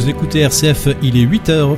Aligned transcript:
Vous 0.00 0.08
écoutez 0.08 0.40
RCF, 0.40 0.96
il 1.02 1.18
est 1.18 1.26
8h. 1.26 1.76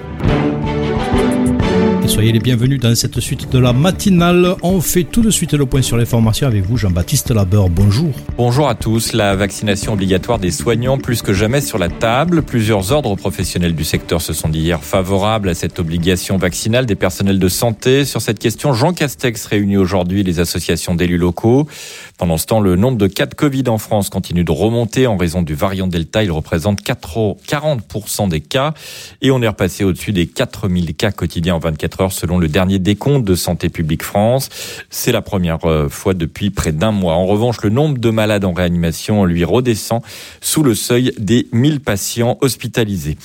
Et 2.04 2.08
soyez 2.08 2.32
les 2.32 2.40
bienvenus 2.40 2.80
dans 2.80 2.96
cette 2.96 3.20
suite 3.20 3.48
de 3.52 3.60
la 3.60 3.72
matinale. 3.72 4.56
On 4.62 4.80
fait 4.80 5.04
tout 5.04 5.22
de 5.22 5.30
suite 5.30 5.54
le 5.54 5.66
point 5.66 5.82
sur 5.82 5.96
les 5.96 6.04
formations 6.04 6.48
avec 6.48 6.64
vous, 6.64 6.76
Jean-Baptiste 6.76 7.30
Labeur. 7.30 7.68
Bonjour. 7.68 8.10
Bonjour 8.36 8.68
à 8.68 8.74
tous. 8.74 9.12
La 9.12 9.36
vaccination 9.36 9.92
obligatoire 9.92 10.40
des 10.40 10.50
soignants 10.50 10.98
plus 10.98 11.22
que 11.22 11.32
jamais 11.32 11.60
sur 11.60 11.78
la 11.78 11.88
table. 11.88 12.42
Plusieurs 12.42 12.90
ordres 12.90 13.14
professionnels 13.14 13.76
du 13.76 13.84
secteur 13.84 14.20
se 14.20 14.32
sont 14.32 14.48
dit 14.48 14.58
hier 14.58 14.82
favorables 14.82 15.48
à 15.48 15.54
cette 15.54 15.78
obligation 15.78 16.38
vaccinale 16.38 16.86
des 16.86 16.96
personnels 16.96 17.38
de 17.38 17.48
santé. 17.48 18.04
Sur 18.04 18.20
cette 18.20 18.40
question, 18.40 18.72
Jean 18.72 18.94
Castex 18.94 19.46
réunit 19.46 19.76
aujourd'hui 19.76 20.24
les 20.24 20.40
associations 20.40 20.96
d'élus 20.96 21.18
locaux. 21.18 21.68
Pendant 22.18 22.36
ce 22.36 22.46
temps, 22.46 22.60
le 22.60 22.74
nombre 22.74 22.98
de 22.98 23.06
cas 23.06 23.26
de 23.26 23.34
Covid 23.34 23.68
en 23.68 23.78
France 23.78 24.10
continue 24.10 24.42
de 24.42 24.50
remonter 24.50 25.06
en 25.06 25.16
raison 25.16 25.42
du 25.42 25.54
variant 25.54 25.86
Delta. 25.86 26.24
Il 26.24 26.32
représente 26.32 26.82
40% 26.82 28.28
des 28.28 28.40
cas 28.40 28.74
et 29.20 29.30
on 29.30 29.40
est 29.40 29.46
repassé 29.48 29.84
au-dessus 29.84 30.12
des 30.12 30.26
4000 30.26 30.96
cas 30.96 31.12
quotidiens 31.12 31.54
en 31.54 31.58
24 31.60 31.92
heures 32.00 32.01
selon 32.10 32.38
le 32.38 32.48
dernier 32.48 32.78
décompte 32.78 33.24
de 33.24 33.34
Santé 33.34 33.68
publique 33.68 34.02
France. 34.02 34.48
C'est 34.90 35.12
la 35.12 35.22
première 35.22 35.64
euh, 35.64 35.88
fois 35.88 36.14
depuis 36.14 36.50
près 36.50 36.72
d'un 36.72 36.90
mois. 36.90 37.14
En 37.14 37.26
revanche, 37.26 37.62
le 37.62 37.70
nombre 37.70 37.98
de 37.98 38.10
malades 38.10 38.44
en 38.44 38.52
réanimation, 38.52 39.24
lui, 39.24 39.44
redescend 39.44 40.02
sous 40.40 40.62
le 40.62 40.74
seuil 40.74 41.12
des 41.18 41.46
1000 41.52 41.80
patients 41.80 42.38
hospitalisés. 42.40 43.16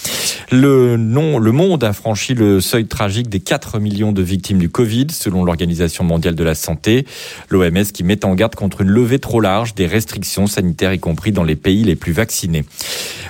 Le, 0.51 0.97
monde 0.97 1.83
a 1.83 1.93
franchi 1.93 2.33
le 2.33 2.61
seuil 2.61 2.85
tragique 2.85 3.29
des 3.29 3.39
4 3.39 3.79
millions 3.79 4.11
de 4.11 4.21
victimes 4.21 4.59
du 4.59 4.69
Covid, 4.69 5.07
selon 5.11 5.43
l'Organisation 5.43 6.03
mondiale 6.03 6.35
de 6.35 6.43
la 6.43 6.55
santé. 6.55 7.05
L'OMS 7.49 7.85
qui 7.93 8.03
met 8.03 8.25
en 8.25 8.35
garde 8.35 8.55
contre 8.55 8.81
une 8.81 8.89
levée 8.89 9.19
trop 9.19 9.41
large 9.41 9.75
des 9.75 9.87
restrictions 9.87 10.47
sanitaires, 10.47 10.93
y 10.93 10.99
compris 10.99 11.31
dans 11.31 11.43
les 11.43 11.55
pays 11.55 11.83
les 11.83 11.95
plus 11.95 12.11
vaccinés. 12.11 12.65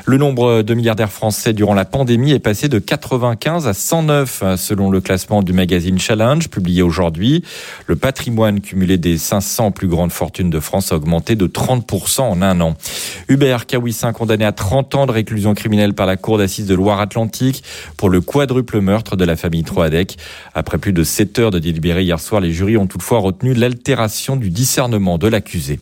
Le 0.05 0.17
nombre 0.17 0.61
de 0.61 0.73
milliardaires 0.73 1.11
français 1.11 1.53
durant 1.53 1.73
la 1.73 1.85
pandémie 1.85 2.31
est 2.31 2.39
passé 2.39 2.69
de 2.69 2.79
95 2.79 3.67
à 3.67 3.73
109, 3.73 4.55
selon 4.55 4.89
le 4.89 5.01
classement 5.01 5.43
du 5.43 5.53
magazine 5.53 5.99
Challenge, 5.99 6.47
publié 6.47 6.81
aujourd'hui. 6.81 7.43
Le 7.87 7.95
patrimoine 7.95 8.61
cumulé 8.61 8.97
des 8.97 9.17
500 9.17 9.71
plus 9.71 9.87
grandes 9.87 10.11
fortunes 10.11 10.49
de 10.49 10.59
France 10.59 10.91
a 10.91 10.95
augmenté 10.95 11.35
de 11.35 11.47
30% 11.47 12.21
en 12.21 12.41
un 12.41 12.61
an. 12.61 12.75
Hubert 13.27 13.65
Kawissin, 13.65 14.13
condamné 14.13 14.45
à 14.45 14.51
30 14.51 14.95
ans 14.95 15.05
de 15.05 15.11
réclusion 15.11 15.53
criminelle 15.53 15.93
par 15.93 16.05
la 16.05 16.15
Cour 16.15 16.37
d'assises 16.37 16.67
de 16.67 16.75
Loire-Atlantique 16.97 17.63
pour 17.95 18.09
le 18.09 18.21
quadruple 18.21 18.81
meurtre 18.81 19.15
de 19.15 19.23
la 19.23 19.35
famille 19.35 19.63
Troadec. 19.63 20.17
Après 20.55 20.79
plus 20.79 20.93
de 20.93 21.03
7 21.03 21.39
heures 21.39 21.51
de 21.51 21.59
délibéré 21.59 22.03
hier 22.03 22.19
soir, 22.19 22.41
les 22.41 22.51
jurys 22.51 22.77
ont 22.77 22.87
toutefois 22.87 23.19
retenu 23.19 23.53
l'altération 23.53 24.35
du 24.35 24.49
discernement 24.49 25.19
de 25.19 25.27
l'accusé. 25.27 25.79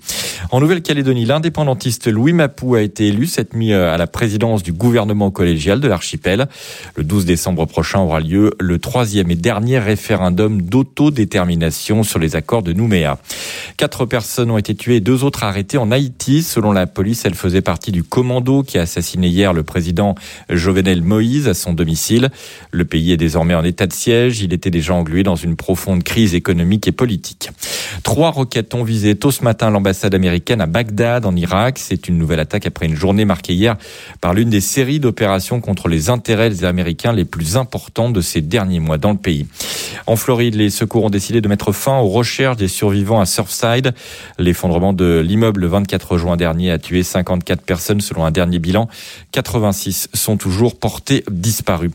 En 0.52 0.60
Nouvelle-Calédonie, 0.60 1.26
l'indépendantiste 1.26 2.08
Louis 2.08 2.34
Mapou 2.34 2.76
a 2.76 2.82
été 2.82 3.08
élu 3.08 3.28
cette 3.28 3.54
nuit 3.54 3.74
à 3.74 3.98
la 3.98 4.08
présidence 4.08 4.62
du 4.62 4.74
gouvernement 4.74 5.32
collégial 5.32 5.80
de 5.80 5.88
l'archipel. 5.88 6.48
Le 6.96 7.04
12 7.04 7.26
décembre 7.26 7.66
prochain 7.66 8.00
aura 8.00 8.20
lieu 8.20 8.52
le 8.60 8.78
troisième 8.78 9.32
et 9.32 9.36
dernier 9.36 9.80
référendum 9.80 10.62
d'autodétermination 10.62 12.04
sur 12.04 12.20
les 12.20 12.36
accords 12.36 12.64
de 12.64 12.74
Nouméa. 12.74 13.18
Quatre 13.78 14.06
personnes 14.06 14.52
ont 14.52 14.58
été 14.58 14.76
tuées 14.76 14.98
et 14.98 15.02
deux 15.02 15.24
autres 15.24 15.44
arrêtées 15.44 15.78
en 15.78 15.92
Haïti. 15.92 16.44
Selon 16.44 16.74
la 16.74 16.86
police, 16.86 17.24
elles 17.26 17.36
faisaient 17.36 17.62
partie 17.62 17.92
du 17.92 18.04
commando 18.04 18.64
qui 18.64 18.78
a 18.78 18.82
assassiné 18.82 19.28
hier 19.28 19.54
le 19.54 19.64
président 19.64 20.16
Jovenel 20.50 21.02
Moïse 21.06 21.48
à 21.48 21.54
son 21.54 21.74
domicile. 21.74 22.30
Le 22.72 22.84
pays 22.86 23.12
est 23.12 23.18
désormais 23.18 23.56
en 23.56 23.64
état 23.64 23.88
de 23.88 23.94
siège. 23.94 24.42
Il 24.42 24.54
était 24.54 24.72
déjà 24.72 24.94
englué 24.94 25.24
dans 25.24 25.36
une 25.36 25.56
profonde 25.56 26.04
crise 26.04 26.36
économique 26.36 26.88
et 26.88 26.92
politique. 26.92 27.50
Trois 28.04 28.32
roquettes 28.32 28.74
ont 28.74 28.84
visé 28.84 29.16
tôt 29.16 29.32
ce 29.32 29.44
matin 29.44 29.70
l'ambassade 29.70 30.14
américaine 30.14 30.62
à 30.62 30.66
Bagdad, 30.66 31.26
en 31.26 31.36
Irak. 31.36 31.80
C'est 31.80 32.08
une 32.08 32.18
nouvelle 32.18 32.40
attaque 32.40 32.66
après 32.66 32.86
une 32.86 32.96
journée 32.96 33.26
marquée 33.26 33.54
hier 33.54 33.78
par 34.22 34.34
l'une 34.34 34.50
des 34.50 34.62
séries 34.62 35.00
d'opérations 35.00 35.62
contre 35.62 35.88
les 35.88 36.10
intérêts 36.10 36.64
Américains 36.64 37.14
les 37.14 37.26
plus 37.26 37.58
importantes 37.58 38.14
de 38.14 38.22
ces 38.22 38.42
derniers 38.42 38.80
mois 38.80 38.98
dans 38.98 39.12
le 39.12 39.18
pays. 39.18 39.48
En 40.08 40.16
Floride, 40.16 40.56
les 40.56 40.70
secours 40.70 41.06
ont 41.06 41.10
décidé 41.10 41.42
de 41.42 41.48
mettre 41.48 41.72
fin 41.72 41.98
aux 42.00 42.10
recherches 42.10 42.58
des 42.58 42.68
survivants 42.68 43.20
à 43.20 43.26
Surfside. 43.26 43.94
L'effondrement 44.38 44.94
de 44.94 45.24
l'immeuble 45.26 45.62
le 45.62 45.68
24 45.68 46.18
juin 46.18 46.38
dernier 46.38 46.72
a 46.72 46.80
tué 46.80 47.04
54 47.04 47.62
personnes 47.62 48.02
selon 48.02 48.26
un 48.26 48.32
dernier 48.32 48.60
bilan. 48.60 48.88
86 49.32 50.10
sont 50.14 50.38
toujours 50.38 50.78
portés 50.78 50.95
disparus. 51.30 51.92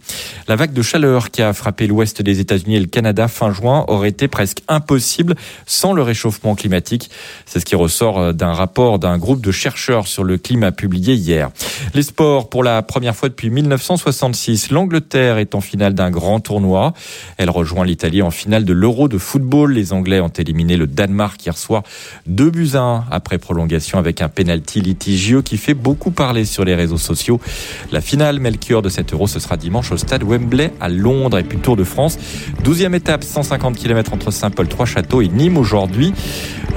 La 0.48 0.56
vague 0.56 0.72
de 0.72 0.82
chaleur 0.82 1.30
qui 1.30 1.42
a 1.42 1.52
frappé 1.52 1.86
l'ouest 1.86 2.22
des 2.22 2.40
États-Unis 2.40 2.76
et 2.76 2.80
le 2.80 2.86
Canada 2.86 3.28
fin 3.28 3.52
juin 3.52 3.84
aurait 3.88 4.08
été 4.08 4.28
presque 4.28 4.62
impossible 4.68 5.34
sans 5.66 5.92
le 5.92 6.02
réchauffement 6.02 6.54
climatique. 6.54 7.10
C'est 7.46 7.60
ce 7.60 7.64
qui 7.64 7.74
ressort 7.74 8.34
d'un 8.34 8.52
rapport 8.52 8.98
d'un 8.98 9.18
groupe 9.18 9.40
de 9.40 9.52
chercheurs 9.52 10.06
sur 10.06 10.24
le 10.24 10.38
climat 10.38 10.72
publié 10.72 11.14
hier. 11.14 11.50
Les 11.94 12.02
sports, 12.02 12.48
pour 12.48 12.62
la 12.62 12.82
première 12.82 13.16
fois 13.16 13.28
depuis 13.28 13.50
1966, 13.50 14.70
l'Angleterre 14.70 15.38
est 15.38 15.54
en 15.54 15.60
finale 15.60 15.94
d'un 15.94 16.10
grand 16.10 16.40
tournoi. 16.40 16.92
Elle 17.38 17.50
rejoint 17.50 17.84
l'Italie 17.84 18.22
en 18.22 18.30
finale 18.30 18.64
de 18.64 18.72
l'Euro 18.72 19.08
de 19.08 19.18
football. 19.18 19.72
Les 19.72 19.92
Anglais 19.92 20.20
ont 20.20 20.28
éliminé 20.28 20.76
le 20.76 20.86
Danemark 20.86 21.44
hier 21.44 21.56
soir 21.56 21.82
2 22.26 22.50
buts 22.50 22.70
à 22.74 22.80
1 22.80 23.04
après 23.10 23.38
prolongation 23.38 23.98
avec 23.98 24.20
un 24.20 24.28
penalty 24.28 24.80
litigieux 24.80 25.42
qui 25.42 25.56
fait 25.56 25.74
beaucoup 25.74 26.10
parler 26.10 26.44
sur 26.44 26.64
les 26.64 26.74
réseaux 26.74 26.98
sociaux. 26.98 27.40
La 27.92 28.00
finale 28.00 28.40
Melchior 28.40 28.82
de 28.82 28.89
cet 28.90 29.12
Euro, 29.12 29.26
ce 29.26 29.38
sera 29.38 29.56
dimanche 29.56 29.92
au 29.92 29.96
stade 29.96 30.22
Wembley 30.24 30.72
à 30.80 30.88
Londres 30.88 31.38
et 31.38 31.44
puis 31.44 31.58
Tour 31.58 31.76
de 31.76 31.84
France. 31.84 32.18
12e 32.64 32.94
étape, 32.94 33.24
150 33.24 33.76
km 33.76 34.12
entre 34.12 34.30
Saint-Paul, 34.30 34.68
Trois-Châteaux 34.68 35.22
et 35.22 35.28
Nîmes 35.28 35.56
aujourd'hui. 35.56 36.12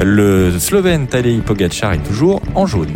Le 0.02 0.58
Slovène 0.60 1.08
Tadej 1.08 1.42
Pogacar 1.42 1.94
est 1.94 2.04
toujours 2.04 2.42
en 2.56 2.66
jaune. 2.66 2.96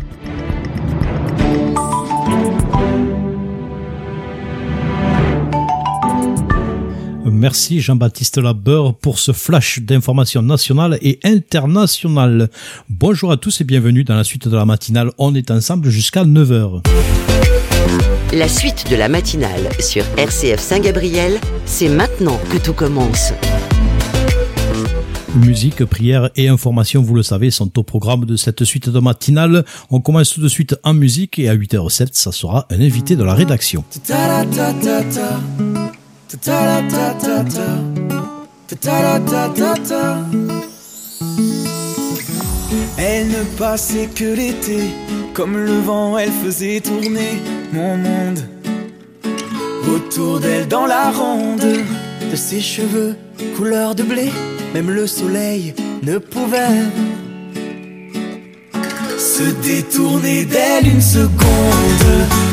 Merci 7.37 7.81
Jean-Baptiste 7.81 8.39
Labeur 8.39 8.95
pour 8.95 9.19
ce 9.19 9.31
flash 9.31 9.79
d'informations 9.79 10.41
nationales 10.41 10.97
et 11.03 11.19
internationales. 11.23 12.49
Bonjour 12.89 13.31
à 13.31 13.37
tous 13.37 13.61
et 13.61 13.63
bienvenue 13.63 14.03
dans 14.03 14.15
la 14.15 14.23
suite 14.23 14.47
de 14.47 14.55
la 14.55 14.65
matinale. 14.65 15.11
On 15.19 15.35
est 15.35 15.51
ensemble 15.51 15.89
jusqu'à 15.89 16.25
9h. 16.25 16.81
La 18.33 18.47
suite 18.47 18.89
de 18.89 18.95
la 18.95 19.09
matinale 19.09 19.69
sur 19.79 20.03
RCF 20.17 20.59
Saint-Gabriel, 20.59 21.39
c'est 21.65 21.89
maintenant 21.89 22.39
que 22.51 22.57
tout 22.57 22.73
commence. 22.73 23.33
Musique, 25.35 25.85
prière 25.85 26.29
et 26.35 26.47
information, 26.47 27.01
vous 27.01 27.13
le 27.13 27.23
savez, 27.23 27.51
sont 27.51 27.77
au 27.77 27.83
programme 27.83 28.25
de 28.25 28.35
cette 28.35 28.63
suite 28.63 28.89
de 28.89 28.99
matinale. 28.99 29.65
On 29.91 30.01
commence 30.01 30.33
tout 30.33 30.41
de 30.41 30.47
suite 30.47 30.75
en 30.83 30.93
musique 30.93 31.37
et 31.39 31.47
à 31.47 31.55
8h07, 31.55 32.09
ça 32.13 32.31
sera 32.31 32.65
un 32.69 32.81
invité 32.81 33.15
de 33.15 33.23
la 33.23 33.33
rédaction. 33.33 33.83
Elle 42.97 43.27
ne 43.27 43.43
passait 43.57 44.07
que 44.07 44.35
l'été, 44.35 44.79
comme 45.37 45.55
le 45.55 45.79
vent, 45.81 46.17
elle 46.17 46.31
faisait 46.31 46.79
tourner 46.79 47.39
mon 47.71 47.95
monde. 47.95 48.39
Autour 49.87 50.39
d'elle, 50.39 50.67
dans 50.67 50.87
la 50.87 51.11
ronde, 51.11 51.61
de 52.31 52.35
ses 52.35 52.59
cheveux 52.59 53.15
couleur 53.55 53.93
de 53.93 54.01
blé, 54.01 54.31
même 54.73 54.89
le 54.89 55.05
soleil 55.05 55.75
ne 56.01 56.17
pouvait 56.17 56.81
se 59.19 59.43
détourner 59.61 60.43
d'elle 60.45 60.87
une 60.87 61.01
seconde 61.01 62.09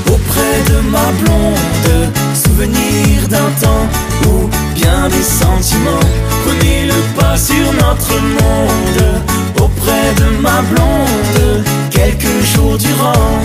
auprès 0.09 0.57
de 0.69 0.79
ma 0.91 1.11
blonde. 1.23 2.13
Souvenir 2.35 3.29
d'un 3.31 3.51
temps 3.63 3.89
où 4.27 4.47
bien 4.75 5.09
des 5.09 5.23
sentiments 5.23 6.07
prenaient 6.45 6.87
le 6.89 7.19
pas 7.19 7.39
sur 7.39 7.73
notre 7.73 8.13
monde. 8.21 9.23
Auprès 9.59 10.13
de 10.19 10.37
ma 10.43 10.61
blonde, 10.61 11.65
quelques 11.91 12.45
jours 12.55 12.79
durant. 12.79 13.43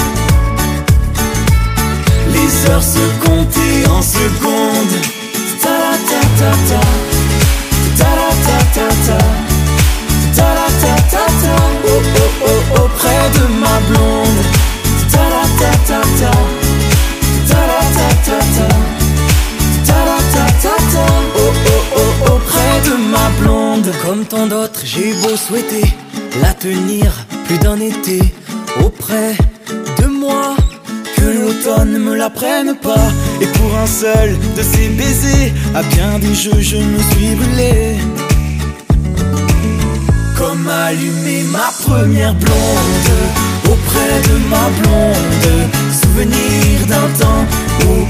Les 2.34 2.69
heures 2.69 2.84
se 2.84 3.06
comptaient 3.25 3.88
en 3.90 4.02
secondes. 4.02 4.98
Ta 5.62 5.78
ta 6.10 6.22
ta 6.40 6.52
ta. 6.69 6.81
Ta 7.98 8.12
ta 8.46 8.60
ta 8.75 8.88
ta. 9.08 9.19
Ta 10.36 10.50
ta 10.81 10.96
ta 11.12 11.25
ta. 11.42 11.56
Oh 11.86 12.02
oh 12.16 12.48
oh 12.48 12.84
auprès 12.84 13.24
de 13.38 13.46
ma 13.63 13.75
blonde. 13.90 14.42
Ta 15.12 15.25
ta 15.60 15.72
ta 15.88 16.02
ta. 16.19 16.31
Ta 17.48 17.62
ta 17.96 18.10
ta 18.24 18.40
ta. 18.56 18.68
Oh 21.36 21.54
oh 21.96 22.34
auprès 22.34 22.75
de 22.90 22.96
ma 23.12 23.30
blonde. 23.42 23.92
Comme 24.06 24.25
tant 24.25 24.48
d'autres, 24.48 24.81
j'ai 24.84 25.13
beau 25.22 25.36
souhaiter 25.36 25.86
la 26.42 26.54
tenir 26.54 27.12
plus 27.46 27.58
d'un 27.58 27.80
été 27.80 28.19
Auprès 28.84 29.36
de 30.00 30.08
moi 30.08 30.56
Que 31.16 31.26
l'automne 31.26 31.98
me 32.00 32.16
la 32.16 32.30
prenne 32.30 32.76
pas. 32.76 33.10
Et 33.42 33.48
pour 33.48 33.78
un 33.78 33.88
seul 33.88 34.38
de 34.58 34.62
ces 34.62 34.90
baisers 34.90 35.54
À 35.76 35.84
bien 35.84 36.20
des 36.20 36.36
jeux 36.36 36.62
je 36.62 36.78
me 36.78 37.00
suis 37.12 37.36
brûlé. 37.36 37.98
Comme 40.38 40.68
allumer 40.68 41.44
ma 41.52 41.70
première 41.86 42.34
blonde 42.34 43.12
Auprès 43.66 44.16
de 44.30 44.36
ma 44.50 44.66
blonde. 44.80 45.70
Souvenir 46.02 46.86
d'un 46.88 47.10
temps 47.20 47.46
où 47.86 48.08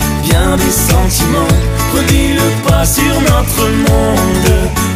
pas 2.68 2.86
sur 2.86 3.22
notre 3.22 3.68
monde. 3.88 4.52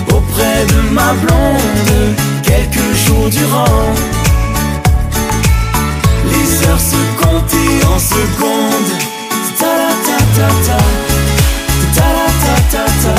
Auprès 0.10 0.66
de 0.66 0.94
ma 0.94 1.14
blonde 1.14 2.16
quelques 2.44 2.96
jours 3.06 3.30
durant. 3.30 4.23
Heures 6.62 6.80
se 6.80 6.96
en 7.92 8.00
secondes. 8.00 8.92
Ta 9.60 9.74
ta 10.06 10.18
ta 10.38 10.48
ta. 10.68 10.80
Ta 11.96 12.08
ta 12.44 12.56
ta 12.74 12.86
ta. 13.04 13.16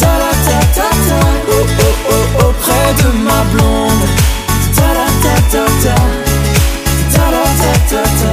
Ta 0.00 0.12
ta 0.46 0.58
ta 0.76 0.88
ta. 1.06 1.18
Oh 1.48 1.66
oh 1.86 1.96
oh 2.12 2.46
auprès 2.46 2.88
de 3.00 3.08
ma 3.26 3.40
blonde. 3.52 4.06
Ta 4.76 4.88
ta 5.24 5.34
ta 5.52 5.64
ta. 5.84 5.96
Ta 7.14 7.26
ta 7.60 7.72
ta 7.90 8.02
ta. 8.20 8.32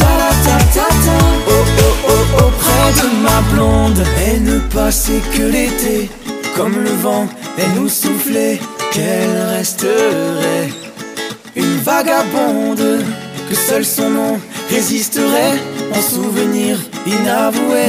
Ta 0.00 0.12
ta 0.44 0.56
ta 0.74 0.86
ta. 1.04 1.18
Oh 1.54 1.64
oh 1.84 1.96
oh 2.12 2.44
auprès 2.44 2.88
de 3.00 3.08
ma 3.24 3.38
blonde. 3.52 4.02
Elle 4.26 4.42
ne 4.42 4.58
passait 4.58 5.22
que 5.34 5.42
l'été. 5.42 6.10
Comme 6.56 6.76
le 6.82 6.90
vent, 6.90 7.26
elle 7.56 7.80
nous 7.80 7.88
soufflait 7.88 8.58
qu'elle 8.90 9.36
resterait 9.56 10.87
vagabonde, 11.88 13.02
que 13.48 13.56
seul 13.56 13.84
son 13.84 14.10
nom 14.10 14.34
résisterait 14.70 15.58
en 15.96 16.02
souvenir 16.14 16.76
inavoué. 17.06 17.88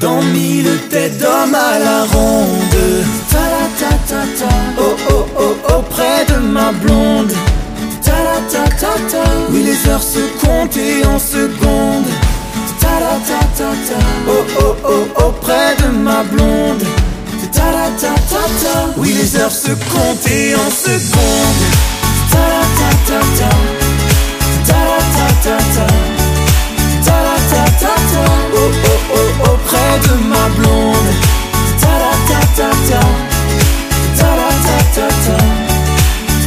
Dans 0.00 0.22
mille 0.36 0.72
têtes 0.90 1.18
d'hommes 1.18 1.58
à 1.72 1.74
la 1.88 2.00
ronde, 2.14 2.86
ta 3.32 3.48
ta 3.80 3.92
ta 4.10 4.22
ta, 4.38 4.54
oh 4.86 4.96
oh 5.14 5.26
oh 5.44 5.54
auprès 5.78 6.20
de 6.30 6.38
ma 6.56 6.70
blonde, 6.82 7.34
ta 8.06 8.20
ta 8.52 8.64
ta 8.82 8.94
ta, 9.12 9.24
oui 9.50 9.60
les 9.68 9.80
heures 9.88 10.08
se 10.16 10.22
comptent 10.42 10.88
en 11.12 11.18
secondes, 11.18 12.12
ta 12.82 12.94
ta 13.28 13.40
ta 13.58 13.70
ta, 13.88 14.00
oh 14.34 14.44
oh 14.62 14.74
oh 14.92 15.04
auprès 15.26 15.70
de 15.82 15.88
ma 16.06 16.22
blonde. 16.32 16.61
Oui 18.96 19.12
les 19.12 19.36
heures 19.36 19.50
se 19.52 19.68
comptent 19.68 20.26
en 20.56 20.70
secondes. 20.70 21.64
Ta 22.30 22.38
ta 22.78 22.90
ta 23.06 23.20
ta, 23.38 23.50
ta 24.66 24.80
ta 25.14 25.28
ta 25.44 25.56
ta, 25.74 27.16
ta 27.50 27.64
ta 27.80 27.94
ta 28.12 28.24
oh 28.54 28.70
oh 28.84 29.00
oh 29.14 29.50
auprès 29.50 29.92
de 30.04 30.14
ma 30.28 30.44
blonde. 30.56 31.12
Ta 31.80 31.94
ta 32.28 32.40
ta 32.56 32.70
ta, 32.88 33.00
ta 34.18 34.30
ta 34.62 34.78
ta 34.94 35.08
ta, 35.24 35.38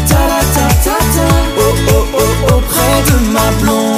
ta 0.08 0.22
ta 0.56 0.68
ta 0.84 0.98
ta, 1.16 1.28
oh 1.58 1.76
oh 1.94 2.06
oh 2.14 2.56
auprès 2.56 2.98
de 3.08 3.18
ma 3.32 3.48
blonde. 3.62 3.95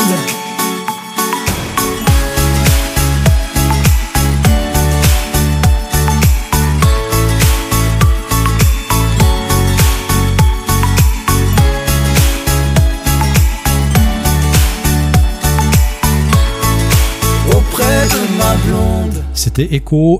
C'était 19.57 19.75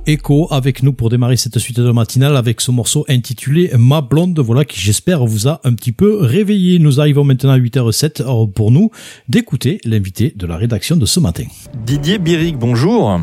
Echo, 0.07 0.47
avec 0.49 0.81
nous 0.81 0.93
pour 0.93 1.11
démarrer 1.11 1.37
cette 1.37 1.59
suite 1.59 1.79
de 1.79 1.91
matinale 1.91 2.35
avec 2.35 2.59
ce 2.59 2.71
morceau 2.71 3.05
intitulé 3.07 3.69
Ma 3.77 4.01
blonde, 4.01 4.39
voilà 4.39 4.65
qui 4.65 4.81
j'espère 4.81 5.27
vous 5.27 5.47
a 5.47 5.61
un 5.63 5.75
petit 5.75 5.91
peu 5.91 6.17
réveillé. 6.19 6.79
Nous 6.79 6.99
arrivons 6.99 7.23
maintenant 7.23 7.51
à 7.51 7.59
8h07 7.59 8.23
alors 8.23 8.51
pour 8.51 8.71
nous 8.71 8.89
d'écouter 9.29 9.79
l'invité 9.85 10.33
de 10.35 10.47
la 10.47 10.57
rédaction 10.57 10.97
de 10.97 11.05
ce 11.05 11.19
matin. 11.19 11.43
Didier 11.85 12.17
Biric, 12.17 12.57
bonjour. 12.57 13.21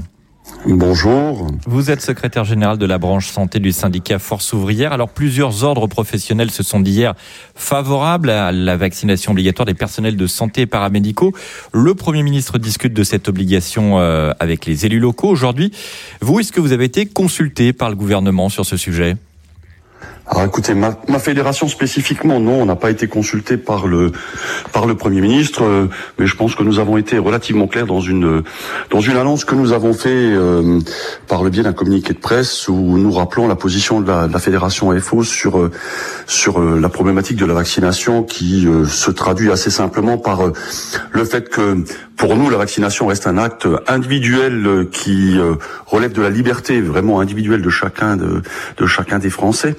Bonjour. 0.67 1.47
Vous 1.67 1.91
êtes 1.91 2.01
secrétaire 2.01 2.45
général 2.45 2.79
de 2.79 2.87
la 2.87 2.97
branche 2.97 3.29
santé 3.29 3.61
du 3.61 3.71
syndicat 3.71 4.19
Force 4.19 4.55
ouvrière. 4.55 4.95
Alors 4.95 5.11
plusieurs 5.11 5.63
ordres 5.63 5.87
professionnels 5.87 6.51
se 6.51 6.63
sont 6.63 6.81
d'hier 6.81 7.15
favorables 7.55 8.31
à 8.31 8.51
la 8.51 8.77
vaccination 8.79 9.33
obligatoire 9.33 9.67
des 9.67 9.75
personnels 9.75 10.17
de 10.17 10.27
santé 10.27 10.63
et 10.63 10.67
paramédicaux. 10.67 11.35
Le 11.73 11.95
Premier 11.95 12.23
ministre 12.23 12.59
discute 12.59 12.95
de 12.95 13.05
cette 13.05 13.29
obligation 13.29 13.99
euh, 13.99 14.33
avec 14.41 14.65
les 14.65 14.87
élus 14.87 15.01
locaux 15.01 15.29
aujourd'hui. 15.29 15.71
Vous, 16.23 16.41
est-ce 16.41 16.51
que 16.51 16.61
vous 16.61 16.73
avez 16.73 16.87
été 16.87 17.05
consulté 17.05 17.75
par 17.75 17.91
le 17.91 17.97
gouvernement 17.97 18.49
sur 18.49 18.65
ce 18.65 18.79
sujet? 18.79 19.17
Alors 20.27 20.47
écoutez, 20.47 20.73
ma, 20.73 20.99
ma 21.07 21.19
fédération 21.19 21.69
spécifiquement, 21.69 22.41
non, 22.41 22.63
on 22.63 22.65
n'a 22.65 22.77
pas 22.77 22.91
été 22.91 23.07
consulté 23.09 23.59
par 23.59 23.87
le 23.87 24.11
par 24.73 24.87
le 24.87 24.95
Premier 24.95 25.21
ministre, 25.21 25.65
euh, 25.65 25.89
mais 26.19 26.27
je 26.27 26.35
pense 26.35 26.55
que 26.55 26.63
nous 26.63 26.79
avons 26.79 26.97
été 26.97 27.19
relativement 27.19 27.67
clairs 27.67 27.87
dans 27.87 28.01
une 28.01 28.43
dans 28.91 29.01
une 29.01 29.19
annonce 29.19 29.45
que 29.45 29.55
nous 29.55 29.73
avons 29.73 29.93
fait 29.93 30.09
euh, 30.09 30.81
par 31.29 31.45
le 31.45 31.51
biais 31.51 31.63
d'un 31.63 31.75
communiqué 31.75 32.15
de 32.15 32.19
presse 32.19 32.69
où 32.69 32.97
nous 32.97 33.13
rappelons 33.13 33.47
la 33.49 33.55
position 33.55 34.01
de 34.01 34.09
la, 34.09 34.27
de 34.27 34.33
la 34.33 34.39
fédération 34.39 34.99
FO 34.99 35.25
sur 35.25 35.59
euh, 35.59 35.71
sur 36.27 36.59
euh, 36.59 36.79
la 36.81 36.89
problématique 36.89 37.37
de 37.37 37.45
la 37.47 37.55
vaccination 37.55 38.23
qui 38.23 38.67
euh, 38.67 38.87
se 38.87 39.11
traduit 39.11 39.51
assez 39.51 39.71
simplement 39.71 40.17
par 40.17 40.41
euh, 40.41 40.53
le 41.13 41.25
fait 41.27 41.51
que 41.51 41.85
pour 42.17 42.35
nous 42.37 42.49
la 42.49 42.57
vaccination 42.57 43.09
reste 43.09 43.27
un 43.27 43.37
acte 43.37 43.69
individuel 43.89 44.87
qui 44.93 45.37
relève 45.87 46.13
de 46.13 46.23
la 46.23 46.31
liberté 46.31 46.81
vraiment 46.81 47.19
individuelle 47.19 47.61
de 47.61 47.71
chacun 47.71 48.17
de, 48.17 48.41
de 48.77 48.87
chacun 48.87 49.19
des 49.19 49.31
Français 49.31 49.75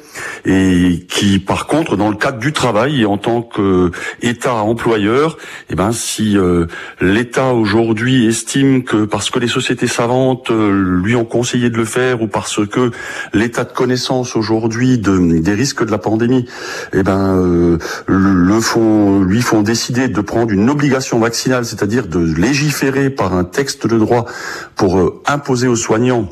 et 0.45 1.05
qui 1.07 1.39
par 1.39 1.67
contre 1.67 1.95
dans 1.95 2.09
le 2.09 2.15
cadre 2.15 2.39
du 2.39 2.53
travail 2.53 3.05
en 3.05 3.17
tant 3.17 3.41
qu'État 3.41 4.55
employeur, 4.55 5.37
eh 5.69 5.75
ben 5.75 5.91
si 5.91 6.37
euh, 6.37 6.65
l'État 7.01 7.53
aujourd'hui 7.53 8.25
estime 8.25 8.83
que 8.83 9.05
parce 9.05 9.29
que 9.29 9.39
les 9.39 9.47
sociétés 9.47 9.87
savantes 9.87 10.51
euh, 10.51 11.01
lui 11.03 11.15
ont 11.15 11.25
conseillé 11.25 11.69
de 11.69 11.77
le 11.77 11.85
faire 11.85 12.21
ou 12.21 12.27
parce 12.27 12.65
que 12.65 12.91
l'état 13.33 13.63
de 13.63 13.71
connaissance 13.71 14.35
aujourd'hui 14.35 14.97
de, 14.97 15.39
des 15.39 15.53
risques 15.53 15.85
de 15.85 15.91
la 15.91 15.97
pandémie, 15.97 16.45
eh 16.93 17.03
ben 17.03 17.37
euh, 17.37 17.77
le 18.07 18.59
font 18.61 19.21
lui 19.21 19.41
font 19.41 19.61
décider 19.61 20.07
de 20.07 20.21
prendre 20.21 20.51
une 20.51 20.69
obligation 20.69 21.19
vaccinale, 21.19 21.65
c'est-à-dire 21.65 22.07
de 22.07 22.19
légiférer 22.19 23.09
par 23.09 23.33
un 23.33 23.43
texte 23.43 23.87
de 23.87 23.97
droit 23.97 24.25
pour 24.75 25.21
imposer 25.27 25.67
aux 25.67 25.75
soignants 25.75 26.29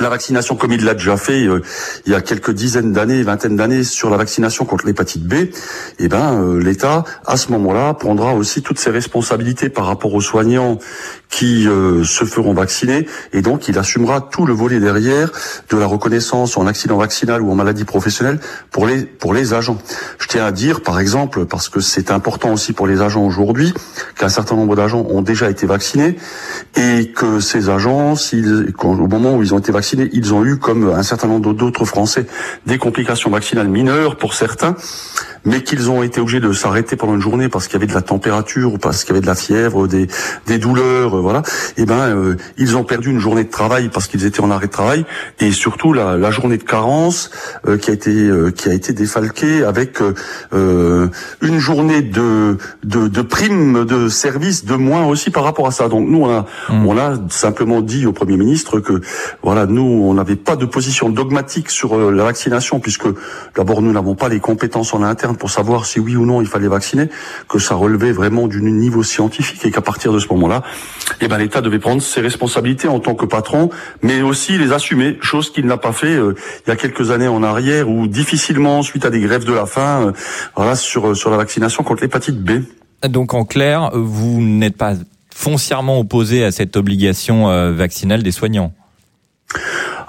la 0.00 0.08
vaccination 0.08 0.56
comme 0.56 0.72
il 0.72 0.84
l'a 0.84 0.94
déjà 0.94 1.16
fait 1.16 1.46
euh, 1.46 1.62
il 2.06 2.12
y 2.12 2.14
a 2.14 2.20
quelques 2.20 2.52
dizaines 2.52 2.92
d'années, 2.92 3.22
vingtaine 3.22 3.56
d'années 3.56 3.84
sur 3.84 4.10
la 4.10 4.16
vaccination 4.16 4.64
contre 4.64 4.86
l'hépatite 4.86 5.24
B, 5.24 5.34
eh 5.98 6.08
ben 6.08 6.42
euh, 6.42 6.62
l'État 6.62 7.04
à 7.26 7.36
ce 7.36 7.52
moment-là 7.52 7.94
prendra 7.94 8.34
aussi 8.34 8.62
toutes 8.62 8.78
ses 8.78 8.90
responsabilités 8.90 9.68
par 9.68 9.86
rapport 9.86 10.14
aux 10.14 10.20
soignants 10.20 10.78
qui 11.28 11.68
euh, 11.68 12.02
se 12.04 12.24
feront 12.24 12.54
vacciner 12.54 13.06
et 13.32 13.42
donc 13.42 13.68
il 13.68 13.78
assumera 13.78 14.20
tout 14.20 14.46
le 14.46 14.52
volet 14.52 14.80
derrière 14.80 15.30
de 15.68 15.76
la 15.76 15.86
reconnaissance 15.86 16.56
en 16.56 16.66
accident 16.66 16.96
vaccinal 16.96 17.42
ou 17.42 17.50
en 17.50 17.54
maladie 17.54 17.84
professionnelle 17.84 18.40
pour 18.70 18.86
les 18.86 19.02
pour 19.02 19.34
les 19.34 19.54
agents. 19.54 19.78
Je 20.18 20.26
tiens 20.26 20.44
à 20.44 20.52
dire 20.52 20.82
par 20.82 20.98
exemple 20.98 21.46
parce 21.46 21.68
que 21.68 21.80
c'est 21.80 22.10
important 22.10 22.52
aussi 22.52 22.72
pour 22.72 22.86
les 22.86 23.00
agents 23.00 23.24
aujourd'hui 23.24 23.72
qu'un 24.18 24.28
certain 24.28 24.56
nombre 24.56 24.76
d'agents 24.76 25.06
ont 25.08 25.22
déjà 25.22 25.50
été 25.50 25.66
vaccinés 25.66 26.16
et 26.76 27.12
que 27.12 27.40
ces 27.40 27.68
agents 27.68 28.16
s'ils 28.16 28.72
au 28.82 29.06
moment 29.06 29.36
où 29.36 29.42
ils 29.42 29.54
ont 29.54 29.58
été 29.58 29.72
vaccinés, 29.72 29.89
ils 29.92 30.34
ont 30.34 30.44
eu 30.44 30.58
comme 30.58 30.90
un 30.90 31.02
certain 31.02 31.28
nombre 31.28 31.52
d'autres 31.52 31.84
Français 31.84 32.26
des 32.66 32.78
complications 32.78 33.30
vaccinales 33.30 33.68
mineures 33.68 34.16
pour 34.16 34.34
certains 34.34 34.76
mais 35.44 35.62
qu'ils 35.62 35.90
ont 35.90 36.02
été 36.02 36.20
obligés 36.20 36.40
de 36.40 36.52
s'arrêter 36.52 36.96
pendant 36.96 37.14
une 37.14 37.20
journée 37.20 37.48
parce 37.48 37.66
qu'il 37.66 37.74
y 37.74 37.76
avait 37.76 37.86
de 37.86 37.94
la 37.94 38.02
température 38.02 38.74
ou 38.74 38.78
parce 38.78 39.04
qu'il 39.04 39.10
y 39.10 39.12
avait 39.12 39.22
de 39.22 39.26
la 39.26 39.34
fièvre, 39.34 39.86
des, 39.86 40.08
des 40.46 40.58
douleurs, 40.58 41.16
euh, 41.16 41.20
voilà, 41.20 41.42
et 41.76 41.84
ben 41.84 42.00
euh, 42.00 42.36
ils 42.58 42.76
ont 42.76 42.84
perdu 42.84 43.10
une 43.10 43.18
journée 43.18 43.44
de 43.44 43.50
travail 43.50 43.88
parce 43.88 44.06
qu'ils 44.06 44.24
étaient 44.26 44.40
en 44.40 44.50
arrêt 44.50 44.66
de 44.66 44.72
travail. 44.72 45.04
Et 45.40 45.52
surtout 45.52 45.92
la, 45.92 46.16
la 46.16 46.30
journée 46.30 46.58
de 46.58 46.62
carence 46.62 47.30
euh, 47.66 47.76
qui 47.78 47.90
a 47.90 47.94
été 47.94 48.10
euh, 48.10 48.50
qui 48.50 48.68
a 48.68 48.72
été 48.72 48.92
défalquée 48.92 49.64
avec 49.64 49.98
euh, 50.52 51.08
une 51.40 51.58
journée 51.58 52.02
de, 52.02 52.58
de 52.84 53.08
de 53.08 53.22
prime 53.22 53.84
de 53.84 54.08
service 54.08 54.64
de 54.64 54.74
moins 54.74 55.06
aussi 55.06 55.30
par 55.30 55.44
rapport 55.44 55.66
à 55.66 55.70
ça. 55.70 55.88
Donc 55.88 56.08
nous 56.08 56.22
on 56.22 56.30
a 56.30 56.46
on 56.70 56.98
a 56.98 57.14
simplement 57.28 57.80
dit 57.80 58.06
au 58.06 58.12
premier 58.12 58.36
ministre 58.36 58.80
que 58.80 59.00
voilà 59.42 59.66
nous 59.66 59.82
on 59.82 60.14
n'avait 60.14 60.36
pas 60.36 60.56
de 60.56 60.66
position 60.66 61.08
dogmatique 61.08 61.70
sur 61.70 61.96
la 62.10 62.24
vaccination 62.24 62.80
puisque 62.80 63.08
d'abord 63.56 63.82
nous 63.82 63.92
n'avons 63.92 64.14
pas 64.14 64.28
les 64.28 64.40
compétences 64.40 64.94
en 64.94 65.02
interne 65.02 65.29
pour 65.34 65.50
savoir 65.50 65.86
si 65.86 66.00
oui 66.00 66.16
ou 66.16 66.26
non 66.26 66.40
il 66.40 66.46
fallait 66.46 66.68
vacciner, 66.68 67.08
que 67.48 67.58
ça 67.58 67.74
relevait 67.74 68.12
vraiment 68.12 68.48
du 68.48 68.62
niveau 68.62 69.02
scientifique 69.02 69.64
et 69.64 69.70
qu'à 69.70 69.80
partir 69.80 70.12
de 70.12 70.18
ce 70.18 70.28
moment-là, 70.30 70.62
eh 71.20 71.28
ben 71.28 71.38
l'État 71.38 71.60
devait 71.60 71.78
prendre 71.78 72.02
ses 72.02 72.20
responsabilités 72.20 72.88
en 72.88 73.00
tant 73.00 73.14
que 73.14 73.26
patron, 73.26 73.70
mais 74.02 74.22
aussi 74.22 74.58
les 74.58 74.72
assumer, 74.72 75.18
chose 75.20 75.50
qu'il 75.50 75.66
n'a 75.66 75.76
pas 75.76 75.92
fait 75.92 76.14
euh, 76.14 76.34
il 76.66 76.70
y 76.70 76.72
a 76.72 76.76
quelques 76.76 77.10
années 77.10 77.28
en 77.28 77.42
arrière 77.42 77.88
ou 77.88 78.06
difficilement 78.06 78.82
suite 78.82 79.04
à 79.04 79.10
des 79.10 79.20
grèves 79.20 79.44
de 79.44 79.52
la 79.52 79.66
faim, 79.66 80.06
euh, 80.06 80.12
voilà 80.56 80.76
sur 80.76 81.08
euh, 81.08 81.14
sur 81.14 81.30
la 81.30 81.36
vaccination 81.36 81.82
contre 81.82 82.02
l'hépatite 82.02 82.38
B. 82.40 82.62
Donc 83.06 83.34
en 83.34 83.44
clair, 83.44 83.90
vous 83.94 84.40
n'êtes 84.40 84.76
pas 84.76 84.94
foncièrement 85.34 85.98
opposé 85.98 86.44
à 86.44 86.52
cette 86.52 86.76
obligation 86.76 87.46
vaccinale 87.72 88.22
des 88.22 88.32
soignants? 88.32 88.74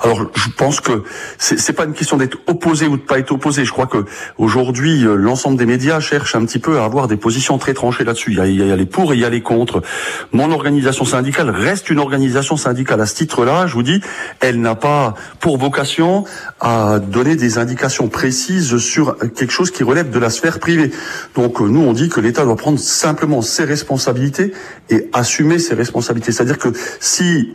Alors, 0.04 0.32
je 0.34 0.50
pense 0.50 0.82
que 0.82 1.04
c'est 1.38 1.74
pas 1.74 1.86
une 1.86 1.94
question 1.94 2.18
d'être 2.18 2.40
opposé 2.48 2.88
ou 2.88 2.98
de 2.98 3.02
pas 3.02 3.20
être 3.20 3.32
opposé. 3.32 3.66
Je 3.66 3.72
crois 3.72 3.86
que 3.86 4.06
aujourd'hui, 4.40 5.06
euh, 5.06 5.16
l'ensemble 5.16 5.58
des 5.58 5.68
médias 5.68 6.00
cherchent 6.00 6.36
un 6.36 6.44
petit 6.46 6.58
peu 6.58 6.80
à 6.80 6.86
avoir 6.86 7.08
des 7.08 7.18
positions 7.18 7.60
très 7.60 7.76
tranchées 7.76 8.04
là-dessus. 8.04 8.32
Il, 8.32 8.44
il, 8.46 8.68
y 8.68 8.72
a 8.72 8.76
les 8.76 8.88
pour 8.88 9.14
et 9.14 9.16
il 9.16 9.22
y 9.22 9.26
a 9.26 9.30
les 9.30 9.42
contre. 9.42 9.84
Mon 10.32 10.52
organisation 10.52 11.06
syndicale 11.06 11.52
reste 11.52 11.92
une 11.92 12.00
organisation 12.00 12.58
syndicale. 12.58 13.00
À 13.00 13.06
ce 13.06 13.14
titre-là, 13.14 13.68
je 13.68 13.76
vous 13.76 13.84
dis, 13.84 14.02
elle 14.40 14.60
n'a 14.60 14.74
pas 14.74 15.14
pour 15.40 15.60
vocation 15.60 16.26
à 16.60 16.98
donner 16.98 17.36
des 17.36 17.60
indications 17.60 18.08
précises 18.08 18.78
sur 18.78 19.18
quelque 19.36 19.52
chose 19.52 19.70
qui 19.70 19.84
relève 19.84 20.10
de 20.10 20.20
la 20.20 20.32
sphère 20.32 20.60
privée. 20.60 20.92
Donc, 21.36 21.62
euh, 21.62 21.68
nous, 21.68 21.82
on 21.82 21.94
dit 21.94 22.10
que 22.10 22.20
l'État 22.20 22.44
doit 22.44 22.56
prendre 22.56 22.80
simplement 22.80 23.44
ses 23.44 23.66
responsabilités 23.66 24.52
et 24.90 25.10
assumer 25.14 25.60
ses 25.60 25.76
responsabilités. 25.76 26.32
C'est-à-dire 26.32 26.58
que 26.58 26.70
si 27.00 27.54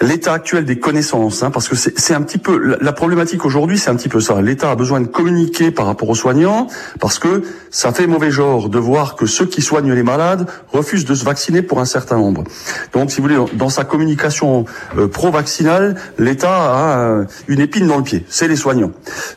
l'état 0.00 0.32
actuel 0.32 0.64
des 0.64 0.78
connaissances, 0.78 1.42
hein, 1.42 1.50
parce 1.50 1.68
que 1.68 1.76
c'est 1.76 2.14
un 2.14 2.22
petit 2.22 2.38
peu 2.38 2.76
la, 2.80 2.92
problématique 2.92 3.44
aujourd'hui, 3.44 3.78
c'est 3.78 3.90
un 3.90 3.96
petit 3.96 4.08
peu 4.08 4.20
ça. 4.20 4.40
L'État 4.40 4.70
a 4.70 4.76
besoin 4.76 5.00
de 5.00 5.06
communiquer 5.06 5.70
par 5.70 5.86
rapport 5.86 6.08
aux 6.08 6.14
soignants, 6.14 6.66
parce 7.00 7.18
que 7.18 7.42
ça 7.70 7.92
fait 7.92 8.06
mauvais 8.06 8.30
genre 8.30 8.68
de 8.68 8.78
voir 8.78 9.16
que 9.16 9.26
ceux 9.26 9.46
qui 9.46 9.62
soignent 9.62 9.92
les 9.92 10.02
malades 10.02 10.48
refusent 10.72 11.04
de 11.04 11.14
se 11.14 11.24
vacciner 11.24 11.62
pour 11.62 11.80
un 11.80 11.84
certain 11.84 12.16
nombre. 12.16 12.44
Donc, 12.92 13.10
si 13.10 13.20
vous 13.20 13.28
voulez, 13.28 13.44
dans 13.54 13.68
sa 13.68 13.84
communication 13.84 14.64
euh, 14.96 15.08
pro-vaccinale, 15.08 15.96
l'État 16.18 16.56
a 16.56 16.98
euh, 16.98 17.24
une 17.48 17.60
épine 17.60 17.86
dans 17.86 17.98
le 17.98 18.02
pied. 18.02 18.24
C'est 18.28 18.48
les 18.48 18.56
soignants. 18.56 18.92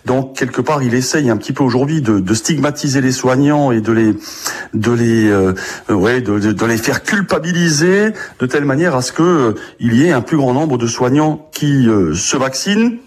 Donc, 0.06 0.36
quelque 0.36 0.62
part, 0.62 0.84
il 0.84 0.94
essaye 0.94 1.30
un 1.30 1.38
petit 1.38 1.54
peu 1.54 1.64
aujourd'hui 1.64 2.02
de, 2.02 2.20
de, 2.20 2.34
stigmatiser 2.34 3.02
les 3.02 3.12
soignants 3.12 3.72
et 3.72 3.82
de 3.82 3.92
les, 3.92 4.14
de 4.74 4.92
les, 4.92 5.30
euh, 5.30 5.54
ouais, 5.90 6.22
de, 6.22 6.40
de, 6.40 6.66
les 6.66 6.78
faire 6.78 7.04
culpabiliser 7.04 8.14
de 8.40 8.46
telle 8.46 8.66
manière 8.66 8.96
à 8.96 9.02
ce 9.02 9.12
que 9.12 9.56
il 9.80 9.96
y 9.96 10.06
ait 10.06 10.12
un 10.12 10.22
plus 10.22 10.38
grand 10.38 10.49
nombre 10.54 10.78
de 10.78 10.88
soignants 10.88 11.50
qui 11.52 11.88
euh, 11.88 12.14
se 12.14 12.38
vaccinent. 12.38 12.98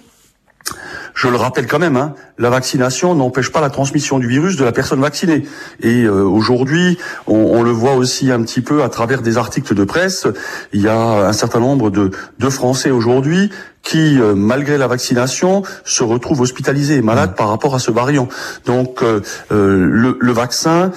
Je 1.14 1.28
le 1.28 1.36
rappelle 1.36 1.66
quand 1.66 1.78
même, 1.78 1.96
hein, 1.96 2.14
la 2.38 2.48
vaccination 2.48 3.14
n'empêche 3.14 3.52
pas 3.52 3.60
la 3.60 3.68
transmission 3.68 4.18
du 4.18 4.26
virus 4.26 4.56
de 4.56 4.64
la 4.64 4.72
personne 4.72 5.00
vaccinée. 5.00 5.44
Et 5.80 6.04
euh, 6.04 6.22
aujourd'hui, 6.22 6.98
on, 7.26 7.62
le 7.62 7.70
voit 7.70 7.94
aussi 7.94 8.30
un 8.30 8.42
petit 8.42 8.62
peu 8.62 8.82
à 8.82 8.88
travers 8.88 9.20
des 9.20 9.36
articles 9.36 9.74
de 9.74 9.84
presse. 9.84 10.26
Il 10.72 10.80
y 10.80 10.88
a 10.88 11.28
un 11.28 11.32
certain 11.32 11.60
nombre 11.60 11.90
de, 11.90 12.12
de 12.38 12.48
Français 12.48 12.90
aujourd'hui 12.90 13.50
qui, 13.82 14.18
euh, 14.18 14.34
malgré 14.34 14.78
la 14.78 14.86
vaccination, 14.86 15.62
se 15.84 16.02
retrouvent 16.02 16.40
hospitalisés 16.40 16.96
et 16.96 17.02
malades 17.02 17.32
mmh. 17.32 17.36
par 17.36 17.48
rapport 17.48 17.74
à 17.74 17.78
ce 17.78 17.90
variant. 17.90 18.28
Donc, 18.64 19.02
le, 19.50 20.16
le, 20.18 20.32
vaccin 20.32 20.92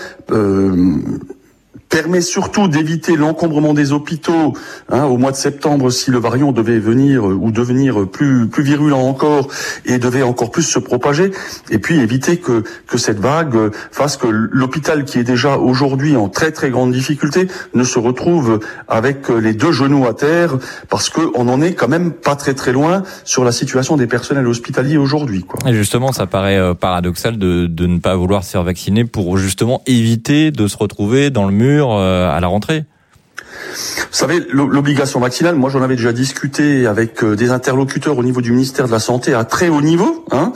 permet 1.90 2.22
surtout 2.22 2.68
d'éviter 2.68 3.16
l'encombrement 3.16 3.74
des 3.74 3.92
hôpitaux 3.92 4.54
hein, 4.90 5.06
au 5.06 5.18
mois 5.18 5.32
de 5.32 5.38
septembre 5.38 5.90
si 5.92 6.12
le 6.12 6.18
variant 6.18 6.52
devait 6.52 6.80
venir 6.80 7.28
euh, 7.28 7.34
ou 7.34 7.52
devenir 7.52 8.08
plus 8.08 8.48
plus 8.48 8.64
virulent 8.64 9.00
encore 9.00 9.48
et 9.86 9.98
devait 9.98 10.24
encore 10.24 10.52
plus 10.52 10.64
se 10.64 10.80
propager 10.80 11.32
et 11.70 11.80
puis 11.80 12.00
éviter 12.00 12.38
que 12.38 12.64
que 12.88 12.98
cette 12.98 13.20
vague 13.20 13.72
fasse 13.92 14.18
que 14.18 14.28
l'hôpital 14.28 15.06
qui 15.06 15.20
est 15.20 15.24
déjà 15.24 15.58
aujourd'hui 15.58 16.16
en 16.16 16.28
très 16.28 16.52
très 16.52 16.70
grande 16.70 16.92
difficulté 16.92 17.48
ne 17.74 17.84
se 17.84 18.00
retrouve 18.00 18.60
avec 18.88 19.30
les 19.30 19.54
deux 19.54 19.72
genoux 19.72 20.06
à 20.06 20.14
terre 20.14 20.58
parce 20.90 21.10
que 21.10 21.22
on 21.36 21.48
en 21.48 21.62
est 21.62 21.74
quand 21.74 21.88
même 21.88 22.12
pas 22.12 22.36
très 22.36 22.54
très 22.54 22.72
loin 22.72 23.04
sur 23.24 23.44
la 23.44 23.52
situation 23.52 23.96
des 23.96 24.08
personnels 24.08 24.48
hospitaliers 24.48 24.98
aujourd'hui 24.98 25.44
quoi. 25.44 25.60
Et 25.70 25.74
justement 25.74 26.12
ça 26.12 26.26
paraît 26.26 26.58
euh, 26.58 26.74
paradoxal 26.74 27.38
de 27.38 27.68
de 27.68 27.86
ne 27.86 28.00
pas 28.00 28.16
vouloir 28.16 28.44
se 28.44 28.52
faire 28.52 28.64
vacciner 28.64 29.06
pour 29.06 29.38
justement 29.38 29.82
éviter 29.86 30.52
de 30.52 30.68
se 30.68 30.78
retrouver 30.78 31.30
dans 31.30 31.46
le 31.46 31.52
mur 31.52 31.75
euh, 31.82 32.30
à 32.30 32.40
la 32.40 32.48
rentrée. 32.48 32.86
Vous 34.16 34.22
savez, 34.22 34.46
l'obligation 34.52 35.20
vaccinale, 35.20 35.56
moi 35.56 35.70
j'en 35.70 35.82
avais 35.82 35.96
déjà 35.96 36.14
discuté 36.14 36.88
avec 36.88 37.24
euh, 37.24 37.36
des 37.36 37.52
interlocuteurs 37.52 38.18
au 38.18 38.24
niveau 38.24 38.42
du 38.42 38.52
ministère 38.52 38.88
de 38.88 38.92
la 38.92 39.00
Santé 39.00 39.34
à 39.34 39.44
très 39.44 39.68
haut 39.68 39.82
niveau, 39.82 40.26
hein, 40.32 40.54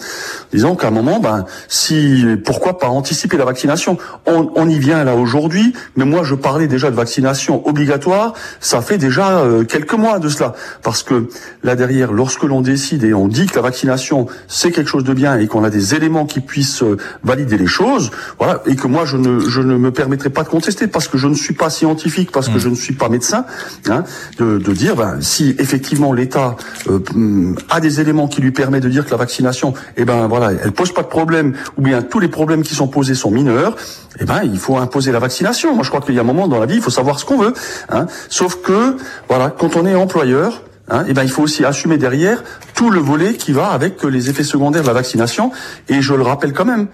disons 0.54 0.76
qu'à 0.76 0.88
un 0.88 0.92
moment, 0.92 1.20
ben, 1.20 1.46
si 1.68 2.26
pourquoi 2.46 2.80
pas 2.80 2.88
anticiper 2.88 3.38
la 3.38 3.46
vaccination? 3.46 3.98
On, 4.26 4.52
on, 4.56 4.70
y 4.70 4.80
vient 4.80 5.04
là 5.04 5.16
aujourd'hui, 5.16 5.74
mais 5.96 6.06
moi 6.06 6.24
je 6.24 6.36
parlais 6.36 6.68
déjà 6.68 6.90
de 6.92 6.96
vaccination 6.96 7.68
obligatoire, 7.68 8.34
ça 8.60 8.82
fait 8.82 8.98
déjà 8.98 9.40
euh, 9.40 9.64
quelques 9.64 9.94
mois 9.94 10.20
de 10.20 10.30
cela, 10.30 10.54
parce 10.84 11.04
que 11.04 11.28
là 11.64 11.76
derrière, 11.76 12.14
lorsque 12.14 12.44
l'on 12.44 12.62
décide 12.62 13.04
et 13.04 13.14
on 13.14 13.28
dit 13.28 13.48
que 13.48 13.56
la 13.56 13.62
vaccination 13.62 14.28
c'est 14.48 14.72
quelque 14.72 14.90
chose 14.90 15.04
de 15.04 15.14
bien 15.14 15.38
et 15.38 15.48
qu'on 15.48 15.64
a 15.64 15.70
des 15.70 15.96
éléments 15.96 16.26
qui 16.26 16.40
puissent 16.40 16.84
euh, 16.84 16.98
valider 17.24 17.58
les 17.58 17.68
choses, 17.68 18.12
voilà, 18.38 18.62
et 18.66 18.76
que 18.76 18.88
moi 18.88 19.06
je 19.06 19.18
ne 19.18 19.40
je 19.40 19.62
ne 19.62 19.78
me 19.78 19.92
permettrai 19.92 20.30
pas 20.30 20.44
de 20.44 20.50
contester 20.50 20.88
parce 20.88 21.08
que 21.08 21.18
je 21.18 21.28
ne 21.28 21.36
suis 21.36 21.54
pas 21.54 21.70
scientifique, 21.70 22.32
parce 22.32 22.48
que 22.48 22.58
mmh. 22.58 22.60
je 22.60 22.70
ne 22.70 22.76
suis 22.76 22.94
pas 23.00 23.10
médecin, 23.10 23.46
hein, 23.90 24.04
de, 24.38 24.60
de, 24.60 24.74
dire 24.74 24.96
ben, 24.96 25.18
si 25.22 25.56
effectivement 25.58 26.14
l'État 26.14 26.56
euh, 26.88 27.56
a 27.70 27.80
des 27.80 28.00
éléments 28.00 28.28
qui 28.28 28.42
lui 28.42 28.52
permettent 28.52 28.84
de 28.84 28.90
dire 28.90 29.06
que 29.06 29.12
la 29.12 29.18
vaccination, 29.18 29.74
eh 29.98 30.06
ben 30.06 30.28
voilà, 30.28 30.52
elle 30.64 30.72
pose 30.72 30.94
pas 30.94 31.02
de 31.02 31.08
problème, 31.08 31.56
ou 31.78 31.82
bien 31.82 32.04
tous 32.04 32.20
les 32.20 32.28
problèmes 32.28 32.62
qui 32.62 32.76
sont 32.76 32.88
posés 32.88 33.16
sont 33.16 33.32
mineurs, 33.32 33.76
eh 34.20 34.26
ben 34.26 34.42
il 34.44 34.60
faut 34.60 34.78
imposer 34.78 35.12
la 35.12 35.20
vaccination. 35.20 35.74
Moi 35.74 35.84
je 35.84 35.90
crois 35.90 36.02
qu'il 36.02 36.14
y 36.14 36.20
a 36.20 36.22
un 36.22 36.26
moment 36.26 36.48
dans 36.48 36.60
la 36.60 36.68
vie, 36.68 36.76
il 36.76 36.82
faut 36.82 36.92
savoir 36.92 37.20
ce 37.20 37.26
qu'on 37.26 37.40
veut. 37.40 37.54
Hein, 37.90 38.06
sauf 38.30 38.62
que 38.62 38.98
voilà, 39.28 39.50
quand 39.50 39.76
on 39.76 39.86
est 39.88 39.96
employeur, 39.96 40.62
Hein, 40.92 41.06
et 41.08 41.14
ben 41.14 41.24
il 41.24 41.30
faut 41.30 41.44
aussi 41.44 41.66
assumer 41.66 41.98
derrière 41.98 42.44
tout 42.74 42.90
le 42.90 43.00
volet 43.00 43.36
qui 43.36 43.52
va 43.52 43.68
avec 43.68 44.04
les 44.04 44.30
effets 44.30 44.44
secondaires 44.44 44.82
de 44.82 44.88
la 44.88 44.94
vaccination. 44.94 45.52
Et 45.88 46.02
je 46.02 46.14
le 46.14 46.24
rappelle 46.24 46.54
quand 46.54 46.66
même, 46.66 46.88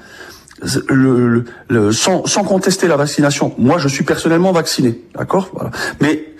le, 0.88 1.46
le, 1.68 1.92
sans, 1.92 2.26
sans, 2.26 2.44
contester 2.44 2.88
la 2.88 2.96
vaccination, 2.96 3.54
moi 3.58 3.78
je 3.78 3.88
suis 3.88 4.04
personnellement 4.04 4.52
vacciné, 4.52 5.02
d'accord 5.16 5.50
voilà. 5.54 5.72
Mais 6.02 6.36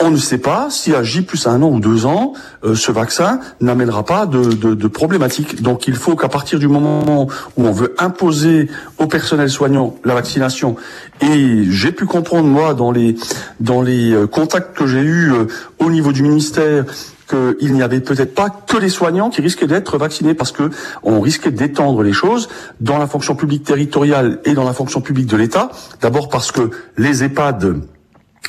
on 0.00 0.10
ne 0.10 0.16
sait 0.16 0.38
pas 0.38 0.68
si 0.70 0.94
à 0.94 1.02
J 1.02 1.22
plus 1.22 1.46
un 1.46 1.60
an 1.62 1.70
ou 1.70 1.80
deux 1.80 2.06
ans, 2.06 2.32
euh, 2.64 2.74
ce 2.74 2.92
vaccin 2.92 3.40
n'amènera 3.60 4.04
pas 4.04 4.26
de, 4.26 4.52
de, 4.52 4.74
de, 4.74 4.88
problématiques. 4.88 5.60
Donc 5.60 5.88
il 5.88 5.94
faut 5.94 6.14
qu'à 6.14 6.28
partir 6.28 6.58
du 6.58 6.68
moment 6.68 7.28
où 7.56 7.66
on 7.66 7.72
veut 7.72 7.94
imposer 7.98 8.68
au 8.98 9.06
personnel 9.06 9.50
soignant 9.50 9.96
la 10.04 10.14
vaccination, 10.14 10.76
et 11.20 11.64
j'ai 11.70 11.92
pu 11.92 12.06
comprendre 12.06 12.48
moi 12.48 12.74
dans 12.74 12.92
les 12.92 13.16
dans 13.60 13.82
les 13.82 14.12
euh, 14.12 14.26
contacts 14.26 14.76
que 14.76 14.86
j'ai 14.86 15.00
eus 15.00 15.32
euh, 15.32 15.46
au 15.78 15.90
niveau 15.90 16.12
du 16.12 16.22
ministère 16.22 16.84
qu'il 17.28 17.72
n'y 17.74 17.82
avait 17.82 18.00
peut-être 18.00 18.34
pas 18.34 18.50
que 18.50 18.76
les 18.76 18.88
soignants 18.88 19.30
qui 19.30 19.40
risquaient 19.40 19.66
d'être 19.66 19.98
vaccinés 19.98 20.34
parce 20.34 20.52
que 20.52 20.70
on 21.02 21.20
risquait 21.20 21.50
d'étendre 21.50 22.02
les 22.02 22.12
choses 22.12 22.48
dans 22.80 22.98
la 22.98 23.06
fonction 23.06 23.34
publique 23.34 23.64
territoriale 23.64 24.40
et 24.44 24.54
dans 24.54 24.64
la 24.64 24.72
fonction 24.72 25.00
publique 25.00 25.26
de 25.26 25.36
l'État. 25.36 25.70
D'abord 26.00 26.28
parce 26.28 26.52
que 26.52 26.70
les 26.96 27.24
EHPAD 27.24 27.82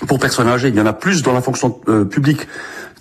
pour 0.07 0.19
personnes 0.19 0.48
âgées, 0.48 0.69
il 0.69 0.75
y 0.75 0.81
en 0.81 0.86
a 0.86 0.93
plus 0.93 1.24
dans 1.24 1.33
la 1.33 1.41
fonction 1.41 1.79
euh, 1.89 2.05
publique 2.05 2.48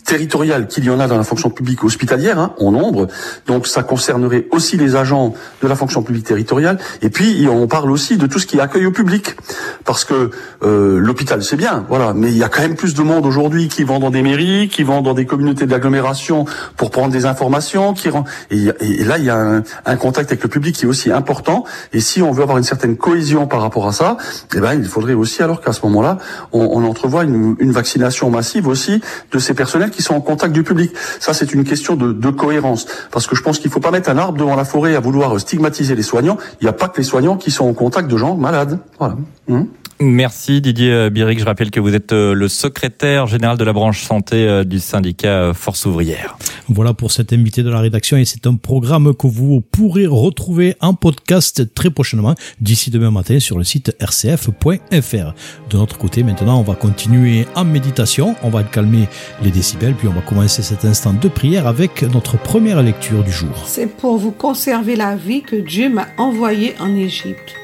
territoriale 0.08 0.68
qu'il 0.68 0.84
y 0.84 0.90
en 0.90 1.00
a 1.00 1.06
dans 1.06 1.18
la 1.18 1.22
fonction 1.22 1.50
publique 1.50 1.84
hospitalière, 1.84 2.38
hein, 2.38 2.54
en 2.58 2.72
nombre. 2.72 3.08
Donc 3.46 3.66
ça 3.66 3.82
concernerait 3.82 4.46
aussi 4.50 4.78
les 4.78 4.96
agents 4.96 5.34
de 5.62 5.68
la 5.68 5.76
fonction 5.76 6.02
publique 6.02 6.24
territoriale. 6.24 6.78
Et 7.02 7.10
puis 7.10 7.46
on 7.48 7.68
parle 7.68 7.90
aussi 7.90 8.16
de 8.16 8.26
tout 8.26 8.38
ce 8.38 8.46
qui 8.46 8.58
accueille 8.58 8.86
au 8.86 8.90
public, 8.90 9.36
parce 9.84 10.04
que 10.04 10.30
euh, 10.62 10.98
l'hôpital 10.98 11.44
c'est 11.44 11.56
bien, 11.56 11.84
voilà, 11.90 12.14
mais 12.14 12.28
il 12.28 12.38
y 12.38 12.42
a 12.42 12.48
quand 12.48 12.62
même 12.62 12.74
plus 12.74 12.94
de 12.94 13.02
monde 13.02 13.26
aujourd'hui 13.26 13.68
qui 13.68 13.84
vont 13.84 13.98
dans 13.98 14.08
des 14.10 14.22
mairies, 14.22 14.68
qui 14.68 14.82
vont 14.82 15.02
dans 15.02 15.12
des 15.12 15.26
communautés 15.26 15.66
d'agglomération 15.66 16.46
pour 16.78 16.90
prendre 16.90 17.12
des 17.12 17.26
informations, 17.26 17.92
qui 17.92 18.08
et, 18.50 18.68
et, 18.80 19.04
là 19.04 19.18
il 19.18 19.24
y 19.24 19.30
a 19.30 19.62
un, 19.84 19.96
contact 19.96 20.30
avec 20.30 20.42
le 20.42 20.48
public 20.48 20.74
qui 20.74 20.86
est 20.86 20.88
aussi 20.88 21.12
important. 21.12 21.64
Et 21.92 22.00
si 22.00 22.22
on 22.22 22.32
veut 22.32 22.42
avoir 22.42 22.56
une 22.56 22.64
certaine 22.64 22.96
cohésion 22.96 23.46
par 23.46 23.60
rapport 23.60 23.86
à 23.86 23.92
ça, 23.92 24.16
eh 24.54 24.60
ben 24.60 24.72
il 24.72 24.86
faudrait 24.86 25.12
aussi 25.12 25.42
alors 25.42 25.60
qu'à 25.60 25.72
ce 25.72 25.84
moment-là 25.84 26.16
on, 26.52 26.60
on 26.60 26.84
entrevoit 26.88 27.24
une, 27.24 27.56
vaccination 27.72 28.30
massive 28.30 28.66
aussi 28.66 29.02
de 29.30 29.38
ces 29.38 29.52
personnels 29.52 29.90
sont 30.02 30.14
en 30.14 30.20
contact 30.20 30.52
du 30.52 30.62
public. 30.62 30.92
Ça, 31.20 31.34
c'est 31.34 31.52
une 31.52 31.64
question 31.64 31.96
de, 31.96 32.12
de, 32.12 32.30
cohérence. 32.30 32.86
Parce 33.10 33.26
que 33.26 33.34
je 33.34 33.42
pense 33.42 33.58
qu'il 33.58 33.68
ne 33.68 33.72
faut 33.72 33.80
pas 33.80 33.90
mettre 33.90 34.10
un 34.10 34.18
arbre 34.18 34.38
devant 34.38 34.56
la 34.56 34.64
forêt 34.64 34.94
à 34.94 35.00
vouloir 35.00 35.38
stigmatiser 35.40 35.94
les 35.94 36.02
soignants. 36.02 36.38
Il 36.60 36.64
n'y 36.64 36.68
a 36.68 36.72
pas 36.72 36.88
que 36.88 36.98
les 36.98 37.04
soignants 37.04 37.36
qui 37.36 37.50
sont 37.50 37.66
en 37.66 37.74
contact 37.74 38.10
de 38.10 38.16
gens 38.16 38.36
malades. 38.36 38.78
Voilà. 38.98 39.16
Hum. 39.48 39.68
Merci 40.00 40.60
Didier 40.60 40.92
euh, 40.92 41.10
Biric. 41.10 41.40
Je 41.40 41.44
rappelle 41.44 41.72
que 41.72 41.80
vous 41.80 41.92
êtes 41.92 42.12
euh, 42.12 42.32
le 42.32 42.46
secrétaire 42.46 43.26
général 43.26 43.58
de 43.58 43.64
la 43.64 43.72
branche 43.72 44.02
santé 44.04 44.46
euh, 44.46 44.62
du 44.62 44.78
syndicat 44.78 45.52
Force 45.54 45.86
ouvrière. 45.86 46.38
Voilà 46.68 46.94
pour 46.94 47.10
cet 47.10 47.32
invité 47.32 47.64
de 47.64 47.70
la 47.70 47.80
rédaction 47.80 48.16
et 48.16 48.24
c'est 48.24 48.46
un 48.46 48.54
programme 48.54 49.12
que 49.14 49.26
vous 49.26 49.60
pourrez 49.60 50.06
retrouver 50.06 50.76
en 50.80 50.94
podcast 50.94 51.74
très 51.74 51.90
prochainement 51.90 52.36
d'ici 52.60 52.90
demain 52.90 53.10
matin 53.10 53.40
sur 53.40 53.58
le 53.58 53.64
site 53.64 53.96
rcf.fr. 54.00 55.34
De 55.70 55.76
notre 55.76 55.98
côté, 55.98 56.22
maintenant, 56.22 56.60
on 56.60 56.62
va 56.62 56.74
continuer 56.74 57.46
en 57.56 57.64
méditation. 57.64 58.36
On 58.44 58.50
va 58.50 58.62
calmer 58.62 59.08
les 59.42 59.50
décibels 59.50 59.94
puis 59.94 60.06
on 60.06 60.12
va 60.12 60.20
commencer 60.20 60.62
cet 60.62 60.84
instant 60.84 61.12
de 61.12 61.28
prière 61.28 61.66
avec 61.66 62.02
notre 62.02 62.38
première 62.38 62.82
lecture 62.84 63.24
du 63.24 63.32
jour. 63.32 63.64
C'est 63.66 63.88
pour 63.88 64.16
vous 64.16 64.32
conserver 64.32 64.94
la 64.94 65.16
vie 65.16 65.42
que 65.42 65.56
Dieu 65.56 65.88
m'a 65.88 66.06
envoyé 66.18 66.74
en 66.78 66.94
Égypte. 66.94 67.56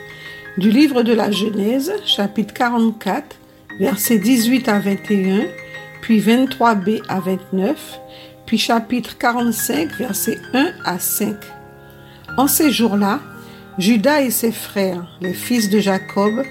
Du 0.56 0.70
livre 0.70 1.02
de 1.02 1.12
la 1.12 1.32
Genèse, 1.32 1.92
chapitre 2.04 2.54
44, 2.54 3.24
versets 3.80 4.18
18 4.18 4.68
à 4.68 4.78
21, 4.78 5.46
puis 6.00 6.20
23b 6.20 7.02
à 7.08 7.18
29, 7.18 7.98
puis 8.46 8.56
chapitre 8.58 9.18
45, 9.18 9.90
versets 9.94 10.38
1 10.52 10.70
à 10.84 11.00
5. 11.00 11.34
En 12.36 12.46
ces 12.46 12.70
jours-là, 12.70 13.18
Judas 13.78 14.20
et 14.20 14.30
ses 14.30 14.52
frères, 14.52 15.18
les 15.20 15.34
fils 15.34 15.70
de 15.70 15.80
Jacob, 15.80 16.44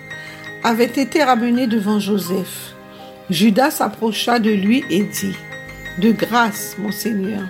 avaient 0.65 0.83
été 0.83 1.23
ramenés 1.23 1.67
devant 1.67 2.01
Joseph. 2.01 2.73
Judas 3.29 3.71
s'approcha 3.71 4.37
de 4.37 4.51
lui 4.51 4.83
et 4.89 5.03
dit, 5.03 5.35
De 5.99 6.11
grâce, 6.11 6.75
mon 6.77 6.91
Seigneur, 6.91 7.43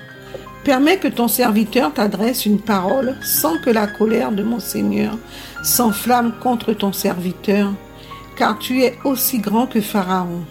Permets 0.63 0.97
que 0.97 1.09
ton 1.09 1.27
serviteur 1.27 1.93
t'adresse 1.93 2.45
une 2.45 2.61
parole 2.61 3.17
sans 3.21 3.57
que 3.57 3.69
la 3.69 3.85
colère 3.85 4.31
de 4.31 4.43
mon 4.43 4.59
Seigneur 4.59 5.17
s'enflamme 5.63 6.33
contre 6.41 6.73
ton 6.73 6.91
serviteur, 6.91 7.71
car 8.35 8.59
tu 8.59 8.83
es 8.83 8.97
aussi 9.03 9.39
grand 9.39 9.65
que 9.65 9.81
Pharaon. 9.81 10.43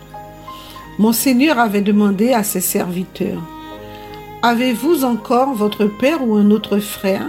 Mon 0.99 1.13
Seigneur 1.13 1.59
avait 1.59 1.83
demandé 1.83 2.33
à 2.33 2.43
ses 2.43 2.61
serviteurs, 2.61 3.43
Avez-vous 4.45 5.05
encore 5.05 5.55
votre 5.55 5.85
père 5.85 6.27
ou 6.27 6.35
un 6.35 6.51
autre 6.51 6.79
frère? 6.79 7.29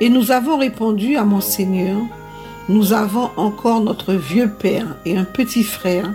Et 0.00 0.08
nous 0.08 0.32
avons 0.32 0.58
répondu 0.58 1.16
à 1.16 1.24
mon 1.24 1.40
Seigneur, 1.40 1.98
Nous 2.68 2.92
avons 2.92 3.30
encore 3.36 3.80
notre 3.80 4.12
vieux 4.14 4.50
père 4.50 4.96
et 5.04 5.16
un 5.16 5.24
petit 5.24 5.62
frère, 5.62 6.12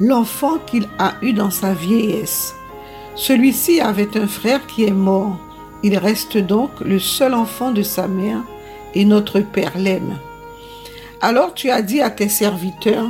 l'enfant 0.00 0.58
qu'il 0.66 0.88
a 0.98 1.12
eu 1.22 1.32
dans 1.32 1.50
sa 1.50 1.72
vieillesse. 1.72 2.56
Celui-ci 3.14 3.80
avait 3.80 4.18
un 4.18 4.26
frère 4.26 4.66
qui 4.66 4.84
est 4.84 4.90
mort. 4.90 5.38
Il 5.84 5.96
reste 5.98 6.36
donc 6.36 6.70
le 6.80 6.98
seul 6.98 7.32
enfant 7.32 7.70
de 7.70 7.82
sa 7.82 8.08
mère 8.08 8.42
et 8.94 9.04
notre 9.04 9.40
père 9.40 9.72
l'aime. 9.76 10.16
Alors 11.20 11.54
tu 11.54 11.70
as 11.70 11.82
dit 11.82 12.00
à 12.00 12.10
tes 12.10 12.28
serviteurs, 12.28 13.08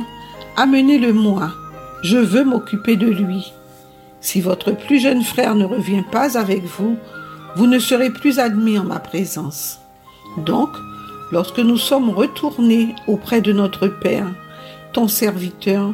Amenez-le-moi, 0.57 1.51
je 2.01 2.17
veux 2.17 2.45
m'occuper 2.45 2.95
de 2.95 3.07
lui. 3.07 3.51
Si 4.21 4.39
votre 4.39 4.71
plus 4.71 4.99
jeune 4.99 5.23
frère 5.23 5.53
ne 5.55 5.65
revient 5.65 6.03
pas 6.11 6.37
avec 6.37 6.63
vous, 6.63 6.95
vous 7.55 7.67
ne 7.67 7.77
serez 7.77 8.09
plus 8.09 8.39
admis 8.39 8.79
en 8.79 8.83
ma 8.83 8.99
présence. 8.99 9.79
Donc, 10.37 10.69
lorsque 11.31 11.59
nous 11.59 11.77
sommes 11.77 12.09
retournés 12.09 12.95
auprès 13.07 13.41
de 13.41 13.51
notre 13.51 13.87
Père, 13.87 14.27
ton 14.93 15.07
serviteur, 15.07 15.93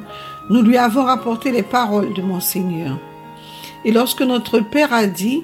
nous 0.50 0.62
lui 0.62 0.78
avons 0.78 1.06
rapporté 1.06 1.52
les 1.52 1.64
paroles 1.64 2.14
de 2.14 2.22
mon 2.22 2.40
Seigneur. 2.40 2.98
Et 3.84 3.92
lorsque 3.92 4.22
notre 4.22 4.60
Père 4.60 4.94
a 4.94 5.08
dit, 5.08 5.44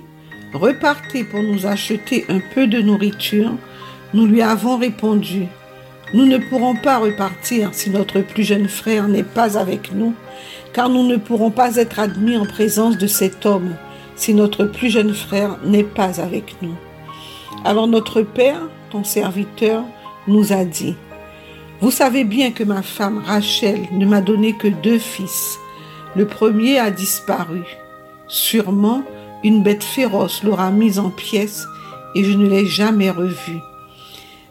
Repartez 0.53 1.23
pour 1.25 1.43
nous 1.43 1.65
acheter 1.65 2.25
un 2.29 2.39
peu 2.53 2.67
de 2.67 2.79
nourriture, 2.79 3.51
nous 4.13 4.25
lui 4.25 4.41
avons 4.41 4.77
répondu, 4.77 5.47
Nous 6.13 6.25
ne 6.25 6.37
pourrons 6.37 6.75
pas 6.75 6.99
repartir 6.99 7.71
si 7.73 7.89
notre 7.89 8.21
plus 8.21 8.43
jeune 8.43 8.69
frère 8.69 9.09
n'est 9.09 9.23
pas 9.23 9.57
avec 9.57 9.93
nous, 9.93 10.13
car 10.73 10.87
nous 10.87 11.05
ne 11.05 11.17
pourrons 11.17 11.51
pas 11.51 11.75
être 11.75 11.99
admis 11.99 12.37
en 12.37 12.45
présence 12.45 12.97
de 12.97 13.07
cet 13.07 13.45
homme 13.45 13.75
si 14.15 14.33
notre 14.33 14.65
plus 14.65 14.89
jeune 14.89 15.13
frère 15.13 15.57
n'est 15.65 15.83
pas 15.83 16.21
avec 16.21 16.55
nous. 16.61 16.75
Alors 17.65 17.87
notre 17.87 18.21
Père, 18.21 18.61
ton 18.89 19.03
serviteur, 19.03 19.83
nous 20.27 20.53
a 20.53 20.63
dit, 20.63 20.95
Vous 21.81 21.91
savez 21.91 22.23
bien 22.23 22.51
que 22.51 22.63
ma 22.63 22.81
femme 22.81 23.21
Rachel 23.25 23.79
ne 23.91 24.05
m'a 24.05 24.21
donné 24.21 24.53
que 24.53 24.67
deux 24.67 24.99
fils. 24.99 25.57
Le 26.15 26.25
premier 26.25 26.79
a 26.79 26.91
disparu. 26.91 27.63
Sûrement, 28.27 29.03
une 29.43 29.63
bête 29.63 29.83
féroce 29.83 30.43
l'aura 30.43 30.71
mise 30.71 30.99
en 30.99 31.09
pièces 31.09 31.67
et 32.15 32.23
je 32.23 32.31
ne 32.31 32.47
l'ai 32.47 32.65
jamais 32.65 33.11
revu. 33.11 33.59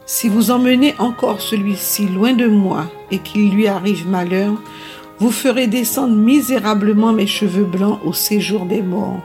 Si 0.09 0.29
vous 0.29 0.51
emmenez 0.51 0.95
encore 0.99 1.41
celui-ci 1.41 2.07
loin 2.07 2.31
de 2.31 2.47
moi 2.47 2.89
et 3.11 3.19
qu'il 3.19 3.51
lui 3.51 3.67
arrive 3.67 4.07
malheur, 4.07 4.53
vous 5.19 5.31
ferez 5.31 5.67
descendre 5.67 6.15
misérablement 6.15 7.11
mes 7.11 7.27
cheveux 7.27 7.65
blancs 7.65 7.99
au 8.05 8.13
séjour 8.13 8.65
des 8.65 8.81
morts. 8.81 9.21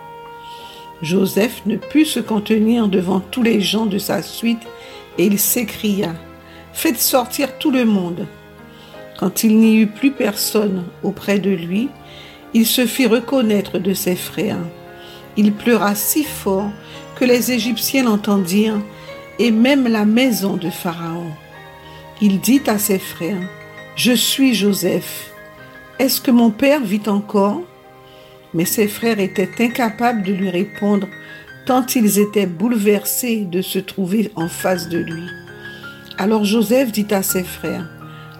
Joseph 1.01 1.63
ne 1.67 1.77
put 1.77 2.05
se 2.05 2.19
contenir 2.19 2.89
devant 2.89 3.21
tous 3.21 3.45
les 3.45 3.61
gens 3.61 3.87
de 3.87 3.99
sa 3.99 4.23
suite 4.23 4.63
et 5.19 5.27
il 5.27 5.39
s'écria, 5.39 6.15
Faites 6.73 6.99
sortir 6.99 7.59
tout 7.59 7.71
le 7.71 7.85
monde. 7.85 8.27
Quand 9.21 9.45
il 9.45 9.59
n'y 9.59 9.77
eut 9.77 9.87
plus 9.87 10.11
personne 10.11 10.83
auprès 11.05 11.39
de 11.39 11.51
lui, 11.51 11.91
il 12.55 12.67
se 12.67 12.87
fit 12.87 13.07
reconnaître 13.07 13.79
de 13.79 13.95
ses 13.95 14.17
frères. 14.17 14.59
Il 15.37 15.53
pleura 15.53 15.95
si 15.95 16.25
fort 16.25 16.71
que 17.15 17.25
les 17.25 17.53
Égyptiens 17.53 18.03
l'entendirent 18.03 18.81
même 19.51 19.89
la 19.89 20.05
maison 20.05 20.57
de 20.57 20.71
Pharaon. 20.71 21.33
Il 22.21 22.41
dit 22.41 22.63
à 22.67 22.79
ses 22.79 22.99
frères, 22.99 23.43
Je 23.97 24.13
suis 24.13 24.55
Joseph. 24.55 25.31
Est-ce 25.99 26.21
que 26.21 26.31
mon 26.31 26.51
père 26.51 26.83
vit 26.83 27.09
encore? 27.09 27.63
Mais 28.55 28.65
ses 28.65 28.89
frères 28.89 29.19
étaient 29.19 29.51
incapables 29.61 30.23
de 30.23 30.33
lui 30.33 30.51
répondre, 30.51 31.09
tant 31.67 31.85
ils 31.95 32.19
étaient 32.19 32.47
bouleversés 32.47 33.45
de 33.45 33.63
se 33.63 33.79
trouver 33.79 34.31
en 34.37 34.49
face 34.49 34.89
de 34.89 34.99
lui. 34.99 35.25
Alors 36.19 36.45
Joseph 36.45 36.93
dit 36.93 37.07
à 37.11 37.23
ses 37.23 37.45
frères, 37.45 37.89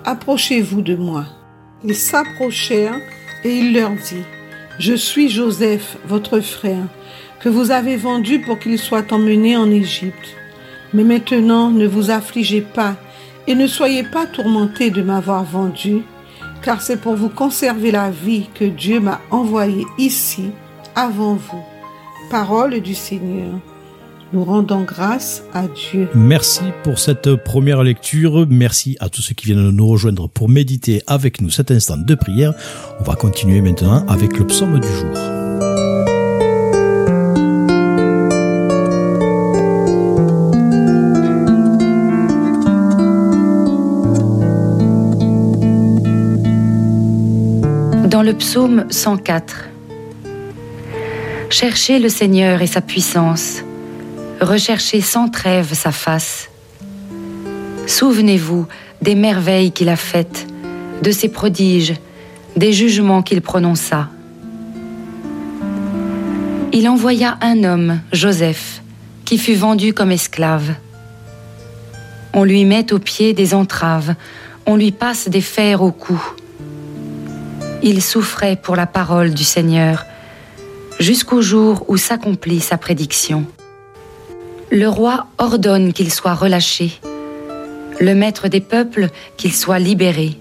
Approchez-vous 0.05 0.83
de 0.83 0.95
moi. 0.95 1.27
Ils 1.85 1.95
s'approchèrent 1.95 3.01
et 3.45 3.57
il 3.57 3.73
leur 3.73 3.91
dit, 3.91 4.23
Je 4.79 4.95
suis 4.95 5.29
Joseph, 5.29 5.97
votre 6.07 6.41
frère, 6.41 6.87
que 7.41 7.49
vous 7.49 7.71
avez 7.71 7.97
vendu 7.97 8.41
pour 8.41 8.59
qu'il 8.59 8.79
soit 8.79 9.13
emmené 9.13 9.57
en 9.57 9.71
Égypte. 9.71 10.37
Mais 10.95 11.05
maintenant 11.05 11.71
ne 11.71 11.87
vous 11.87 12.11
affligez 12.11 12.61
pas 12.61 12.97
et 13.47 13.55
ne 13.55 13.67
soyez 13.67 14.03
pas 14.03 14.27
tourmentés 14.27 14.91
de 14.91 15.03
m'avoir 15.03 15.45
vendu, 15.45 16.03
car 16.63 16.81
c'est 16.81 17.01
pour 17.01 17.17
vous 17.17 17.29
conserver 17.29 17.91
la 17.91 18.11
vie 18.11 18.47
que 18.55 18.65
Dieu 18.65 19.01
m'a 19.01 19.21
envoyé 19.31 19.85
ici 19.99 20.51
avant 20.95 21.35
vous. 21.35 21.63
Parole 22.31 22.81
du 22.81 22.95
Seigneur. 22.95 23.53
Nous 24.33 24.45
rendons 24.45 24.83
grâce 24.83 25.43
à 25.53 25.67
Dieu. 25.69 26.09
Merci 26.15 26.63
pour 26.85 26.99
cette 26.99 27.35
première 27.37 27.83
lecture. 27.83 28.47
Merci 28.49 28.97
à 28.99 29.11
tous 29.11 29.21
ceux 29.21 29.35
qui 29.35 29.47
viennent 29.47 29.69
nous 29.69 29.87
rejoindre 29.87 30.27
pour 30.29 30.49
méditer 30.49 31.03
avec 31.07 31.43
nous 31.43 31.51
cet 31.51 31.71
instant 31.71 31.99
de 31.99 32.15
prière. 32.15 32.55
On 33.01 33.05
va 33.05 33.15
continuer 33.15 33.61
maintenant 33.61 34.07
avec 34.07 34.39
le 34.39 34.47
psaume 34.47 34.81
du 34.81 34.89
jour. 34.89 35.42
Dans 48.23 48.29
le 48.29 48.37
psaume 48.37 48.87
104, 48.89 49.69
Cherchez 51.51 51.99
le 51.99 52.09
Seigneur 52.09 52.63
et 52.63 52.69
sa 52.69 52.81
puissance 52.81 53.65
recherchez 54.41 55.01
sans 55.01 55.29
trêve 55.29 55.75
sa 55.75 55.91
face. 55.91 56.49
Souvenez-vous 57.89 58.69
des 59.01 59.17
merveilles 59.17 59.73
qu'il 59.73 59.89
a 59.89 59.97
faites, 59.97 60.47
de 61.03 61.11
ses 61.11 61.31
prodiges, 61.31 61.95
des 62.55 62.73
jugements 62.73 63.23
qu'il 63.23 63.41
prononça. 63.41 64.09
Il 66.73 66.89
envoya 66.89 67.39
un 67.41 67.65
homme, 67.65 67.99
Joseph, 68.13 68.83
qui 69.25 69.37
fut 69.37 69.57
vendu 69.57 69.95
comme 69.95 70.13
esclave. 70.13 70.77
On 72.35 72.45
lui 72.45 72.65
met 72.67 72.93
aux 72.93 73.01
pieds 73.01 73.33
des 73.33 73.53
entraves, 73.53 74.15
on 74.65 74.77
lui 74.77 74.93
passe 74.93 75.29
des 75.29 75.41
fers 75.41 75.83
au 75.83 75.91
cou. 75.91 76.23
Il 77.85 78.01
souffrait 78.01 78.57
pour 78.57 78.77
la 78.77 78.87
parole 78.87 79.35
du 79.35 79.43
Seigneur, 79.43 80.07
jusqu'au 81.01 81.43
jour 81.43 81.85
où 81.89 81.97
s'accomplit 81.97 82.61
sa 82.61 82.79
prédiction. 82.79 83.45
Le 84.71 84.89
roi 84.89 85.27
ordonne 85.39 85.93
qu'il 85.93 86.13
soit 86.13 86.35
relâché, 86.35 87.01
le 88.01 88.15
maître 88.15 88.47
des 88.47 88.61
peuples 88.61 89.09
qu'il 89.37 89.53
soit 89.53 89.81
libéré. 89.81 90.39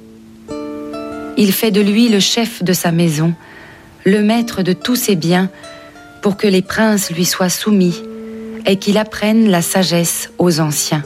Il 1.35 1.51
fait 1.51 1.71
de 1.71 1.81
lui 1.81 2.09
le 2.09 2.19
chef 2.19 2.63
de 2.63 2.73
sa 2.73 2.91
maison, 2.91 3.33
le 4.05 4.21
maître 4.21 4.61
de 4.61 4.73
tous 4.73 4.95
ses 4.95 5.15
biens, 5.15 5.49
pour 6.21 6.37
que 6.37 6.47
les 6.47 6.61
princes 6.61 7.09
lui 7.11 7.25
soient 7.25 7.49
soumis 7.49 8.03
et 8.67 8.77
qu'il 8.77 8.99
apprenne 8.99 9.49
la 9.49 9.63
sagesse 9.63 10.29
aux 10.37 10.59
anciens. 10.59 11.03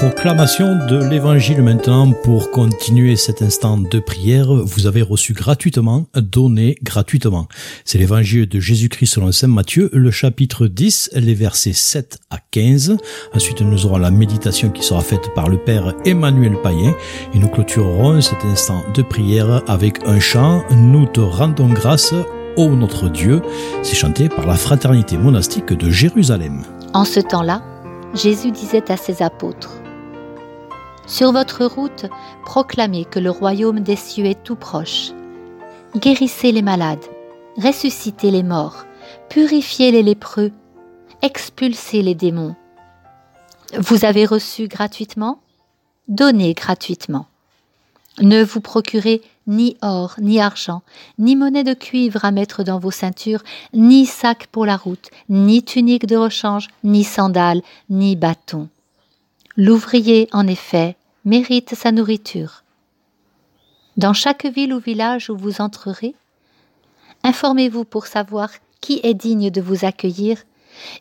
Proclamation 0.00 0.86
de 0.86 0.96
l'évangile 0.96 1.60
maintenant 1.60 2.10
pour 2.24 2.50
continuer 2.50 3.16
cet 3.16 3.42
instant 3.42 3.76
de 3.76 3.98
prière. 3.98 4.50
Vous 4.50 4.86
avez 4.86 5.02
reçu 5.02 5.34
gratuitement, 5.34 6.06
donné 6.14 6.78
gratuitement. 6.82 7.48
C'est 7.84 7.98
l'évangile 7.98 8.48
de 8.48 8.58
Jésus-Christ 8.60 9.08
selon 9.08 9.30
Saint 9.30 9.48
Matthieu, 9.48 9.90
le 9.92 10.10
chapitre 10.10 10.68
10, 10.68 11.10
les 11.16 11.34
versets 11.34 11.74
7 11.74 12.18
à 12.30 12.38
15. 12.50 12.96
Ensuite, 13.34 13.60
nous 13.60 13.84
aurons 13.84 13.98
la 13.98 14.10
méditation 14.10 14.70
qui 14.70 14.82
sera 14.82 15.02
faite 15.02 15.34
par 15.34 15.50
le 15.50 15.58
Père 15.58 15.92
Emmanuel 16.06 16.56
Payen 16.62 16.94
et 17.34 17.38
nous 17.38 17.48
clôturerons 17.48 18.22
cet 18.22 18.42
instant 18.46 18.82
de 18.94 19.02
prière 19.02 19.62
avec 19.68 19.98
un 20.06 20.18
chant. 20.18 20.64
Nous 20.70 21.04
te 21.04 21.20
rendons 21.20 21.68
grâce, 21.68 22.14
ô 22.56 22.70
notre 22.70 23.10
Dieu. 23.10 23.42
C'est 23.82 23.96
chanté 23.96 24.30
par 24.30 24.46
la 24.46 24.54
fraternité 24.54 25.18
monastique 25.18 25.74
de 25.74 25.90
Jérusalem. 25.90 26.62
En 26.94 27.04
ce 27.04 27.20
temps-là, 27.20 27.62
Jésus 28.14 28.50
disait 28.50 28.90
à 28.90 28.96
ses 28.96 29.22
apôtres, 29.22 29.79
sur 31.10 31.32
votre 31.32 31.64
route, 31.64 32.06
proclamez 32.44 33.04
que 33.04 33.18
le 33.18 33.30
royaume 33.30 33.80
des 33.80 33.96
cieux 33.96 34.26
est 34.26 34.44
tout 34.44 34.54
proche. 34.54 35.10
Guérissez 35.96 36.52
les 36.52 36.62
malades, 36.62 37.04
ressuscitez 37.56 38.30
les 38.30 38.44
morts, 38.44 38.84
purifiez 39.28 39.90
les 39.90 40.04
lépreux, 40.04 40.52
expulsez 41.20 42.02
les 42.02 42.14
démons. 42.14 42.54
Vous 43.76 44.04
avez 44.04 44.24
reçu 44.24 44.68
gratuitement? 44.68 45.40
Donnez 46.06 46.54
gratuitement. 46.54 47.26
Ne 48.20 48.44
vous 48.44 48.60
procurez 48.60 49.20
ni 49.48 49.76
or, 49.82 50.14
ni 50.20 50.40
argent, 50.40 50.82
ni 51.18 51.34
monnaie 51.34 51.64
de 51.64 51.74
cuivre 51.74 52.24
à 52.24 52.30
mettre 52.30 52.62
dans 52.62 52.78
vos 52.78 52.92
ceintures, 52.92 53.42
ni 53.74 54.06
sac 54.06 54.46
pour 54.52 54.64
la 54.64 54.76
route, 54.76 55.10
ni 55.28 55.64
tunique 55.64 56.06
de 56.06 56.16
rechange, 56.16 56.68
ni 56.84 57.02
sandales, 57.02 57.62
ni 57.88 58.14
bâton. 58.14 58.68
L'ouvrier, 59.56 60.28
en 60.32 60.46
effet, 60.46 60.96
mérite 61.24 61.74
sa 61.74 61.92
nourriture. 61.92 62.64
Dans 63.96 64.14
chaque 64.14 64.46
ville 64.46 64.72
ou 64.72 64.78
village 64.78 65.28
où 65.28 65.36
vous 65.36 65.60
entrerez, 65.60 66.14
informez-vous 67.22 67.84
pour 67.84 68.06
savoir 68.06 68.50
qui 68.80 69.00
est 69.02 69.14
digne 69.14 69.50
de 69.50 69.60
vous 69.60 69.84
accueillir 69.84 70.38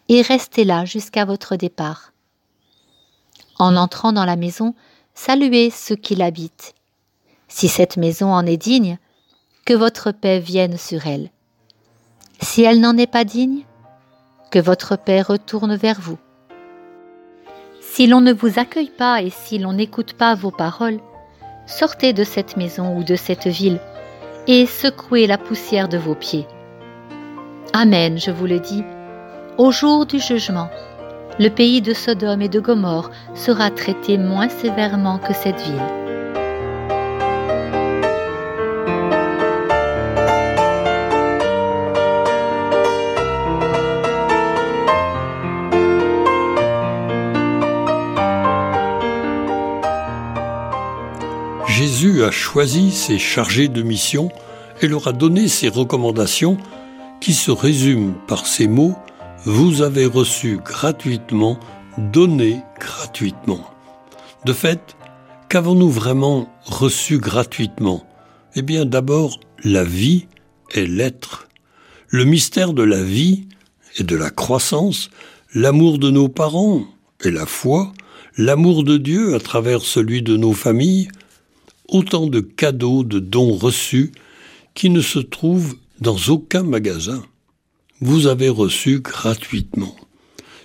et 0.09 0.21
restez 0.21 0.65
là 0.65 0.83
jusqu'à 0.83 1.23
votre 1.23 1.55
départ. 1.55 2.11
En 3.57 3.75
entrant 3.75 4.11
dans 4.11 4.25
la 4.25 4.35
maison, 4.35 4.73
saluez 5.13 5.69
ceux 5.69 5.95
qui 5.95 6.15
l'habitent. 6.15 6.73
Si 7.47 7.67
cette 7.67 7.97
maison 7.97 8.33
en 8.33 8.45
est 8.45 8.57
digne, 8.57 8.97
que 9.65 9.73
votre 9.73 10.11
paix 10.11 10.39
vienne 10.39 10.77
sur 10.77 11.07
elle. 11.07 11.29
Si 12.41 12.63
elle 12.63 12.79
n'en 12.79 12.97
est 12.97 13.07
pas 13.07 13.23
digne, 13.23 13.63
que 14.51 14.59
votre 14.59 14.95
paix 14.95 15.21
retourne 15.21 15.75
vers 15.75 15.99
vous. 15.99 16.17
Si 17.91 18.05
l'on 18.05 18.21
ne 18.21 18.31
vous 18.31 18.59
accueille 18.59 18.91
pas 18.95 19.23
et 19.23 19.31
si 19.31 19.57
l'on 19.57 19.73
n'écoute 19.73 20.13
pas 20.13 20.35
vos 20.35 20.51
paroles, 20.51 20.99
sortez 21.65 22.13
de 22.13 22.23
cette 22.23 22.55
maison 22.55 22.95
ou 22.95 23.03
de 23.03 23.15
cette 23.15 23.47
ville 23.47 23.79
et 24.47 24.67
secouez 24.67 25.25
la 25.25 25.39
poussière 25.39 25.89
de 25.89 25.97
vos 25.97 26.13
pieds. 26.13 26.45
Amen, 27.73 28.19
je 28.19 28.29
vous 28.29 28.45
le 28.45 28.59
dis, 28.59 28.83
au 29.57 29.71
jour 29.71 30.05
du 30.05 30.19
jugement, 30.19 30.69
le 31.39 31.49
pays 31.49 31.81
de 31.81 31.95
Sodome 31.95 32.43
et 32.43 32.47
de 32.47 32.59
Gomorre 32.59 33.09
sera 33.33 33.71
traité 33.71 34.19
moins 34.19 34.49
sévèrement 34.49 35.17
que 35.17 35.33
cette 35.33 35.59
ville. 35.59 36.08
Jésus 51.99 52.23
a 52.23 52.31
choisi 52.31 52.91
ses 52.91 53.19
chargés 53.19 53.67
de 53.67 53.81
mission 53.81 54.29
et 54.81 54.87
leur 54.87 55.09
a 55.09 55.11
donné 55.11 55.49
ses 55.49 55.67
recommandations 55.67 56.57
qui 57.19 57.33
se 57.33 57.51
résument 57.51 58.13
par 58.25 58.47
ces 58.47 58.69
mots 58.69 58.95
Vous 59.43 59.81
avez 59.81 60.05
reçu 60.05 60.61
gratuitement, 60.63 61.59
donné 61.97 62.61
gratuitement. 62.79 63.69
De 64.45 64.53
fait, 64.53 64.95
qu'avons-nous 65.49 65.89
vraiment 65.89 66.47
reçu 66.63 67.17
gratuitement? 67.17 68.07
Eh 68.55 68.61
bien 68.61 68.85
d'abord 68.85 69.41
la 69.65 69.83
vie 69.83 70.27
et 70.71 70.85
l'être. 70.85 71.49
Le 72.07 72.23
mystère 72.23 72.71
de 72.71 72.83
la 72.83 73.03
vie 73.03 73.45
et 73.97 74.03
de 74.03 74.15
la 74.15 74.29
croissance, 74.29 75.09
l'amour 75.53 75.99
de 75.99 76.11
nos 76.11 76.29
parents 76.29 76.85
et 77.25 77.31
la 77.31 77.45
foi, 77.45 77.91
l'amour 78.37 78.85
de 78.85 78.95
Dieu 78.95 79.35
à 79.35 79.39
travers 79.41 79.81
celui 79.81 80.21
de 80.21 80.37
nos 80.37 80.53
familles, 80.53 81.09
autant 81.91 82.27
de 82.27 82.39
cadeaux, 82.39 83.03
de 83.03 83.19
dons 83.19 83.53
reçus 83.53 84.11
qui 84.73 84.89
ne 84.89 85.01
se 85.01 85.19
trouvent 85.19 85.75
dans 85.99 86.17
aucun 86.29 86.63
magasin. 86.63 87.23
Vous 88.01 88.27
avez 88.27 88.49
reçu 88.49 88.99
gratuitement. 88.99 89.95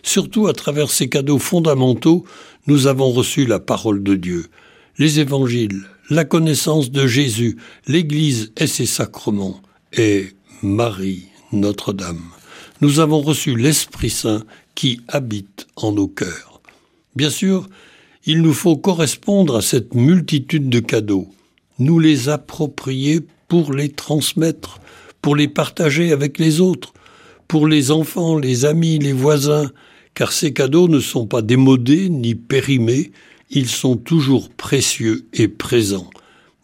Surtout 0.02 0.46
à 0.46 0.52
travers 0.52 0.90
ces 0.90 1.08
cadeaux 1.08 1.38
fondamentaux, 1.38 2.24
nous 2.66 2.86
avons 2.86 3.10
reçu 3.10 3.46
la 3.46 3.58
parole 3.58 4.02
de 4.02 4.14
Dieu, 4.14 4.46
les 4.98 5.18
évangiles, 5.18 5.82
la 6.10 6.24
connaissance 6.24 6.90
de 6.90 7.06
Jésus, 7.06 7.56
l'Église 7.86 8.52
et 8.56 8.66
ses 8.66 8.86
sacrements, 8.86 9.60
et 9.96 10.28
Marie, 10.62 11.24
Notre-Dame. 11.52 12.22
Nous 12.80 13.00
avons 13.00 13.20
reçu 13.20 13.56
l'Esprit 13.56 14.10
Saint 14.10 14.44
qui 14.74 15.00
habite 15.08 15.66
en 15.76 15.92
nos 15.92 16.08
cœurs. 16.08 16.60
Bien 17.16 17.30
sûr, 17.30 17.68
il 18.26 18.42
nous 18.42 18.54
faut 18.54 18.76
correspondre 18.76 19.56
à 19.56 19.62
cette 19.62 19.94
multitude 19.94 20.68
de 20.68 20.80
cadeaux, 20.80 21.28
nous 21.78 21.98
les 21.98 22.28
approprier 22.28 23.20
pour 23.48 23.72
les 23.72 23.90
transmettre, 23.90 24.80
pour 25.20 25.36
les 25.36 25.48
partager 25.48 26.12
avec 26.12 26.38
les 26.38 26.60
autres, 26.60 26.94
pour 27.48 27.66
les 27.66 27.90
enfants, 27.90 28.36
les 28.36 28.64
amis, 28.64 28.98
les 28.98 29.12
voisins, 29.12 29.70
car 30.14 30.32
ces 30.32 30.52
cadeaux 30.52 30.88
ne 30.88 31.00
sont 31.00 31.26
pas 31.26 31.42
démodés 31.42 32.08
ni 32.08 32.34
périmés, 32.34 33.12
ils 33.50 33.68
sont 33.68 33.96
toujours 33.96 34.48
précieux 34.48 35.26
et 35.34 35.48
présents. 35.48 36.08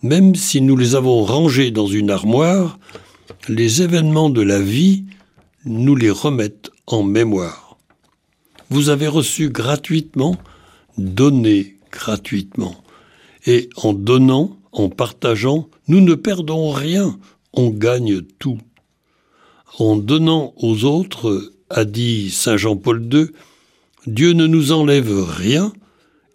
Même 0.02 0.34
si 0.34 0.60
nous 0.60 0.76
les 0.76 0.94
avons 0.94 1.22
rangés 1.24 1.70
dans 1.70 1.86
une 1.86 2.10
armoire, 2.10 2.78
les 3.48 3.82
événements 3.82 4.30
de 4.30 4.40
la 4.40 4.60
vie 4.60 5.04
nous 5.66 5.94
les 5.94 6.10
remettent 6.10 6.70
en 6.86 7.02
mémoire. 7.02 7.76
Vous 8.70 8.88
avez 8.88 9.08
reçu 9.08 9.50
gratuitement 9.50 10.36
donner 10.98 11.76
gratuitement. 11.90 12.74
Et 13.46 13.68
en 13.76 13.92
donnant, 13.92 14.56
en 14.72 14.88
partageant, 14.88 15.68
nous 15.88 16.00
ne 16.00 16.14
perdons 16.14 16.70
rien, 16.70 17.18
on 17.52 17.70
gagne 17.70 18.22
tout. 18.38 18.58
En 19.78 19.96
donnant 19.96 20.52
aux 20.56 20.84
autres, 20.84 21.52
a 21.70 21.84
dit 21.84 22.30
Saint 22.30 22.56
Jean-Paul 22.56 23.08
II, 23.12 23.26
Dieu 24.06 24.32
ne 24.32 24.46
nous 24.46 24.72
enlève 24.72 25.24
rien, 25.24 25.72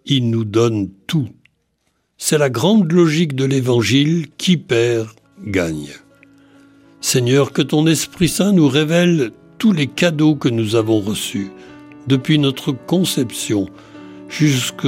il 0.05 0.29
nous 0.29 0.45
donne 0.45 0.89
tout. 1.07 1.29
C'est 2.17 2.37
la 2.37 2.49
grande 2.49 2.91
logique 2.91 3.35
de 3.35 3.45
l'Évangile 3.45 4.27
qui 4.37 4.57
perd, 4.57 5.09
gagne. 5.43 5.89
Seigneur, 7.01 7.51
que 7.51 7.61
ton 7.61 7.85
Esprit 7.87 8.29
Saint 8.29 8.53
nous 8.53 8.67
révèle 8.67 9.31
tous 9.57 9.73
les 9.73 9.87
cadeaux 9.87 10.35
que 10.35 10.49
nous 10.49 10.75
avons 10.75 10.99
reçus 10.99 11.51
depuis 12.07 12.39
notre 12.39 12.71
conception, 12.71 13.67
jusque 14.29 14.87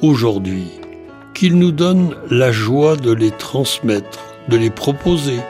aujourd'hui, 0.00 0.68
qu'il 1.34 1.58
nous 1.58 1.72
donne 1.72 2.16
la 2.30 2.52
joie 2.52 2.96
de 2.96 3.12
les 3.12 3.30
transmettre, 3.30 4.20
de 4.48 4.56
les 4.56 4.70
proposer 4.70 5.40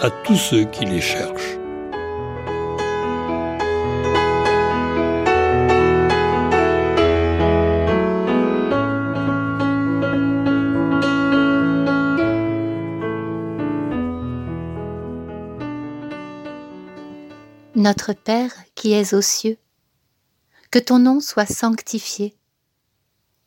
à 0.00 0.10
tous 0.10 0.36
ceux 0.36 0.64
qui 0.64 0.84
les 0.84 1.00
cherchent. 1.00 1.58
Notre 17.74 18.12
Père 18.12 18.52
qui 18.76 18.92
es 18.92 19.12
aux 19.12 19.22
cieux, 19.22 19.56
que 20.70 20.78
ton 20.78 21.00
nom 21.00 21.20
soit 21.20 21.46
sanctifié 21.46 22.36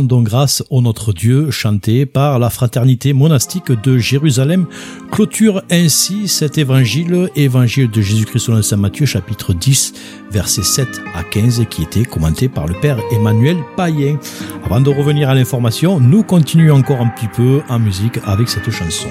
Rendons 0.00 0.22
grâce 0.22 0.62
au 0.70 0.80
notre 0.80 1.12
Dieu, 1.12 1.50
chanté 1.50 2.06
par 2.06 2.38
la 2.38 2.48
fraternité 2.48 3.12
monastique 3.12 3.70
de 3.70 3.98
Jérusalem, 3.98 4.64
clôture 5.10 5.62
ainsi 5.70 6.26
cet 6.26 6.56
évangile, 6.56 7.28
évangile 7.36 7.90
de 7.90 8.00
Jésus-Christ 8.00 8.46
selon 8.46 8.62
Saint 8.62 8.78
Matthieu, 8.78 9.04
chapitre 9.04 9.52
10, 9.52 9.92
versets 10.30 10.62
7 10.62 11.02
à 11.14 11.22
15, 11.22 11.66
qui 11.68 11.82
était 11.82 12.04
commenté 12.04 12.48
par 12.48 12.66
le 12.66 12.72
Père 12.80 12.98
Emmanuel 13.12 13.58
Payen. 13.76 14.16
Avant 14.64 14.80
de 14.80 14.88
revenir 14.88 15.28
à 15.28 15.34
l'information, 15.34 16.00
nous 16.00 16.22
continuons 16.22 16.76
encore 16.76 17.02
un 17.02 17.08
petit 17.08 17.28
peu 17.28 17.60
en 17.68 17.78
musique 17.78 18.18
avec 18.24 18.48
cette 18.48 18.70
chanson. 18.70 19.08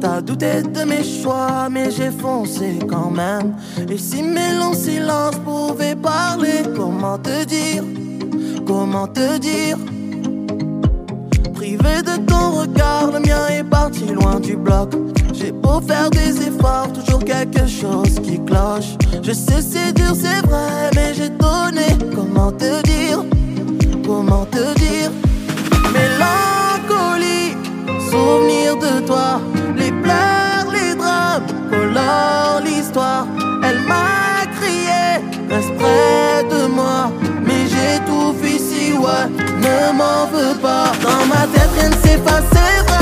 T'as 0.00 0.20
douté 0.20 0.62
de 0.62 0.84
mes 0.84 1.04
choix, 1.04 1.68
mais 1.70 1.90
j'ai 1.90 2.10
foncé 2.10 2.78
quand 2.88 3.10
même. 3.10 3.54
Et 3.88 3.96
si 3.96 4.22
mes 4.22 4.52
longs 4.58 4.74
silences 4.74 5.36
pouvaient 5.44 5.96
parler, 5.96 6.43
comment 7.14 7.18
te 7.18 7.44
dire 7.44 7.84
Comment 8.66 9.06
te 9.06 9.38
dire 9.38 9.76
Privé 11.54 12.02
de 12.02 12.16
ton 12.26 12.60
regard, 12.60 13.12
le 13.12 13.20
mien 13.20 13.46
est 13.50 13.64
parti 13.64 14.06
loin 14.06 14.40
du 14.40 14.56
bloc. 14.56 14.94
J'ai 15.32 15.52
beau 15.52 15.80
faire 15.80 16.10
des 16.10 16.48
efforts, 16.48 16.92
toujours 16.92 17.24
quelque 17.24 17.66
chose 17.66 18.20
qui 18.22 18.42
cloche. 18.44 18.96
Je 19.22 19.32
sais 19.32 19.62
c'est 19.62 19.92
dur, 19.92 20.14
c'est 20.14 20.44
vrai, 20.46 20.90
mais 20.94 21.14
j'ai 21.14 21.28
donné. 21.28 21.86
Comment 22.14 22.50
te 22.52 22.82
dire 22.82 23.24
Comment 24.04 24.46
te 24.46 24.74
dire 24.78 25.10
Mélancolie, 25.92 27.54
souvenir 28.10 28.76
de 28.76 29.06
toi 29.06 29.40
l'histoire. 32.64 33.26
Elle 33.62 33.80
m'a 33.80 34.46
crié, 34.58 35.20
reste 35.48 35.74
près 35.76 36.44
de 36.50 36.66
moi. 36.66 37.03
Ne 39.06 39.92
m'en 39.92 40.26
veux 40.32 40.54
pas. 40.60 40.92
Dans 41.02 41.26
ma 41.26 41.46
tête, 41.52 41.70
rien 41.78 41.90
ne 41.90 41.94
s'efface, 41.94 42.44
c'est 42.52 42.93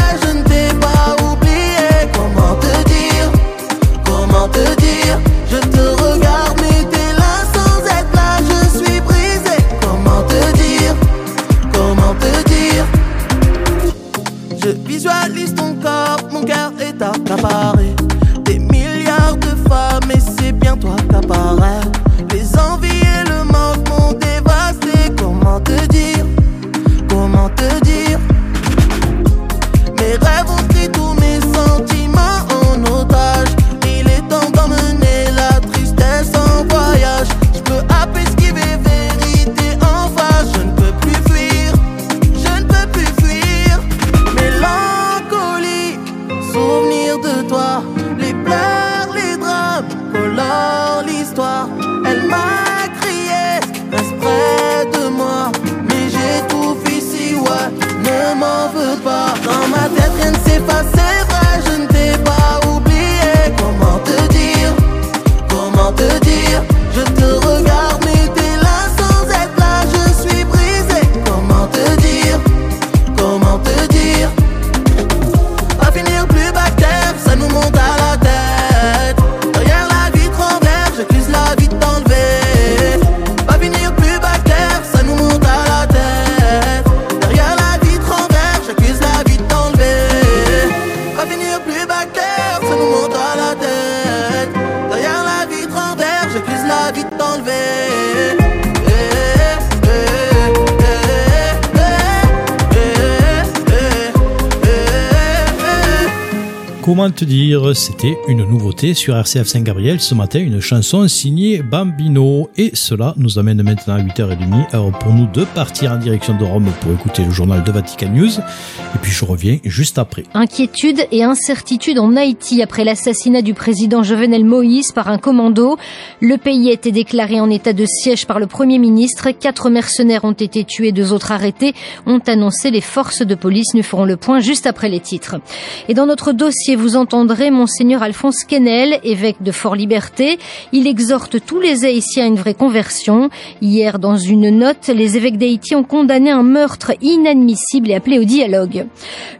Comment 107.02 107.14
te 107.14 107.24
dire, 107.24 107.74
c'était 107.74 108.16
une 108.28 108.48
nouveauté 108.48 108.94
sur 108.94 109.16
RCF 109.16 109.48
Saint-Gabriel 109.48 110.00
ce 110.00 110.14
matin, 110.14 110.38
une 110.38 110.60
chanson 110.60 111.08
signée 111.08 111.60
Bambino. 111.60 112.48
Et 112.56 112.70
cela 112.74 113.12
nous 113.16 113.40
amène 113.40 113.60
maintenant 113.60 113.94
à 113.94 113.98
8h30, 113.98 114.76
heure 114.76 114.96
pour 115.00 115.12
nous 115.12 115.26
de 115.26 115.44
partir 115.44 115.90
en 115.90 115.96
direction 115.96 116.38
de 116.38 116.44
Rome 116.44 116.70
pour 116.80 116.92
écouter 116.92 117.24
le 117.24 117.32
journal 117.32 117.64
de 117.64 117.72
Vatican 117.72 118.08
News. 118.08 118.38
Et 118.38 118.98
puis 119.02 119.10
je 119.10 119.24
reviens 119.24 119.58
juste 119.64 119.98
après. 119.98 120.22
Inquiétude 120.32 121.08
et 121.10 121.24
incertitude 121.24 121.98
en 121.98 122.14
Haïti 122.14 122.62
après 122.62 122.84
l'assassinat 122.84 123.42
du 123.42 123.52
président 123.52 124.04
Jovenel 124.04 124.44
Moïse 124.44 124.92
par 124.92 125.08
un 125.08 125.18
commando. 125.18 125.78
Le 126.20 126.36
pays 126.36 126.70
a 126.70 126.72
été 126.72 126.92
déclaré 126.92 127.40
en 127.40 127.50
état 127.50 127.72
de 127.72 127.84
siège 127.84 128.28
par 128.28 128.38
le 128.38 128.46
Premier 128.46 128.78
ministre. 128.78 129.32
Quatre 129.32 129.70
mercenaires 129.70 130.22
ont 130.22 130.30
été 130.30 130.62
tués, 130.62 130.92
deux 130.92 131.12
autres 131.12 131.32
arrêtés, 131.32 131.74
ont 132.06 132.20
annoncé 132.28 132.70
les 132.70 132.80
forces 132.80 133.22
de 133.22 133.34
police. 133.34 133.74
Nous 133.74 133.82
ferons 133.82 134.04
le 134.04 134.16
point 134.16 134.38
juste 134.38 134.68
après 134.68 134.88
les 134.88 135.00
titres. 135.00 135.40
Et 135.88 135.94
dans 135.94 136.06
notre 136.06 136.30
dossier, 136.30 136.76
vous 136.76 136.91
entendrez 136.96 137.50
Monseigneur 137.50 138.02
Alphonse 138.02 138.44
Quesnel, 138.44 138.98
évêque 139.04 139.42
de 139.42 139.52
Fort-Liberté. 139.52 140.38
Il 140.72 140.86
exhorte 140.86 141.44
tous 141.44 141.60
les 141.60 141.84
Haïtiens 141.84 142.24
à 142.24 142.26
une 142.26 142.36
vraie 142.36 142.54
conversion. 142.54 143.30
Hier, 143.60 143.98
dans 143.98 144.16
une 144.16 144.50
note, 144.50 144.88
les 144.88 145.16
évêques 145.16 145.38
d'Haïti 145.38 145.74
ont 145.74 145.84
condamné 145.84 146.30
un 146.30 146.42
meurtre 146.42 146.92
inadmissible 147.02 147.90
et 147.90 147.94
appelé 147.94 148.18
au 148.18 148.24
dialogue. 148.24 148.86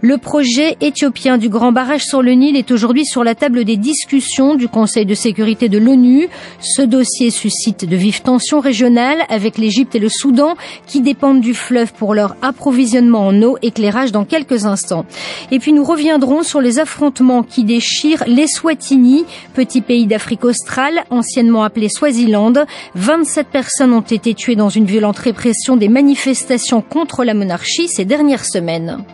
Le 0.01 0.19
projet 0.19 0.77
éthiopien 0.81 1.39
du 1.39 1.49
grand 1.49 1.73
barrage 1.73 2.05
sur 2.05 2.23
le 2.23 2.33
Nil 2.33 2.57
est 2.57 2.71
aujourd'hui 2.71 3.05
sur 3.05 3.25
la 3.25 3.35
table 3.35 3.65
des 3.65 3.77
discussions 3.77 4.55
du 4.55 4.69
Conseil 4.69 5.07
de 5.07 5.15
sécurité 5.15 5.69
de 5.69 5.79
l'ONU. 5.79 6.29
Ce 6.61 6.83
dossier 6.83 7.31
suscite 7.31 7.89
de 7.89 7.97
vives 7.97 8.23
tensions 8.23 8.61
régionales 8.61 9.23
avec 9.29 9.59
l'Égypte 9.59 9.95
et 9.95 9.99
le 9.99 10.09
Soudan 10.09 10.55
qui 10.87 11.01
dépendent 11.01 11.41
du 11.41 11.55
fleuve 11.55 11.93
pour 11.93 12.15
leur 12.15 12.37
approvisionnement 12.43 13.27
en 13.27 13.43
eau, 13.43 13.57
éclairage 13.63 14.13
dans 14.13 14.25
quelques 14.25 14.67
instants. 14.67 15.05
Et 15.51 15.59
puis 15.59 15.73
nous 15.73 15.85
reviendrons 15.85 16.43
sur 16.43 16.61
les 16.61 16.79
affrontements 16.79 17.32
qui 17.41 17.65
déchire 17.65 18.25
les 18.27 18.47
Swatini, 18.47 19.25
petit 19.55 19.81
pays 19.81 20.07
d'Afrique 20.07 20.45
australe, 20.45 21.05
anciennement 21.09 21.65
appelé 21.65 21.89
Swaziland. 21.89 22.67
27 22.95 23.49
personnes 23.49 23.95
ont 23.95 24.03
été 24.03 24.35
tuées 24.35 24.57
dans 24.57 24.69
une 24.69 24.85
violente 24.85 25.19
répression 25.19 25.79
des 25.79 25.89
manifestations 25.89 26.83
contre 26.83 27.25
la 27.25 27.33
monarchie 27.33 27.89
ces 27.89 28.05
dernières 28.05 28.45
semaines. 28.45 29.05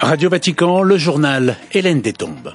Radio 0.00 0.30
Vatican, 0.30 0.80
le 0.80 0.96
journal 0.96 1.58
Hélène 1.72 2.00
Détombe. 2.00 2.52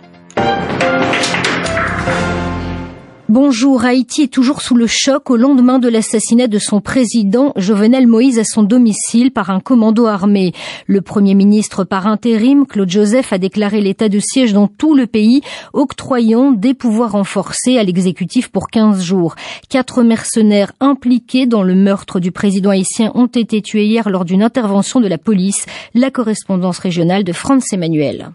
Bonjour, 3.27 3.83
Haïti 3.83 4.21
est 4.21 4.31
toujours 4.31 4.61
sous 4.61 4.75
le 4.75 4.85
choc 4.85 5.31
au 5.31 5.35
lendemain 5.35 5.79
de 5.79 5.89
l'assassinat 5.89 6.45
de 6.45 6.59
son 6.59 6.79
président 6.79 7.53
Jovenel 7.55 8.05
Moïse 8.05 8.37
à 8.37 8.43
son 8.43 8.61
domicile 8.61 9.31
par 9.31 9.49
un 9.49 9.59
commando 9.59 10.05
armé. 10.05 10.53
Le 10.85 11.01
premier 11.01 11.33
ministre 11.33 11.83
par 11.83 12.05
intérim, 12.05 12.67
Claude 12.67 12.91
Joseph, 12.91 13.33
a 13.33 13.39
déclaré 13.39 13.81
l'état 13.81 14.09
de 14.09 14.19
siège 14.19 14.53
dans 14.53 14.67
tout 14.67 14.93
le 14.93 15.07
pays, 15.07 15.41
octroyant 15.73 16.51
des 16.51 16.75
pouvoirs 16.75 17.13
renforcés 17.13 17.79
à 17.79 17.83
l'exécutif 17.83 18.49
pour 18.49 18.67
15 18.67 19.01
jours. 19.01 19.33
Quatre 19.69 20.03
mercenaires 20.03 20.73
impliqués 20.79 21.47
dans 21.47 21.63
le 21.63 21.73
meurtre 21.73 22.19
du 22.19 22.31
président 22.31 22.69
haïtien 22.69 23.11
ont 23.15 23.25
été 23.25 23.63
tués 23.63 23.87
hier 23.87 24.07
lors 24.07 24.25
d'une 24.25 24.43
intervention 24.43 25.01
de 25.01 25.07
la 25.07 25.17
police, 25.17 25.65
la 25.95 26.11
correspondance 26.11 26.77
régionale 26.77 27.23
de 27.23 27.33
France 27.33 27.73
Emmanuel. 27.73 28.33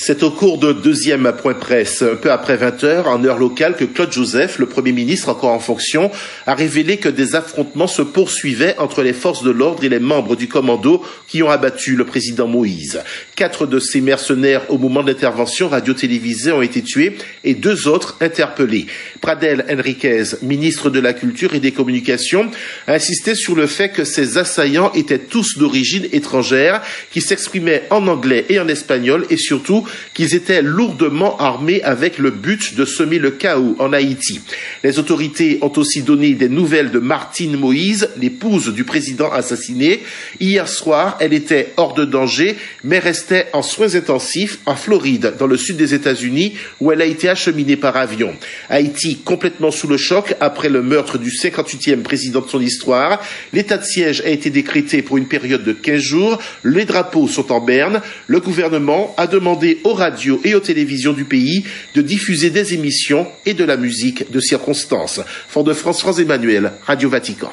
C'est 0.00 0.22
au 0.22 0.30
cours 0.30 0.58
de 0.58 0.72
deuxième 0.72 1.32
point 1.42 1.54
presse, 1.54 2.02
un 2.02 2.14
peu 2.14 2.30
après 2.30 2.56
20 2.56 2.84
heures, 2.84 3.08
en 3.08 3.22
heure 3.24 3.36
locale, 3.36 3.74
que 3.74 3.84
Claude 3.84 4.12
Joseph, 4.12 4.60
le 4.60 4.66
Premier 4.66 4.92
ministre 4.92 5.28
encore 5.28 5.50
en 5.50 5.58
fonction, 5.58 6.12
a 6.46 6.54
révélé 6.54 6.98
que 6.98 7.08
des 7.08 7.34
affrontements 7.34 7.88
se 7.88 8.02
poursuivaient 8.02 8.76
entre 8.78 9.02
les 9.02 9.12
forces 9.12 9.42
de 9.42 9.50
l'ordre 9.50 9.82
et 9.82 9.88
les 9.88 9.98
membres 9.98 10.36
du 10.36 10.46
commando 10.46 11.02
qui 11.26 11.42
ont 11.42 11.50
abattu 11.50 11.96
le 11.96 12.04
président 12.04 12.46
Moïse. 12.46 13.02
Quatre 13.34 13.66
de 13.66 13.80
ces 13.80 14.00
mercenaires 14.00 14.62
au 14.70 14.78
moment 14.78 15.02
de 15.02 15.08
l'intervention 15.08 15.68
radio-télévisée 15.68 16.52
ont 16.52 16.62
été 16.62 16.80
tués 16.80 17.18
et 17.42 17.54
deux 17.54 17.88
autres 17.88 18.16
interpellés. 18.20 18.86
Pradel 19.20 19.66
Henriquez, 19.68 20.22
ministre 20.42 20.90
de 20.90 21.00
la 21.00 21.12
Culture 21.12 21.56
et 21.56 21.60
des 21.60 21.72
Communications, 21.72 22.48
a 22.86 22.94
insisté 22.94 23.34
sur 23.34 23.56
le 23.56 23.66
fait 23.66 23.88
que 23.88 24.04
ces 24.04 24.38
assaillants 24.38 24.92
étaient 24.92 25.18
tous 25.18 25.58
d'origine 25.58 26.06
étrangère, 26.12 26.82
qui 27.10 27.20
s'exprimaient 27.20 27.82
en 27.90 28.06
anglais 28.06 28.46
et 28.48 28.60
en 28.60 28.68
espagnol 28.68 29.26
et 29.28 29.36
surtout 29.36 29.86
qu'ils 30.14 30.34
étaient 30.34 30.62
lourdement 30.62 31.38
armés 31.38 31.82
avec 31.82 32.18
le 32.18 32.30
but 32.30 32.74
de 32.74 32.84
semer 32.84 33.18
le 33.18 33.30
chaos 33.30 33.76
en 33.78 33.92
Haïti. 33.92 34.40
Les 34.84 34.98
autorités 34.98 35.58
ont 35.62 35.72
aussi 35.76 36.02
donné 36.02 36.34
des 36.34 36.48
nouvelles 36.48 36.90
de 36.90 36.98
Martine 36.98 37.56
Moïse, 37.56 38.10
l'épouse 38.16 38.72
du 38.72 38.84
président 38.84 39.30
assassiné. 39.30 40.02
Hier 40.40 40.68
soir, 40.68 41.16
elle 41.20 41.32
était 41.32 41.72
hors 41.76 41.94
de 41.94 42.04
danger, 42.04 42.56
mais 42.84 42.98
restait 42.98 43.46
en 43.52 43.62
soins 43.62 43.94
intensifs 43.94 44.58
en 44.66 44.76
Floride, 44.76 45.34
dans 45.38 45.46
le 45.46 45.56
sud 45.56 45.76
des 45.76 45.94
États-Unis, 45.94 46.54
où 46.80 46.92
elle 46.92 47.02
a 47.02 47.06
été 47.06 47.28
acheminée 47.28 47.76
par 47.76 47.96
avion. 47.96 48.34
Haïti 48.68 49.18
complètement 49.24 49.70
sous 49.70 49.88
le 49.88 49.96
choc 49.96 50.34
après 50.40 50.68
le 50.68 50.82
meurtre 50.82 51.18
du 51.18 51.30
58e 51.30 52.02
président 52.02 52.40
de 52.40 52.48
son 52.48 52.60
histoire. 52.60 53.20
L'état 53.52 53.78
de 53.78 53.84
siège 53.84 54.22
a 54.22 54.28
été 54.28 54.50
décrété 54.50 55.02
pour 55.02 55.16
une 55.16 55.28
période 55.28 55.64
de 55.64 55.72
15 55.72 56.00
jours. 56.00 56.38
Les 56.64 56.84
drapeaux 56.84 57.28
sont 57.28 57.52
en 57.52 57.60
berne. 57.60 58.00
Le 58.26 58.40
gouvernement 58.40 59.14
a 59.16 59.26
demandé 59.26 59.77
aux 59.84 59.94
radios 59.94 60.40
et 60.44 60.54
aux 60.54 60.60
télévisions 60.60 61.12
du 61.12 61.24
pays 61.24 61.64
de 61.94 62.02
diffuser 62.02 62.50
des 62.50 62.74
émissions 62.74 63.26
et 63.46 63.54
de 63.54 63.64
la 63.64 63.76
musique 63.76 64.30
de 64.30 64.40
circonstance. 64.40 65.20
Fond 65.48 65.62
de 65.62 65.72
France, 65.72 66.00
France 66.00 66.18
Emmanuel, 66.18 66.72
Radio 66.86 67.08
Vatican. 67.08 67.50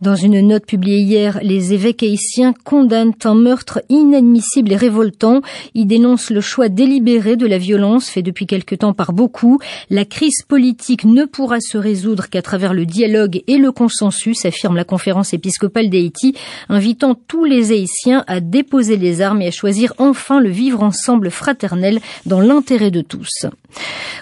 Dans 0.00 0.16
une 0.16 0.40
note 0.40 0.66
publiée 0.66 0.98
hier, 0.98 1.38
les 1.42 1.72
évêques 1.72 2.02
haïtiens 2.02 2.54
condamnent 2.64 3.14
un 3.24 3.34
meurtre 3.34 3.82
inadmissible 3.88 4.72
et 4.72 4.76
révoltant. 4.76 5.42
Ils 5.74 5.86
dénoncent 5.86 6.30
le 6.30 6.40
choix 6.40 6.68
délibéré 6.68 7.36
de 7.36 7.46
la 7.46 7.58
violence 7.58 8.08
fait 8.08 8.22
depuis 8.22 8.46
quelque 8.46 8.74
temps 8.74 8.94
par 8.94 9.12
beaucoup. 9.12 9.58
La 9.90 10.04
crise 10.04 10.42
politique 10.46 11.04
ne 11.04 11.24
pourra 11.24 11.60
se 11.60 11.78
résoudre 11.78 12.28
qu'à 12.28 12.42
travers 12.42 12.74
le 12.74 12.86
dialogue 12.86 13.42
et 13.46 13.58
le 13.58 13.72
consensus, 13.72 14.44
affirme 14.44 14.76
la 14.76 14.84
conférence 14.84 15.32
épiscopale 15.32 15.90
d'Haïti, 15.90 16.34
invitant 16.68 17.14
tous 17.14 17.44
les 17.44 17.72
haïtiens 17.72 18.24
à 18.26 18.40
déposer 18.40 18.96
les 18.96 19.20
armes 19.20 19.42
et 19.42 19.48
à 19.48 19.50
choisir 19.50 19.94
enfin 19.98 20.40
le 20.40 20.50
vivre 20.50 20.82
ensemble 20.82 21.30
fraternel 21.30 22.00
dans 22.26 22.40
l'intérêt 22.40 22.90
de 22.90 23.00
tous. 23.00 23.46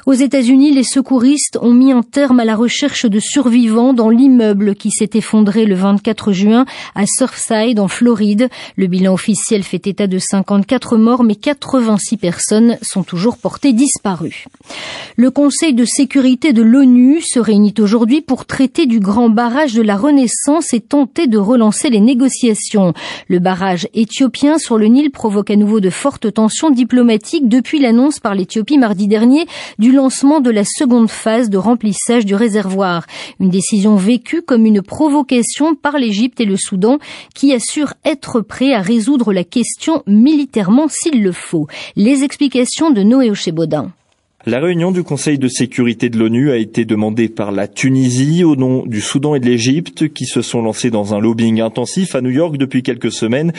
Aux 0.06 0.12
États-Unis, 0.12 0.72
les 0.72 0.82
secouristes 0.82 1.58
ont 1.60 1.74
mis 1.74 1.92
un 1.92 2.02
terme 2.02 2.40
à 2.40 2.44
la 2.44 2.56
recherche 2.56 3.06
de 3.06 3.18
survivants 3.18 3.92
dans 3.92 4.08
l'immeuble 4.08 4.74
qui 4.74 4.90
s'est 4.90 5.10
effondré 5.14 5.66
le 5.66 5.74
24 5.74 6.32
juin 6.32 6.64
à 6.94 7.04
Surfside 7.06 7.78
en 7.78 7.88
Floride. 7.88 8.48
Le 8.76 8.86
bilan 8.86 9.12
officiel 9.12 9.62
fait 9.62 9.86
état 9.86 10.06
de 10.06 10.18
54 10.18 10.96
morts, 10.96 11.22
mais 11.22 11.34
86 11.34 12.16
personnes 12.16 12.78
sont 12.82 13.02
toujours 13.02 13.36
portées 13.36 13.72
disparues. 13.72 14.46
Le 15.16 15.30
Conseil 15.30 15.74
de 15.74 15.84
sécurité 15.84 16.52
de 16.52 16.62
l'ONU 16.62 17.20
se 17.20 17.38
réunit 17.38 17.74
aujourd'hui 17.78 18.20
pour 18.20 18.46
traiter 18.46 18.86
du 18.86 19.00
grand 19.00 19.28
barrage 19.28 19.74
de 19.74 19.82
la 19.82 19.96
Renaissance 19.96 20.72
et 20.72 20.80
tenter 20.80 21.26
de 21.26 21.38
relancer 21.38 21.90
les 21.90 22.00
négociations. 22.00 22.94
Le 23.28 23.38
barrage 23.38 23.86
éthiopien 23.94 24.58
sur 24.58 24.78
le 24.78 24.86
Nil 24.86 25.10
provoque 25.10 25.50
à 25.50 25.56
nouveau 25.56 25.80
de 25.80 25.90
fortes 25.90 26.32
tensions 26.32 26.70
diplomatiques 26.70 27.48
depuis 27.48 27.80
l'annonce 27.80 28.18
par 28.18 28.34
l'Éthiopie 28.34 28.78
mardi 28.78 29.06
dernier 29.06 29.39
du 29.78 29.92
lancement 29.92 30.40
de 30.40 30.50
la 30.50 30.64
seconde 30.64 31.10
phase 31.10 31.50
de 31.50 31.58
remplissage 31.58 32.24
du 32.24 32.34
réservoir. 32.34 33.06
Une 33.38 33.50
décision 33.50 33.96
vécue 33.96 34.42
comme 34.42 34.66
une 34.66 34.82
provocation 34.82 35.74
par 35.74 35.98
l'Égypte 35.98 36.40
et 36.40 36.44
le 36.44 36.56
Soudan 36.56 36.98
qui 37.34 37.52
assurent 37.52 37.94
être 38.04 38.40
prêts 38.40 38.72
à 38.72 38.80
résoudre 38.80 39.32
la 39.32 39.44
question 39.44 40.02
militairement 40.06 40.88
s'il 40.88 41.22
le 41.22 41.32
faut. 41.32 41.66
Les 41.96 42.24
explications 42.24 42.90
de 42.90 43.02
Noé 43.02 43.30
Ochebodin. 43.30 43.90
La 44.46 44.58
réunion 44.58 44.90
du 44.90 45.02
Conseil 45.02 45.38
de 45.38 45.48
sécurité 45.48 46.08
de 46.08 46.16
l'ONU 46.16 46.50
a 46.50 46.56
été 46.56 46.86
demandée 46.86 47.28
par 47.28 47.52
la 47.52 47.68
Tunisie 47.68 48.42
au 48.42 48.56
nom 48.56 48.86
du 48.86 49.02
Soudan 49.02 49.34
et 49.34 49.40
de 49.40 49.44
l'Égypte 49.44 50.08
qui 50.14 50.24
se 50.24 50.40
sont 50.40 50.62
lancés 50.62 50.88
dans 50.88 51.14
un 51.14 51.20
lobbying 51.20 51.60
intensif 51.60 52.14
à 52.14 52.22
New 52.22 52.30
York 52.30 52.56
depuis 52.56 52.82
quelques 52.82 53.12
semaines. 53.12 53.52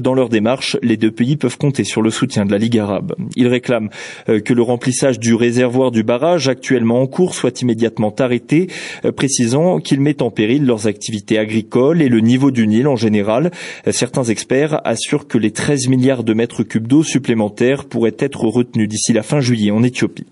Dans 0.00 0.14
leur 0.14 0.28
démarche, 0.28 0.76
les 0.80 0.96
deux 0.96 1.10
pays 1.10 1.36
peuvent 1.36 1.58
compter 1.58 1.82
sur 1.82 2.02
le 2.02 2.10
soutien 2.10 2.44
de 2.44 2.52
la 2.52 2.58
Ligue 2.58 2.78
arabe. 2.78 3.16
Ils 3.34 3.48
réclament 3.48 3.90
euh, 4.28 4.38
que 4.38 4.54
le 4.54 4.62
remplissage 4.62 5.18
du 5.18 5.34
réservoir 5.34 5.90
du 5.90 6.04
barrage 6.04 6.46
actuellement 6.46 7.02
en 7.02 7.08
cours 7.08 7.34
soit 7.34 7.60
immédiatement 7.60 8.14
arrêté, 8.20 8.68
euh, 9.04 9.10
précisant 9.10 9.80
qu'il 9.80 10.00
met 10.00 10.22
en 10.22 10.30
péril 10.30 10.64
leurs 10.64 10.86
activités 10.86 11.40
agricoles 11.40 12.00
et 12.00 12.08
le 12.08 12.20
niveau 12.20 12.52
du 12.52 12.68
Nil 12.68 12.86
en 12.86 12.94
général. 12.94 13.50
Euh, 13.88 13.92
certains 13.92 14.22
experts 14.22 14.80
assurent 14.84 15.26
que 15.26 15.36
les 15.36 15.50
13 15.50 15.88
milliards 15.88 16.22
de 16.22 16.32
mètres 16.32 16.62
cubes 16.62 16.86
d'eau 16.86 17.02
supplémentaires 17.02 17.86
pourraient 17.86 18.16
être 18.20 18.44
retenus 18.44 18.88
d'ici 18.88 19.12
la 19.12 19.24
fin 19.24 19.40
juillet 19.40 19.72
en 19.72 19.82
Éthiopie. 19.82 20.26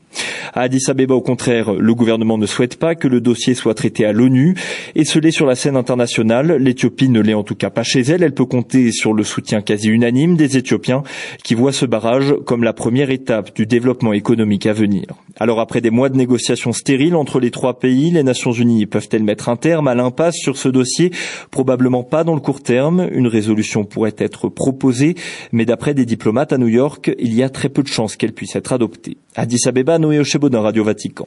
À 0.55 0.63
Addis 0.63 0.83
Abeba, 0.89 1.15
au 1.15 1.21
contraire, 1.21 1.73
le 1.73 1.95
gouvernement 1.95 2.39
ne 2.39 2.47
souhaite 2.47 2.77
pas 2.77 2.95
que 2.95 3.09
le 3.09 3.21
dossier 3.21 3.55
soit 3.55 3.75
traité 3.75 4.05
à 4.07 4.13
l'ONU. 4.13 4.55
Et 4.95 5.05
ce 5.05 5.19
l'est 5.19 5.31
sur 5.31 5.47
la 5.47 5.55
scène 5.55 5.77
internationale, 5.77 6.57
l'Éthiopie 6.59 7.09
ne 7.09 7.21
l'est 7.21 7.35
en 7.35 7.43
tout 7.43 7.55
cas 7.55 7.71
pas 7.71 7.83
chez 7.83 8.01
elle. 8.01 8.23
Elle 8.23 8.35
peut 8.35 8.47
compter 8.47 8.93
sur 8.93 9.13
le 9.13 9.25
soutien 9.25 9.61
quasi 9.61 9.89
unanime 9.89 10.37
des 10.37 10.57
Éthiopiens 10.57 11.03
qui 11.43 11.55
voient 11.55 11.73
ce 11.73 11.87
barrage 11.87 12.35
comme 12.45 12.63
la 12.63 12.73
première 12.73 13.11
étape 13.11 13.55
du 13.55 13.67
développement 13.67 14.13
économique 14.13 14.67
à 14.67 14.73
venir. 14.73 15.07
Alors 15.39 15.61
après 15.61 15.81
des 15.81 15.91
mois 15.91 16.09
de 16.09 16.17
négociations 16.17 16.73
stériles 16.73 17.15
entre 17.15 17.41
les 17.41 17.51
trois 17.51 17.79
pays, 17.79 18.11
les 18.11 18.23
Nations 18.23 18.53
Unies 18.53 18.87
peuvent-elles 18.87 19.23
mettre 19.23 19.49
un 19.49 19.57
terme 19.57 19.89
à 19.89 19.95
l'impasse 19.95 20.37
sur 20.37 20.57
ce 20.57 20.69
dossier? 20.69 21.11
Probablement 21.51 22.03
pas 22.03 22.25
dans 22.25 22.35
le 22.35 22.41
court 22.41 22.63
terme. 22.63 23.09
Une 23.13 23.27
résolution 23.27 23.85
pourrait 23.85 24.15
être 24.19 24.49
proposée, 24.49 25.15
mais 25.53 25.67
d'après 25.67 25.95
des 25.95 26.07
diplomates 26.07 26.53
à 26.53 26.59
New 26.59 26.69
York, 26.69 27.15
il 27.19 27.35
y 27.35 27.43
a 27.43 27.51
très 27.51 27.69
peu 27.69 27.83
de 27.83 27.89
chances 27.89 28.17
qu'elle 28.17 28.33
puisse 28.33 28.57
être 28.57 28.73
adoptée. 28.73 29.19
Addis 29.39 29.69
Abeba, 29.69 29.99
Noé 29.99 30.19
Ochebo 30.19 30.49
Radio 30.51 30.83
Vatican. 30.83 31.27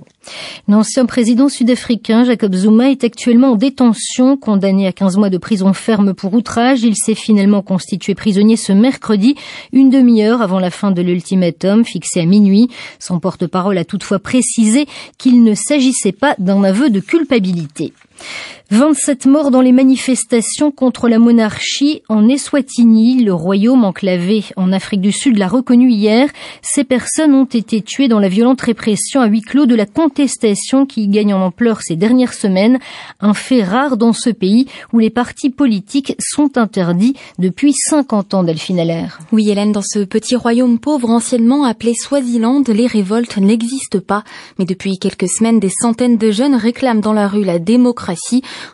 L'ancien 0.68 1.06
président 1.06 1.48
sud-africain 1.48 2.24
Jacob 2.24 2.56
Zuma 2.56 2.90
est 2.90 3.04
actuellement 3.04 3.52
en 3.52 3.56
détention, 3.56 4.36
condamné 4.36 4.88
à 4.88 4.92
15 4.92 5.18
mois 5.18 5.30
de 5.30 5.38
prison 5.38 5.74
ferme 5.74 6.16
pour 6.16 6.34
outrage. 6.34 6.82
Il 6.82 6.96
s'est 6.96 7.14
finalement 7.14 7.62
constitué 7.62 8.16
prisonnier 8.16 8.56
ce 8.56 8.74
mercredi, 8.74 9.36
une 9.74 9.92
demi-heure 9.92 10.42
avant 10.42 10.60
la 10.60 10.72
fin 10.72 10.90
de 10.90 11.04
l'ultimatum 11.04 11.86
fixé 11.86 12.22
à 12.22 12.26
minuit. 12.26 12.70
Son 12.98 13.20
porte-parole 13.20 13.78
a 13.78 13.86
toutefois 13.86 14.18
précisé 14.18 14.88
qu'il 15.20 15.44
ne 15.44 15.54
s'agissait 15.54 16.12
pas 16.12 16.36
d'un 16.40 16.64
aveu 16.64 16.90
de 16.90 17.00
culpabilité. 17.00 17.94
27 18.72 19.26
morts 19.26 19.50
dans 19.50 19.62
les 19.62 19.72
manifestations 19.72 20.70
contre 20.70 21.10
la 21.10 21.18
monarchie 21.18 22.04
en 22.08 22.30
Eswatini, 22.30 23.24
le 23.24 23.34
royaume 23.34 23.84
enclavé 23.84 24.44
en 24.58 24.72
Afrique 24.72 25.02
du 25.02 25.12
Sud 25.12 25.40
l'a 25.40 25.48
reconnu 25.48 25.90
hier. 25.90 26.30
Ces 26.62 26.84
personnes 26.84 27.34
ont 27.34 27.46
été 27.46 27.82
tuées 27.82 28.08
dans 28.08 28.20
la 28.20 28.30
violente 28.30 28.62
répression 28.62 29.22
à 29.22 29.26
huis 29.26 29.42
clos 29.42 29.66
de 29.66 29.74
la 29.74 29.88
contestation 29.88 30.86
qui 30.86 31.08
gagne 31.08 31.34
en 31.34 31.42
ampleur 31.42 31.82
ces 31.82 31.96
dernières 31.96 32.36
semaines, 32.36 32.78
un 33.22 33.34
fait 33.34 33.64
rare 33.64 33.98
dans 33.98 34.14
ce 34.14 34.30
pays 34.30 34.68
où 34.94 35.00
les 35.00 35.10
partis 35.10 35.50
politiques 35.50 36.16
sont 36.20 36.58
interdits 36.58 37.16
depuis 37.40 37.74
50 37.74 38.36
ans, 38.36 38.44
Delphine 38.44 38.80
Allaire. 38.80 39.18
Oui, 39.32 39.50
Hélène, 39.50 39.72
dans 39.72 39.82
ce 39.82 40.00
petit 40.00 40.36
royaume 40.36 40.78
pauvre 40.78 41.10
anciennement 41.10 41.64
appelé 41.64 41.96
Swaziland, 41.96 42.64
les 42.68 42.86
révoltes 42.86 43.38
n'existent 43.38 44.00
pas, 44.00 44.24
mais 44.60 44.66
depuis 44.66 45.00
quelques 45.00 45.30
semaines, 45.30 45.60
des 45.60 45.72
centaines 45.72 46.18
de 46.18 46.30
jeunes 46.30 46.56
réclament 46.56 47.02
dans 47.02 47.14
la 47.14 47.28
rue 47.28 47.44
la 47.44 47.58
démocratie 47.58 48.09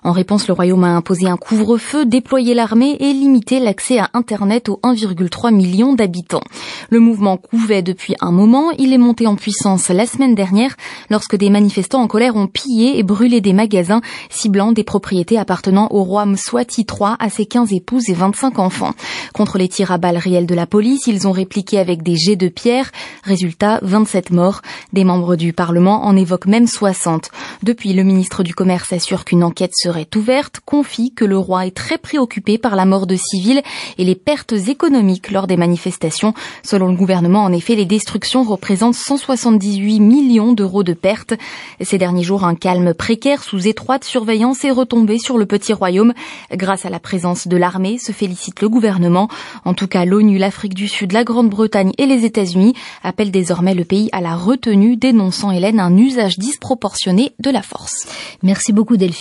En 0.04 0.12
réponse, 0.12 0.48
le 0.48 0.54
Royaume 0.54 0.84
a 0.84 0.96
imposé 0.96 1.28
un 1.28 1.38
couvre-feu, 1.38 2.06
déployé 2.06 2.54
l'armée 2.54 2.98
et 3.00 3.14
limité 3.14 3.60
l'accès 3.60 4.00
à 4.00 4.10
Internet 4.14 4.70
aux 4.70 4.80
1,3 4.84 5.54
million 5.54 5.94
d'habitants. 5.94 6.44
Le 6.90 7.00
mouvement 7.00 7.38
couvait 7.38 7.82
depuis 7.82 8.16
un 8.22 8.32
moment. 8.32 8.72
Il 8.78 8.94
est 8.94 8.98
monté 8.98 9.28
en 9.28 9.36
puissance 9.36 9.90
la 9.90 10.06
semaine 10.06 10.36
dernière 10.36 10.76
lorsque 11.10 11.36
des 11.36 11.50
manifestants 11.50 12.02
en 12.02 12.08
colère 12.08 12.36
ont 12.36 12.48
pillé 12.48 12.98
et 12.98 13.04
brûlé 13.04 13.42
des 13.42 13.54
magasins 13.54 14.02
ciblant 14.30 14.72
des 14.72 14.84
propriétés 14.84 15.38
appartenant 15.38 15.88
au 15.92 16.04
roi 16.04 16.26
Mswati 16.26 16.86
III 16.90 17.16
à 17.20 17.30
ses 17.30 17.46
15 17.46 17.74
épouses 17.74 18.10
et 18.10 18.14
25 18.14 18.60
enfants. 18.60 18.94
Contre 19.34 19.58
les 19.58 19.68
tirs 19.68 19.92
à 19.92 19.98
balles 19.98 20.18
réelles 20.18 20.46
de 20.46 20.56
la 20.56 20.66
police, 20.66 21.08
ils 21.08 21.28
ont 21.28 21.32
répliqué 21.32 21.80
avec 21.80 22.04
des 22.04 22.16
jets 22.16 22.36
de 22.36 22.48
pierre. 22.48 22.92
Résultat, 23.24 23.80
27 23.82 24.32
morts. 24.32 24.62
Des 24.94 25.04
membres 25.04 25.36
du 25.36 25.54
Parlement 25.54 26.06
en 26.06 26.16
évoquent 26.16 26.48
même 26.48 26.68
60. 26.68 27.30
Depuis, 27.64 27.94
le 27.94 28.04
ministre 28.04 28.44
du 28.44 28.54
Commerce 28.54 28.94
assure 28.94 29.24
qu'une 29.26 29.43
enquête 29.43 29.73
serait 29.76 30.07
ouverte, 30.15 30.61
confie 30.63 31.11
que 31.13 31.26
le 31.26 31.38
roi 31.38 31.65
est 31.65 31.76
très 31.76 31.97
préoccupé 31.97 32.57
par 32.57 32.76
la 32.76 32.86
mort 32.86 33.07
de 33.07 33.15
civils 33.15 33.61
et 33.97 34.05
les 34.05 34.15
pertes 34.15 34.53
économiques 34.53 35.32
lors 35.32 35.47
des 35.47 35.57
manifestations. 35.57 36.34
Selon 36.63 36.88
le 36.88 36.95
gouvernement, 36.95 37.43
en 37.43 37.51
effet, 37.51 37.76
les 37.76 37.86
destructions 37.86 38.43
représentent 38.43 38.95
178 38.95 39.99
millions 39.99 40.53
d'euros 40.53 40.84
de 40.84 40.93
pertes. 40.93 41.34
Ces 41.82 41.97
derniers 41.97 42.23
jours, 42.23 42.45
un 42.45 42.55
calme 42.55 42.93
précaire 42.93 43.43
sous 43.43 43.67
étroite 43.67 44.03
surveillance 44.03 44.63
est 44.63 44.71
retombé 44.71 45.17
sur 45.17 45.38
le 45.38 45.45
petit 45.45 45.73
royaume. 45.73 46.13
Grâce 46.53 46.86
à 46.86 46.89
la 46.89 46.99
présence 46.99 47.47
de 47.47 47.57
l'armée, 47.57 47.97
se 47.97 48.11
félicite 48.11 48.61
le 48.61 48.69
gouvernement. 48.69 49.28
En 49.65 49.73
tout 49.73 49.88
cas, 49.88 50.05
l'ONU, 50.05 50.38
l'Afrique 50.38 50.76
du 50.76 50.88
Sud, 50.88 51.11
la 51.11 51.23
Grande-Bretagne 51.23 51.91
et 51.97 52.05
les 52.05 52.26
États-Unis 52.26 52.76
appellent 53.03 53.32
désormais 53.32 53.73
le 53.73 53.86
pays 53.86 54.09
à 54.11 54.21
la 54.21 54.36
retenue, 54.36 54.97
dénonçant 54.97 55.51
Hélène 55.51 55.80
un 55.80 55.97
usage 55.97 56.38
disproportionné 56.38 57.34
de 57.39 57.49
la 57.49 57.61
force. 57.61 58.07
Merci 58.43 58.71
beaucoup 58.71 58.97
Delphine. 58.97 59.14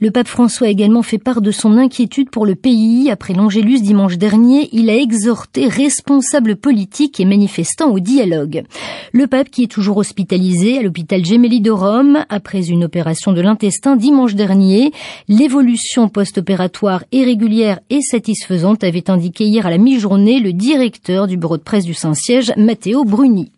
Le 0.00 0.10
pape 0.10 0.28
François 0.28 0.66
a 0.66 0.70
également 0.70 1.02
fait 1.02 1.18
part 1.18 1.40
de 1.40 1.50
son 1.50 1.78
inquiétude 1.78 2.30
pour 2.30 2.46
le 2.46 2.54
pays. 2.54 3.10
Après 3.10 3.34
l'Angélus 3.34 3.80
dimanche 3.80 4.18
dernier, 4.18 4.68
il 4.72 4.90
a 4.90 4.96
exhorté 4.96 5.68
responsables 5.68 6.56
politiques 6.56 7.20
et 7.20 7.24
manifestants 7.24 7.90
au 7.90 8.00
dialogue. 8.00 8.64
Le 9.12 9.26
pape, 9.26 9.50
qui 9.50 9.64
est 9.64 9.70
toujours 9.70 9.98
hospitalisé 9.98 10.78
à 10.78 10.82
l'hôpital 10.82 11.24
Gemelli 11.24 11.60
de 11.60 11.70
Rome 11.70 12.24
après 12.28 12.68
une 12.68 12.84
opération 12.84 13.32
de 13.32 13.40
l'intestin 13.40 13.96
dimanche 13.96 14.34
dernier, 14.34 14.92
l'évolution 15.28 16.08
post-opératoire 16.08 17.04
est 17.12 17.24
régulière 17.24 17.80
et 17.90 18.00
satisfaisante, 18.00 18.84
avait 18.84 19.10
indiqué 19.10 19.44
hier 19.44 19.66
à 19.66 19.70
la 19.70 19.78
mi-journée 19.78 20.40
le 20.40 20.52
directeur 20.52 21.26
du 21.26 21.36
bureau 21.36 21.56
de 21.56 21.62
presse 21.62 21.84
du 21.84 21.94
Saint-Siège, 21.94 22.52
Matteo 22.56 23.04
Bruni. 23.04 23.52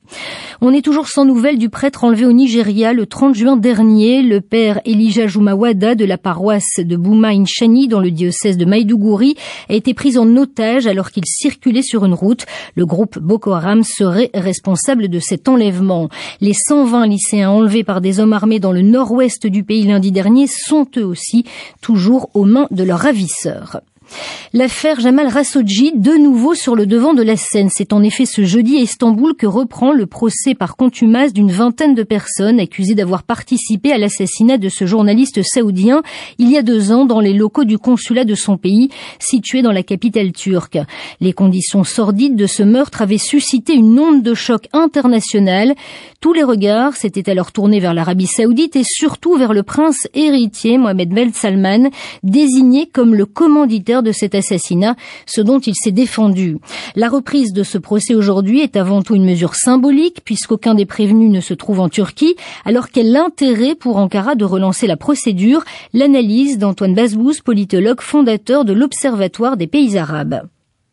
On 0.61 0.73
est 0.73 0.83
toujours 0.83 1.09
sans 1.09 1.25
nouvelles 1.25 1.59
du 1.59 1.69
prêtre 1.69 2.05
enlevé 2.05 2.25
au 2.27 2.33
Nigeria 2.33 2.93
le 2.93 3.07
30 3.07 3.35
juin 3.35 3.57
dernier. 3.57 4.23
Le 4.23 4.41
père 4.41 4.81
Elijah 4.85 5.27
Jumawada 5.27 5.95
de 5.95 6.05
la 6.05 6.19
paroisse 6.19 6.79
de 6.79 6.97
Bouma 6.97 7.29
Inchani 7.29 7.89
dans 7.89 8.01
le 8.01 8.11
diocèse 8.11 8.57
de 8.57 8.65
Maïdougouri 8.65 9.37
a 9.69 9.75
été 9.75 9.95
pris 9.95 10.17
en 10.17 10.37
otage 10.37 10.87
alors 10.87 11.11
qu'il 11.11 11.25
circulait 11.27 11.83
sur 11.83 12.05
une 12.05 12.15
route. 12.15 12.47
Le 12.77 12.87
groupe 12.87 13.19
Boko 13.19 13.53
Haram 13.53 13.83
serait 13.83 14.31
responsable 14.33 15.09
de 15.09 15.19
cet 15.19 15.49
enlèvement. 15.49 16.09
Les 16.41 16.55
120 16.55 17.07
lycéens 17.07 17.51
enlevés 17.51 17.85
par 17.85 18.01
des 18.01 18.21
hommes 18.21 18.33
armés 18.33 18.61
dans 18.61 18.73
le 18.73 18.83
nord-ouest 18.83 19.47
du 19.47 19.65
pays 19.65 19.85
lundi 19.85 20.13
dernier 20.13 20.47
sont 20.47 20.87
eux 20.97 21.05
aussi 21.05 21.45
toujours 21.81 22.31
aux 22.35 22.45
mains 22.45 22.69
de 22.71 22.85
leurs 22.85 23.01
ravisseurs. 23.01 23.81
L'affaire 24.53 25.01
Jamal 25.01 25.29
Rasoji, 25.29 25.93
de 25.97 26.13
nouveau 26.13 26.55
sur 26.55 26.77
le 26.77 26.87
devant 26.87 27.15
de 27.15 27.23
la 27.23 27.37
scène. 27.37 27.71
C'est 27.71 27.93
en 27.93 28.03
effet 28.03 28.25
ce 28.25 28.45
jeudi 28.45 28.77
à 28.77 28.81
Istanbul 28.81 29.35
que 29.35 29.47
reprend 29.47 29.93
le 29.93 30.07
procès 30.07 30.55
par 30.55 30.77
contumace 30.77 31.33
d'une 31.33 31.51
vingtaine 31.51 31.95
de 31.95 32.03
personnes 32.03 32.61
accusées 32.61 32.95
d'avoir 32.95 33.23
participé 33.23 33.93
à 33.93 33.99
l'assassinat 33.99 34.59
de 34.59 34.69
ce 34.69 34.87
journaliste 34.87 35.43
saoudien 35.43 36.03
il 36.39 36.51
y 36.51 36.57
a 36.57 36.63
deux 36.63 36.93
ans 36.93 37.05
dans 37.05 37.21
les 37.21 37.33
locaux 37.33 37.65
du 37.65 37.79
consulat 37.79 38.25
de 38.25 38.35
son 38.35 38.57
pays, 38.57 38.91
situé 39.19 39.63
dans 39.63 39.73
la 39.73 39.83
capitale 39.83 40.33
turque. 40.33 40.79
Les 41.21 41.33
conditions 41.33 41.85
sordides 41.85 42.37
de 42.37 42.47
ce 42.47 42.63
meurtre 42.63 43.03
avaient 43.03 43.19
suscité 43.19 43.75
une 43.75 43.99
onde 43.99 44.23
de 44.23 44.35
choc 44.35 44.69
internationale. 44.73 45.75
Tous 46.21 46.33
les 46.33 46.45
regards 46.45 46.95
s'étaient 46.95 47.29
alors 47.29 47.51
tournés 47.51 47.81
vers 47.81 47.95
l'Arabie 47.95 48.27
saoudite 48.27 48.77
et 48.77 48.85
surtout 48.85 49.37
vers 49.37 49.53
le 49.53 49.63
prince 49.63 50.07
héritier 50.15 50.79
Mohamed 50.79 51.11
Ben 51.11 51.33
Salman, 51.33 51.91
désigné 52.23 52.87
comme 52.87 53.15
le 53.15 53.27
commanditaire 53.27 54.03
de 54.05 54.13
cet 54.13 54.37
assassinat, 54.37 54.95
ce 55.27 55.41
dont 55.41 55.59
il 55.59 55.75
s'est 55.75 55.91
défendu. 55.91 56.59
La 56.95 57.09
reprise 57.09 57.53
de 57.53 57.65
ce 57.65 57.79
procès 57.79 58.15
aujourd'hui 58.15 58.61
est 58.61 58.77
avant 58.77 59.03
tout 59.03 59.17
une 59.17 59.25
mesure 59.25 59.55
symbolique 59.55 60.21
puisqu'aucun 60.25 60.75
des 60.75 60.87
prévenus 60.87 61.31
ne 61.31 61.41
se 61.41 61.55
trouve 61.55 61.81
en 61.81 61.89
Turquie, 61.89 62.37
alors 62.65 62.89
quel 62.91 63.17
intérêt 63.17 63.75
pour 63.75 63.97
Ankara 63.97 64.37
de 64.37 64.45
relancer 64.45 64.87
la 64.87 64.97
procédure 64.97 65.63
L'analyse 65.93 66.59
d'Antoine 66.59 66.95
Bazbous, 66.95 67.43
politologue 67.45 68.01
fondateur 68.01 68.65
de 68.65 68.73
l'Observatoire 68.73 69.57
des 69.57 69.67
pays 69.67 69.99
arabes. 69.99 70.43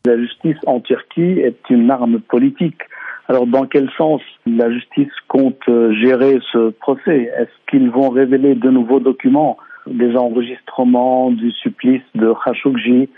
La 0.06 0.18
justice 0.18 0.58
en 0.66 0.80
Turquie 0.80 1.40
est 1.40 1.70
une 1.70 1.92
arme 1.92 2.20
politique. 2.22 2.82
Alors 3.28 3.46
dans 3.46 3.66
quel 3.66 3.90
sens 3.98 4.22
la 4.46 4.72
justice 4.72 5.14
compte 5.28 5.64
gérer 6.02 6.40
ce 6.52 6.72
procès? 6.72 7.32
Est-ce 7.38 7.52
qu'ils 7.70 7.90
vont 7.90 8.10
révéler 8.10 8.56
de 8.56 8.70
nouveaux 8.70 9.00
documents? 9.00 9.58
Des 9.88 10.16
enregistrements 10.16 11.32
du 11.32 11.52
supplice 11.52 12.02
de 12.16 12.34
Khashoggi 12.44 13.10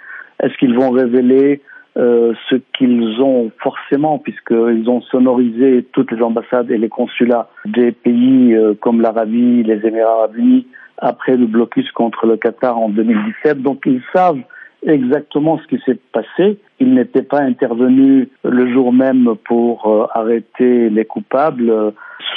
Est-ce 0.41 0.57
qu'ils 0.57 0.75
vont 0.75 0.91
révéler 0.91 1.61
euh, 1.95 2.33
ce 2.49 2.55
qu'ils 2.75 3.21
ont 3.21 3.51
forcément, 3.61 4.17
puisqu'ils 4.17 4.89
ont 4.89 5.01
sonorisé 5.01 5.85
toutes 5.91 6.11
les 6.11 6.23
ambassades 6.23 6.71
et 6.71 6.77
les 6.77 6.89
consulats 6.89 7.49
des 7.65 7.91
pays 7.91 8.55
euh, 8.55 8.73
comme 8.73 8.99
l'Arabie, 8.99 9.61
les 9.61 9.85
Émirats 9.85 10.13
arabes 10.13 10.35
unis, 10.35 10.65
après 10.97 11.37
le 11.37 11.45
blocus 11.45 11.91
contre 11.91 12.25
le 12.25 12.37
Qatar 12.37 12.79
en 12.79 12.89
2017. 12.89 13.61
Donc 13.61 13.83
ils 13.85 14.01
savent 14.11 14.39
exactement 14.87 15.59
ce 15.59 15.67
qui 15.67 15.79
s'est 15.85 15.99
passé. 16.11 16.57
Ils 16.79 16.95
n'étaient 16.95 17.21
pas 17.21 17.41
intervenus 17.41 18.27
le 18.43 18.73
jour 18.73 18.91
même 18.91 19.35
pour 19.45 19.85
euh, 19.85 20.07
arrêter 20.15 20.89
les 20.89 21.05
coupables, 21.05 21.93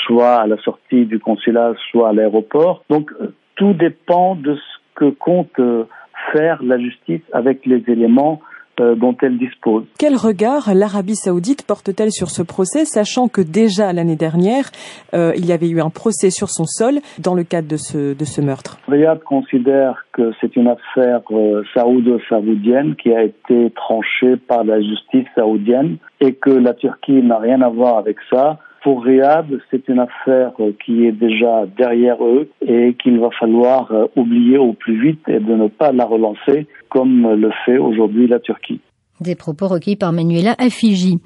soit 0.07 0.35
à 0.35 0.47
la 0.47 0.59
sortie 0.59 1.07
du 1.07 1.19
consulat, 1.19 1.73
soit 1.91 2.11
à 2.11 2.13
l'aéroport. 2.13 2.85
Donc 2.91 3.11
tout 3.57 3.73
dépend 3.73 4.37
de 4.37 4.55
ce 4.55 4.61
que 4.95 5.11
compte 5.11 5.59
euh, 5.59 5.85
faire 6.33 6.63
la 6.63 6.79
justice 6.79 7.23
avec 7.33 7.67
les 7.67 7.83
éléments 7.89 8.41
euh, 8.79 8.95
dont 8.95 9.17
elle 9.23 9.39
dispose. 9.39 9.85
Quel 9.99 10.17
regard 10.17 10.75
l'Arabie 10.75 11.17
saoudite 11.17 11.67
porte-t-elle 11.67 12.11
sur 12.11 12.29
ce 12.29 12.43
procès, 12.43 12.85
sachant 12.85 13.27
que 13.27 13.41
déjà 13.41 13.95
l'année 13.95 14.17
dernière, 14.17 14.67
euh, 15.15 15.33
il 15.35 15.47
y 15.47 15.53
avait 15.53 15.71
eu 15.71 15.81
un 15.81 15.89
procès 15.89 16.29
sur 16.29 16.51
son 16.51 16.67
sol 16.67 16.97
dans 17.19 17.35
le 17.35 17.43
cadre 17.43 17.69
de 17.69 17.79
ce, 17.79 18.13
de 18.13 18.25
ce 18.27 18.43
meurtre? 18.43 18.79
Riyad 18.87 19.23
considère 19.23 20.05
que 20.13 20.33
c'est 20.43 20.57
une 20.57 20.69
affaire 20.69 21.23
euh, 21.31 21.63
saoudo-saoudienne 21.73 22.97
qui 22.97 23.15
a 23.15 23.23
été 23.23 23.71
tranchée 23.71 24.37
par 24.37 24.63
la 24.63 24.79
justice 24.83 25.27
saoudienne 25.35 25.97
et 26.21 26.35
que 26.35 26.51
la 26.51 26.75
Turquie 26.75 27.23
n'a 27.23 27.39
rien 27.39 27.63
à 27.63 27.71
voir 27.71 27.97
avec 27.97 28.19
ça 28.31 28.59
pour 28.87 29.03
Riyad, 29.03 29.47
c'est 29.69 29.89
une 29.89 29.99
affaire 29.99 30.53
euh, 30.61 30.71
qui 30.85 31.07
est 31.07 31.11
déjà 31.11 31.67
derrière 31.77 32.25
eux 32.25 32.49
et 32.65 32.95
qu'il 32.95 33.19
va 33.19 33.31
falloir 33.31 33.91
euh, 33.91 34.07
oublier 34.15 34.59
au 34.59 34.75
plus 34.75 34.97
vite 35.03 35.29
et 35.29 35.41
de 35.41 35.55
ne 35.57 35.67
pas 35.67 35.91
la 35.91 36.05
relancer 36.05 36.69
comme 36.89 37.35
le 37.35 37.51
fait 37.65 37.79
aujourd'hui 37.79 38.29
la 38.29 38.39
Turquie. 38.39 38.81
Des 39.21 39.35
propos 39.35 39.69
recueillis 39.69 39.97
par 39.97 40.13
Manuela 40.13 40.55
Affigi. 40.59 41.19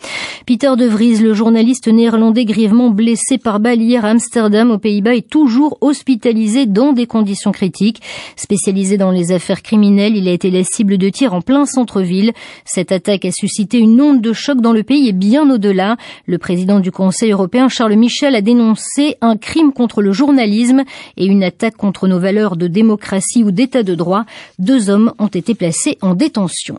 Peter 0.46 0.72
de 0.78 0.86
Vries, 0.86 1.18
le 1.18 1.34
journaliste 1.34 1.88
néerlandais 1.88 2.44
grièvement 2.44 2.90
blessé 2.90 3.36
par 3.36 3.58
balle 3.58 3.82
hier 3.82 4.04
à 4.04 4.10
Amsterdam 4.10 4.70
aux 4.70 4.78
Pays-Bas, 4.78 5.16
est 5.16 5.28
toujours 5.28 5.76
hospitalisé 5.80 6.66
dans 6.66 6.92
des 6.92 7.06
conditions 7.06 7.50
critiques. 7.50 8.00
Spécialisé 8.36 8.96
dans 8.96 9.10
les 9.10 9.32
affaires 9.32 9.62
criminelles, 9.62 10.16
il 10.16 10.28
a 10.28 10.32
été 10.32 10.52
la 10.52 10.62
cible 10.62 10.98
de 10.98 11.08
tirs 11.08 11.34
en 11.34 11.40
plein 11.40 11.66
centre-ville. 11.66 12.32
Cette 12.64 12.92
attaque 12.92 13.24
a 13.24 13.32
suscité 13.32 13.78
une 13.78 14.00
onde 14.00 14.20
de 14.20 14.32
choc 14.32 14.60
dans 14.60 14.72
le 14.72 14.84
pays 14.84 15.08
et 15.08 15.12
bien 15.12 15.50
au-delà. 15.50 15.96
Le 16.26 16.38
président 16.38 16.78
du 16.78 16.92
Conseil 16.92 17.32
européen, 17.32 17.68
Charles 17.68 17.96
Michel, 17.96 18.36
a 18.36 18.40
dénoncé 18.40 19.16
un 19.20 19.36
crime 19.36 19.72
contre 19.72 20.00
le 20.00 20.12
journalisme 20.12 20.84
et 21.16 21.26
une 21.26 21.42
attaque 21.42 21.76
contre 21.76 22.06
nos 22.06 22.20
valeurs 22.20 22.56
de 22.56 22.68
démocratie 22.68 23.42
ou 23.42 23.50
d'état 23.50 23.82
de 23.82 23.96
droit. 23.96 24.26
Deux 24.60 24.90
hommes 24.90 25.12
ont 25.18 25.26
été 25.26 25.56
placés 25.56 25.98
en 26.02 26.14
détention. 26.14 26.78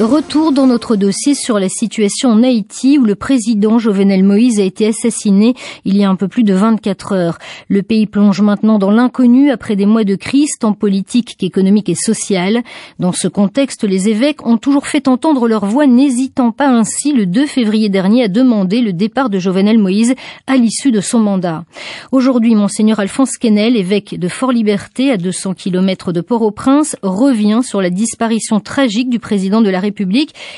Retour 0.00 0.52
dans 0.52 0.66
notre 0.66 0.96
dossier 0.96 1.34
sur 1.34 1.58
la 1.58 1.68
situation 1.68 2.30
en 2.30 2.42
Haïti 2.42 2.96
où 2.96 3.04
le 3.04 3.14
président 3.14 3.78
Jovenel 3.78 4.24
Moïse 4.24 4.58
a 4.58 4.62
été 4.62 4.86
assassiné 4.86 5.52
il 5.84 5.94
y 5.98 6.04
a 6.04 6.08
un 6.08 6.16
peu 6.16 6.26
plus 6.26 6.42
de 6.42 6.54
24 6.54 7.12
heures. 7.12 7.38
Le 7.68 7.82
pays 7.82 8.06
plonge 8.06 8.40
maintenant 8.40 8.78
dans 8.78 8.90
l'inconnu 8.90 9.50
après 9.50 9.76
des 9.76 9.84
mois 9.84 10.04
de 10.04 10.14
crise 10.14 10.56
tant 10.58 10.72
politique 10.72 11.36
qu'économique 11.36 11.90
et 11.90 11.94
sociale. 11.94 12.62
Dans 12.98 13.12
ce 13.12 13.28
contexte, 13.28 13.84
les 13.84 14.08
évêques 14.08 14.46
ont 14.46 14.56
toujours 14.56 14.86
fait 14.86 15.06
entendre 15.06 15.46
leur 15.46 15.66
voix 15.66 15.86
n'hésitant 15.86 16.50
pas 16.50 16.70
ainsi 16.70 17.12
le 17.12 17.26
2 17.26 17.44
février 17.44 17.90
dernier 17.90 18.24
à 18.24 18.28
demander 18.28 18.80
le 18.80 18.94
départ 18.94 19.28
de 19.28 19.38
Jovenel 19.38 19.76
Moïse 19.76 20.14
à 20.46 20.56
l'issue 20.56 20.92
de 20.92 21.02
son 21.02 21.18
mandat. 21.18 21.64
Aujourd'hui, 22.10 22.54
monseigneur 22.54 23.00
Alphonse 23.00 23.36
Quesnel, 23.36 23.76
évêque 23.76 24.18
de 24.18 24.28
Fort-Liberté 24.28 25.10
à 25.10 25.18
200 25.18 25.52
km 25.52 26.12
de 26.12 26.22
Port-au-Prince, 26.22 26.96
revient 27.02 27.60
sur 27.62 27.82
la 27.82 27.90
disparition 27.90 28.60
tragique 28.60 29.10
du 29.10 29.18
président 29.18 29.60
de 29.60 29.68
la 29.68 29.78
République 29.78 29.89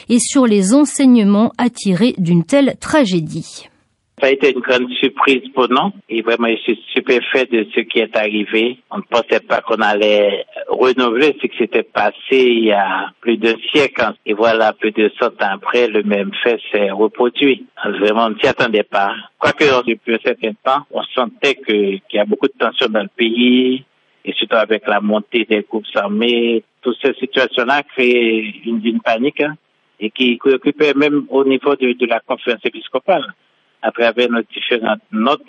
et 0.09 0.19
sur 0.19 0.47
les 0.47 0.75
enseignements 0.75 1.53
attirés 1.59 2.15
d'une 2.19 2.45
telle 2.45 2.77
tragédie. 2.81 3.69
Ça 4.21 4.29
a 4.29 4.31
été 4.31 4.53
une 4.53 4.61
grande 4.61 4.89
surprise 5.01 5.43
pour 5.53 5.69
nous 5.69 5.91
et 6.09 6.23
vraiment 6.23 6.47
je 6.47 6.57
suis 6.63 6.85
stupéfait 6.91 7.47
de 7.47 7.67
ce 7.75 7.81
qui 7.81 7.99
est 7.99 8.17
arrivé. 8.17 8.79
On 8.93 8.99
ne 8.99 9.03
pensait 9.03 9.41
pas 9.41 9.63
qu'on 9.63 9.81
allait 9.81 10.45
renouveler 10.69 11.37
ce 11.43 11.49
qui 11.49 11.59
s'était 11.59 11.83
passé 11.83 12.15
il 12.31 12.67
y 12.67 12.73
a 12.73 13.11
plus 13.21 13.37
d'un 13.37 13.57
siècle 13.73 14.13
et 14.25 14.35
voilà 14.35 14.75
plus 14.75 14.93
de 14.93 15.11
100 15.19 15.27
ans 15.27 15.55
après 15.55 15.89
le 15.89 16.05
même 16.05 16.31
fait 16.41 16.61
s'est 16.71 16.93
reproduit. 16.93 17.67
Vraiment 17.85 18.27
on 18.27 18.31
ne 18.31 18.39
s'y 18.39 18.47
attendait 18.47 18.85
pas. 18.85 19.13
Quoique 19.41 19.65
depuis 19.89 20.15
un 20.15 20.19
certain 20.25 20.53
temps 20.65 20.87
on 20.93 21.03
sentait 21.15 21.57
qu'il 21.57 22.01
y 22.13 22.19
a 22.19 22.25
beaucoup 22.25 22.47
de 22.47 22.55
tensions 22.57 22.89
dans 22.91 23.03
le 23.03 23.11
pays 23.17 23.85
et 24.25 24.33
surtout 24.33 24.57
avec 24.57 24.87
la 24.87 25.01
montée 25.01 25.45
des 25.45 25.63
groupes 25.69 25.87
armés, 25.95 26.63
toutes 26.81 26.99
ces 27.03 27.15
situations-là 27.15 27.83
créent 27.83 28.55
une, 28.65 28.85
une 28.85 29.01
panique 29.01 29.41
hein, 29.41 29.55
et 29.99 30.11
qui 30.11 30.37
préoccupait 30.37 30.95
même 30.95 31.27
au 31.29 31.45
niveau 31.45 31.75
de, 31.77 31.93
de 31.93 32.07
la 32.07 32.21
conférence 32.21 32.65
épiscopale 32.65 33.25
à 33.83 33.91
travers 33.91 34.31
nos 34.31 34.43
différentes 34.43 35.01
notes. 35.11 35.43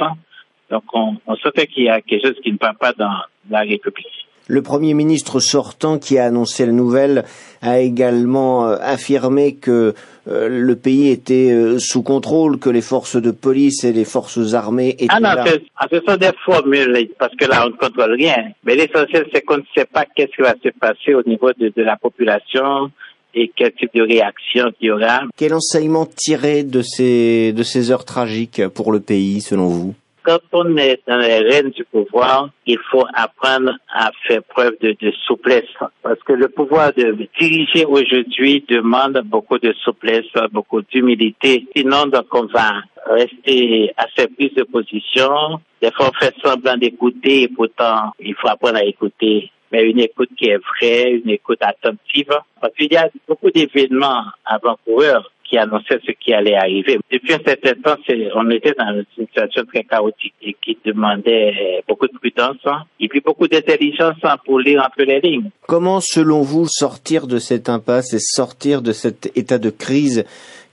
Donc, 0.69 0.83
on, 0.93 1.17
on 1.27 1.35
sentait 1.35 1.67
qu'il 1.67 1.83
y 1.83 1.89
a 1.89 2.01
quelque 2.01 2.27
chose 2.27 2.39
qui 2.41 2.51
ne 2.51 2.57
va 2.59 2.73
pas 2.73 2.93
dans 2.93 3.13
la 3.49 3.59
République. 3.59 4.22
Le 4.47 4.61
Premier 4.61 4.93
ministre 4.93 5.39
sortant 5.39 5.99
qui 5.99 6.17
a 6.17 6.25
annoncé 6.25 6.65
la 6.65 6.73
nouvelle 6.73 7.23
a 7.61 7.79
également 7.79 8.67
euh, 8.67 8.75
affirmé 8.81 9.55
que 9.55 9.93
euh, 10.27 10.49
le 10.49 10.75
pays 10.75 11.09
était 11.11 11.51
euh, 11.51 11.79
sous 11.79 12.03
contrôle, 12.03 12.59
que 12.59 12.69
les 12.69 12.81
forces 12.81 13.15
de 13.15 13.31
police 13.31 13.85
et 13.85 13.93
les 13.93 14.03
forces 14.03 14.53
armées 14.53 14.89
étaient 14.99 15.07
ah 15.09 15.21
non, 15.21 15.33
là. 15.33 15.45
ah, 15.77 15.87
ce 15.89 15.99
sont 16.05 16.17
des 16.17 16.31
formules, 16.45 17.09
parce 17.17 17.33
que 17.35 17.45
là, 17.45 17.65
on 17.65 17.69
ne 17.69 17.75
contrôle 17.75 18.13
rien. 18.13 18.51
Mais 18.65 18.75
l'essentiel, 18.75 19.27
c'est 19.33 19.41
qu'on 19.41 19.57
ne 19.57 19.63
sait 19.75 19.85
pas 19.85 20.05
qu'est-ce 20.13 20.35
qui 20.35 20.41
va 20.41 20.55
se 20.61 20.69
passer 20.77 21.13
au 21.13 21.23
niveau 21.23 21.51
de, 21.53 21.71
de 21.75 21.81
la 21.81 21.95
population, 21.95 22.91
et 23.33 23.51
quel 23.55 23.71
type 23.73 23.91
de 23.95 24.01
réaction 24.01 24.71
il 24.81 24.87
y 24.87 24.91
aura. 24.91 25.21
Quel 25.37 25.53
enseignement 25.53 26.05
tirer 26.05 26.63
de 26.63 26.81
ces, 26.81 27.53
de 27.53 27.63
ces 27.63 27.91
heures 27.91 28.05
tragiques 28.05 28.67
pour 28.67 28.91
le 28.91 28.99
pays, 28.99 29.41
selon 29.41 29.67
vous? 29.67 29.95
Quand 30.23 30.39
on 30.53 30.77
est 30.77 31.01
dans 31.05 31.17
les 31.17 31.39
rênes 31.39 31.71
du 31.71 31.83
pouvoir, 31.83 32.49
il 32.65 32.79
faut 32.89 33.05
apprendre 33.13 33.73
à 33.93 34.09
faire 34.25 34.41
preuve 34.43 34.77
de, 34.81 34.95
souplesse. 35.25 35.65
Parce 36.01 36.21
que 36.23 36.31
le 36.31 36.47
pouvoir 36.47 36.93
de 36.93 37.27
diriger 37.37 37.85
aujourd'hui 37.85 38.63
demande 38.69 39.21
beaucoup 39.25 39.59
de 39.59 39.73
souplesse, 39.83 40.31
beaucoup 40.51 40.81
d'humilité. 40.81 41.67
Sinon, 41.75 42.05
donc, 42.05 42.27
on 42.31 42.45
va 42.45 42.71
rester 43.07 43.91
à 43.97 44.05
ses 44.15 44.27
prises 44.27 44.53
de 44.53 44.63
position. 44.63 45.59
Des 45.81 45.91
fois, 45.91 46.09
on 46.09 46.17
fait 46.17 46.33
semblant 46.41 46.77
d'écouter 46.77 47.43
et 47.43 47.47
pourtant, 47.49 48.13
il 48.19 48.33
faut 48.35 48.47
apprendre 48.47 48.77
à 48.77 48.85
écouter 48.85 49.51
mais 49.73 49.89
une 49.89 50.01
écoute 50.01 50.29
qui 50.37 50.49
est 50.49 50.59
vraie, 50.59 51.13
une 51.13 51.31
écoute 51.31 51.57
attentive. 51.61 52.29
Parce 52.61 52.75
qu'il 52.75 52.93
y 52.93 52.95
a 52.95 53.09
beaucoup 53.27 53.49
d'événements 53.49 54.25
avant-coureurs 54.45 55.32
qui 55.53 55.59
annonçaient 55.59 55.99
ce 56.03 56.11
qui 56.13 56.33
allait 56.33 56.55
arriver. 56.55 56.97
Depuis 57.11 57.31
un 57.31 57.39
certain 57.45 57.73
temps, 57.75 58.01
on 58.33 58.49
était 58.49 58.73
dans 58.75 58.91
une 58.95 59.05
situation 59.27 59.63
très 59.65 59.83
chaotique 59.83 60.33
et 60.41 60.55
qui 60.59 60.75
demandait 60.83 61.83
beaucoup 61.87 62.07
de 62.07 62.17
prudence 62.17 62.57
et 62.99 63.07
puis 63.07 63.19
beaucoup 63.19 63.47
d'intelligence 63.47 64.15
pour 64.45 64.59
lire 64.59 64.81
entre 64.83 65.03
les 65.03 65.19
lignes. 65.19 65.51
Comment, 65.67 65.99
selon 65.99 66.41
vous, 66.41 66.65
sortir 66.67 67.27
de 67.27 67.37
cette 67.37 67.69
impasse 67.69 68.13
et 68.15 68.19
sortir 68.19 68.81
de 68.81 68.93
cet 68.93 69.37
état 69.37 69.59
de 69.59 69.69
crise 69.69 70.25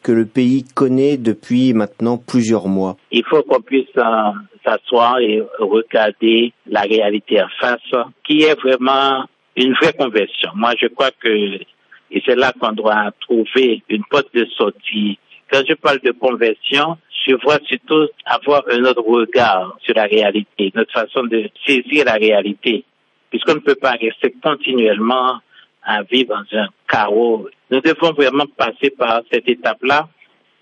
que 0.03 0.12
le 0.12 0.24
pays 0.24 0.64
connaît 0.74 1.18
depuis 1.18 1.74
maintenant 1.74 2.16
plusieurs 2.16 2.66
mois? 2.66 2.97
Il 3.11 3.24
faut 3.28 3.43
qu'on 3.43 3.61
puisse 3.61 3.85
euh, 3.99 4.03
s'asseoir 4.64 5.18
et 5.18 5.43
regarder 5.59 6.55
la 6.66 6.81
réalité 6.81 7.43
en 7.43 7.49
face, 7.61 8.07
qui 8.24 8.45
est 8.45 8.59
vraiment 8.59 9.26
une 9.57 9.74
vraie 9.74 9.93
conversion. 9.93 10.53
Moi, 10.55 10.72
je 10.81 10.87
crois 10.87 11.11
que, 11.22 11.59
et 12.11 12.23
c'est 12.27 12.37
là 12.37 12.53
qu'on 12.59 12.73
doit 12.73 13.11
trouver 13.21 13.83
une 13.89 14.05
porte 14.05 14.35
de 14.35 14.45
sortie. 14.57 15.19
Quand 15.51 15.63
je 15.69 15.75
parle 15.75 16.01
de 16.01 16.13
conversion, 16.13 16.97
je 17.27 17.35
vois 17.43 17.59
surtout 17.67 18.09
avoir 18.25 18.63
un 18.71 18.85
autre 18.85 19.03
regard 19.03 19.77
sur 19.83 19.95
la 19.95 20.05
réalité, 20.05 20.73
notre 20.75 20.93
façon 20.93 21.25
de 21.25 21.49
saisir 21.67 22.05
la 22.07 22.15
réalité, 22.15 22.85
puisqu'on 23.31 23.55
ne 23.55 23.61
peut 23.61 23.75
pas 23.75 23.93
rester 23.93 24.35
continuellement 24.43 25.39
à 25.83 26.03
vivre 26.03 26.35
dans 26.35 26.59
un 26.59 26.69
chaos. 26.89 27.49
Nous 27.71 27.81
devons 27.81 28.13
vraiment 28.13 28.47
passer 28.57 28.91
par 28.91 29.23
cette 29.31 29.49
étape-là 29.49 30.09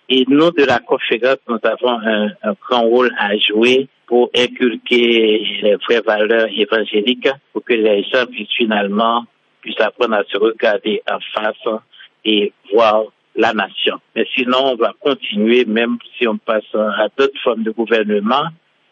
et 0.09 0.25
nous, 0.29 0.51
de 0.53 0.65
la 0.65 0.79
conférence, 0.79 1.39
nous 1.49 1.59
avons 1.63 2.01
un, 2.01 2.29
un, 2.43 2.55
grand 2.67 2.83
rôle 2.83 3.11
à 3.19 3.37
jouer 3.37 3.89
pour 4.07 4.31
inculquer 4.35 5.45
les 5.63 5.77
vraies 5.77 6.01
valeurs 6.01 6.49
évangéliques 6.51 7.29
pour 7.53 7.63
que 7.63 7.75
les 7.75 8.03
gens 8.05 8.25
puissent 8.27 8.55
finalement 8.57 9.25
puissent 9.69 9.81
apprendre 9.81 10.15
à 10.15 10.25
se 10.25 10.39
regarder 10.39 11.03
en 11.11 11.19
face 11.35 11.81
et 12.25 12.53
voir 12.73 13.05
la 13.37 13.53
nation. 13.53 14.01
Mais 14.17 14.27
sinon, 14.35 14.73
on 14.73 14.77
va 14.77 14.95
continuer, 14.99 15.65
même 15.67 15.99
si 16.17 16.27
on 16.27 16.39
passe 16.39 16.75
à 16.75 17.09
d'autres 17.17 17.39
formes 17.43 17.63
de 17.63 17.71
gouvernement. 17.71 18.49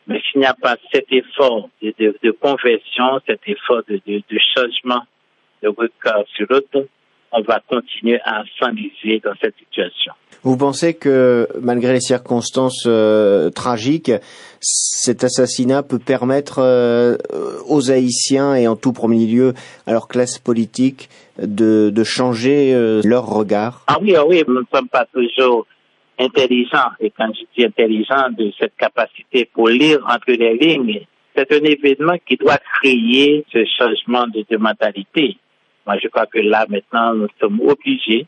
Mais 0.07 0.21
s'il 0.21 0.41
n'y 0.41 0.47
a 0.47 0.55
pas 0.55 0.77
cet 0.93 1.07
effort 1.11 1.69
de, 1.83 2.31
conversion, 2.31 3.21
cet 3.27 3.41
effort 3.47 3.83
de 3.89 4.39
changement 4.55 5.03
de 5.63 5.69
regard 5.69 6.25
sur 6.35 6.47
l'autre, 6.49 6.87
on 7.33 7.43
va 7.43 7.61
continuer 7.69 8.21
à 8.25 8.43
s'enliser 8.59 9.21
dans 9.25 9.35
cette 9.41 9.55
situation. 9.59 10.13
Vous 10.43 10.57
pensez 10.57 10.95
que 10.95 11.49
malgré 11.61 11.93
les 11.93 12.01
circonstances 12.01 12.85
euh, 12.87 13.51
tragiques, 13.51 14.13
cet 14.61 15.25
assassinat 15.25 15.83
peut 15.83 15.99
permettre 15.99 16.61
euh, 16.61 17.17
aux 17.69 17.91
Haïtiens 17.91 18.55
et 18.55 18.69
en 18.69 18.77
tout 18.77 18.93
premier 18.93 19.27
lieu 19.27 19.55
à 19.87 19.93
leur 19.93 20.07
classe 20.07 20.39
politique 20.39 21.09
de, 21.39 21.91
de 21.91 22.05
changer 22.05 22.73
euh, 22.75 23.01
leur 23.05 23.27
regard? 23.27 23.83
Ah 23.89 23.99
oui, 24.01 24.15
ah 24.15 24.25
oui, 24.25 24.45
nous 24.47 24.61
ne 24.61 24.67
sommes 24.73 24.89
pas 24.89 25.07
toujours 25.13 25.67
intelligents. 26.19 26.91
Et 27.01 27.11
quand 27.11 27.29
je 27.35 27.43
dis 27.57 27.65
intelligents, 27.65 28.31
de 28.39 28.53
cette 28.59 28.77
capacité 28.77 29.51
pour 29.53 29.69
lire 29.69 29.99
entre 30.09 30.31
les 30.33 30.57
lignes, 30.57 31.01
c'est 31.35 31.53
un 31.53 31.65
événement 31.65 32.17
qui 32.27 32.37
doit 32.37 32.59
créer 32.81 33.45
ce 33.53 33.65
changement 33.79 34.27
de, 34.29 34.45
de 34.49 34.57
mentalité. 34.57 35.37
Moi, 35.87 35.97
je 36.03 36.09
crois 36.09 36.27
que 36.27 36.39
là, 36.39 36.67
maintenant, 36.69 37.15
nous 37.15 37.29
sommes 37.41 37.61
obligés, 37.61 38.27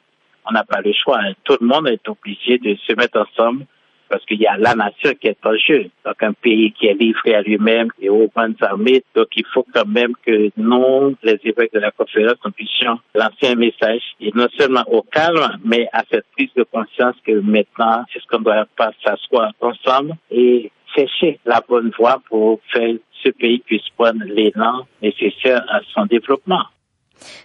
on 0.48 0.52
n'a 0.52 0.64
pas 0.64 0.80
le 0.80 0.92
choix, 0.92 1.18
hein. 1.20 1.32
tout 1.44 1.56
le 1.60 1.66
monde 1.66 1.88
est 1.88 2.08
obligé 2.08 2.58
de 2.58 2.76
se 2.86 2.92
mettre 2.94 3.20
ensemble 3.20 3.66
parce 4.08 4.24
qu'il 4.24 4.40
y 4.40 4.46
a 4.46 4.56
la 4.56 4.74
nation 4.74 5.12
qui 5.20 5.28
est 5.28 5.44
en 5.44 5.56
jeu. 5.56 5.90
Donc, 6.04 6.22
un 6.22 6.32
pays 6.32 6.72
qui 6.72 6.86
est 6.86 6.94
livré 6.94 7.34
à 7.34 7.42
lui-même 7.42 7.88
et 8.00 8.08
aux 8.08 8.30
bonnes 8.34 8.56
armées. 8.60 9.02
Donc, 9.14 9.28
il 9.36 9.44
faut 9.52 9.66
quand 9.74 9.86
même 9.86 10.12
que 10.24 10.50
nous, 10.56 11.14
les 11.22 11.38
évêques 11.44 11.74
de 11.74 11.80
la 11.80 11.90
conférence, 11.90 12.36
nous 12.44 12.52
puissions 12.52 12.98
lancer 13.14 13.52
un 13.52 13.54
message, 13.56 14.02
et 14.20 14.30
non 14.34 14.48
seulement 14.56 14.84
au 14.90 15.02
calme, 15.02 15.58
mais 15.64 15.88
à 15.92 16.04
cette 16.10 16.26
prise 16.32 16.50
de 16.56 16.62
conscience 16.62 17.16
que 17.24 17.32
maintenant, 17.32 18.04
c'est 18.12 18.20
ce 18.22 18.26
qu'on 18.28 18.40
doit 18.40 18.66
pas 18.76 18.92
s'asseoir 19.04 19.52
ensemble 19.60 20.14
et 20.30 20.70
chercher 20.96 21.38
la 21.44 21.62
bonne 21.68 21.90
voie 21.98 22.20
pour 22.28 22.60
faire 22.72 22.94
ce 23.22 23.30
pays 23.30 23.58
puisse 23.58 23.88
prendre 23.96 24.24
l'élan 24.24 24.86
nécessaire 25.02 25.64
à 25.68 25.80
son 25.92 26.06
développement. 26.06 26.64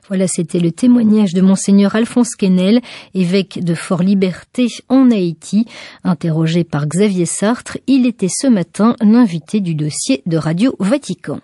Voilà, 0.08 0.28
c'était 0.28 0.60
le 0.60 0.72
témoignage 0.72 1.34
de 1.34 1.42
monseigneur 1.42 1.96
Alphonse 1.96 2.36
Quesnel, 2.36 2.82
évêque 3.14 3.64
de 3.64 3.74
Fort-Liberté 3.74 4.68
en 4.90 5.12
Haïti. 5.12 5.66
Interrogé 6.04 6.64
par 6.64 6.88
Xavier 6.88 7.26
Sartre, 7.26 7.78
il 7.88 8.06
était 8.06 8.28
ce 8.30 8.48
matin 8.48 8.96
l'invité 9.02 9.60
du 9.60 9.76
dossier 9.76 10.22
de 10.26 10.38
Radio 10.38 10.76
Vatican. 10.80 11.40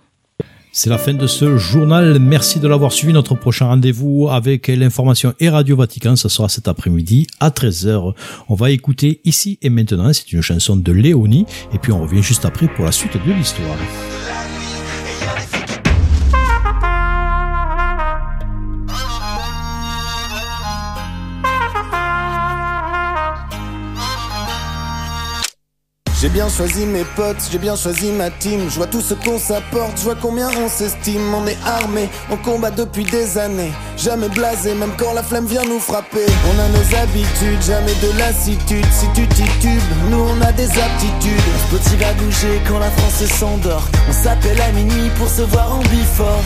C'est 0.72 0.90
la 0.90 1.00
fin 1.00 1.14
de 1.14 1.26
ce 1.26 1.58
journal. 1.58 2.20
Merci 2.20 2.60
de 2.60 2.68
l'avoir 2.68 2.92
suivi. 2.92 3.12
Notre 3.12 3.34
prochain 3.34 3.66
rendez-vous 3.66 4.30
avec 4.30 4.68
l'information 4.68 5.34
et 5.40 5.50
Radio 5.50 5.76
Vatican, 5.76 6.16
ce 6.16 6.30
sera 6.30 6.48
cet 6.48 6.68
après-midi 6.68 7.26
à 7.40 7.50
13h. 7.50 8.14
On 8.50 8.56
va 8.56 8.70
écouter 8.70 9.20
ici 9.26 9.58
et 9.64 9.70
maintenant. 9.70 10.14
C'est 10.14 10.32
une 10.32 10.42
chanson 10.42 10.76
de 10.76 10.92
Léonie. 10.92 11.46
Et 11.74 11.80
puis 11.80 11.92
on 11.92 12.04
revient 12.04 12.22
juste 12.22 12.46
après 12.46 12.68
pour 12.68 12.86
la 12.86 12.92
suite 12.92 13.14
de 13.14 13.34
l'histoire. 13.34 13.78
Bien 26.40 26.48
choisi 26.48 26.86
mes 26.86 27.04
potes, 27.18 27.50
j'ai 27.52 27.58
bien 27.58 27.76
choisi 27.76 28.14
ma 28.14 28.30
team. 28.30 28.70
Je 28.70 28.76
vois 28.78 28.88
tout 28.88 29.02
ce 29.02 29.14
qu'on 29.14 29.38
s'apporte, 29.38 29.98
je 29.98 30.04
vois 30.04 30.16
combien 30.16 30.48
on 30.64 30.70
s'estime. 30.70 31.34
On 31.34 31.46
est 31.46 31.58
armé, 31.66 32.08
on 32.32 32.38
combat 32.38 32.72
depuis 32.72 33.04
des 33.04 33.38
années. 33.38 33.74
Jamais 33.98 34.30
blasé, 34.30 34.74
même 34.74 34.94
quand 34.98 35.12
la 35.12 35.22
flemme 35.22 35.48
vient 35.48 35.66
nous 35.66 35.82
frapper. 35.82 36.28
On 36.50 36.58
a 36.58 36.70
nos 36.70 36.96
habitudes, 36.96 37.62
jamais 37.62 37.94
de 37.96 38.18
lassitude. 38.18 38.86
Si 38.90 39.08
tu 39.14 39.28
titubes, 39.28 39.92
nous 40.10 40.22
on 40.32 40.42
a 40.42 40.54
des 40.54 40.70
aptitudes. 40.70 41.50
Petit 41.72 41.98
va 41.98 42.14
bouger 42.14 42.62
quand 42.70 42.80
la 42.80 42.92
France 42.92 43.26
s'endort. 43.38 43.86
On 44.08 44.14
s'appelle 44.14 44.62
à 44.62 44.72
minuit 44.72 45.10
pour 45.18 45.28
se 45.28 45.42
voir 45.42 45.76
en 45.76 45.80
bifort. 45.92 46.44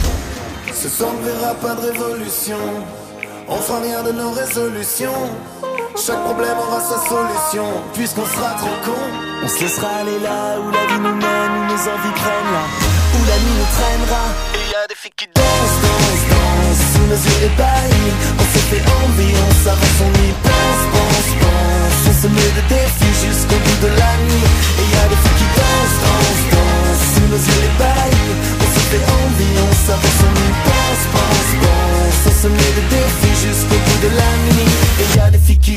Ce 0.74 0.88
soir 0.88 1.10
on 1.16 1.24
verra 1.24 1.54
pas 1.54 1.76
de 1.76 1.92
révolution. 1.92 2.58
On 3.46 3.58
fera 3.58 3.78
rien 3.78 4.02
de 4.02 4.10
nos 4.10 4.32
résolutions. 4.32 5.30
Chaque 5.94 6.22
problème 6.24 6.58
aura 6.58 6.80
sa 6.80 6.98
solution, 7.06 7.70
puisqu'on 7.94 8.26
sera 8.26 8.50
trop 8.58 8.76
con. 8.84 8.98
On 9.44 9.48
se 9.48 9.60
laissera 9.60 10.02
aller 10.02 10.18
là 10.18 10.58
où 10.58 10.68
la 10.68 10.84
vie 10.90 10.98
nous 10.98 11.14
mène, 11.14 11.52
où 11.54 11.64
nos 11.70 11.82
envies 11.86 12.16
prennent 12.18 12.50
là, 12.50 12.66
où 13.14 13.20
la 13.24 13.38
nuit 13.38 13.56
nous 13.62 13.70
traînera. 13.78 14.24
Et 14.58 14.74
y 14.74 14.88
des 14.90 14.98
filles 14.98 15.14
qui 15.16 15.28
dansent, 15.30 15.78
dansent, 15.86 16.26
dansent, 16.34 16.86
sous 16.92 17.06
nos 17.06 17.14
yeux 17.14 17.38
les 17.40 17.46
ébahis. 17.46 18.10
On 18.34 18.46
se 18.52 18.60
fait 18.74 18.82
envie, 18.82 19.38
on 19.38 19.54
s'avance, 19.62 20.00
on 20.02 20.12
y 20.18 20.30
pense, 20.42 20.82
pense, 20.92 21.30
pense. 21.38 21.98
On 22.10 22.14
se 22.22 22.26
met 22.26 22.52
des 22.58 22.66
défis 22.74 23.14
jusqu'au 23.14 23.58
bout 23.62 23.78
de 23.86 23.90
la 23.94 24.12
nuit. 24.26 24.48
Et 24.82 24.86
y 24.90 24.96
a 24.98 25.06
des 25.06 25.20
filles 25.22 25.38
qui 25.46 25.48
dansent, 25.54 25.98
dansent, 26.02 26.46
dansent, 26.58 27.06
sous 27.14 27.26
nos 27.30 27.38
yeux 27.38 27.60
les 27.62 27.70
ébahis. 27.70 28.34
On 28.34 28.68
se 28.74 28.80
fait 28.90 29.04
envie, 29.14 29.56
on 29.62 29.72
s'avance, 29.86 30.20
on 30.26 30.34
y 30.42 30.50
pense, 30.66 31.02
pense, 31.14 31.52
pense 31.62 31.83
sommet 32.44 32.58
de 32.58 32.82
défi 32.90 33.46
jusqu'au 33.46 33.74
bout 33.74 34.00
de 34.02 34.10
la 34.14 34.30
nuit. 34.44 34.70
Et 35.00 35.16
y'a 35.16 35.30
des 35.30 35.38
filles 35.38 35.58
qui... 35.58 35.76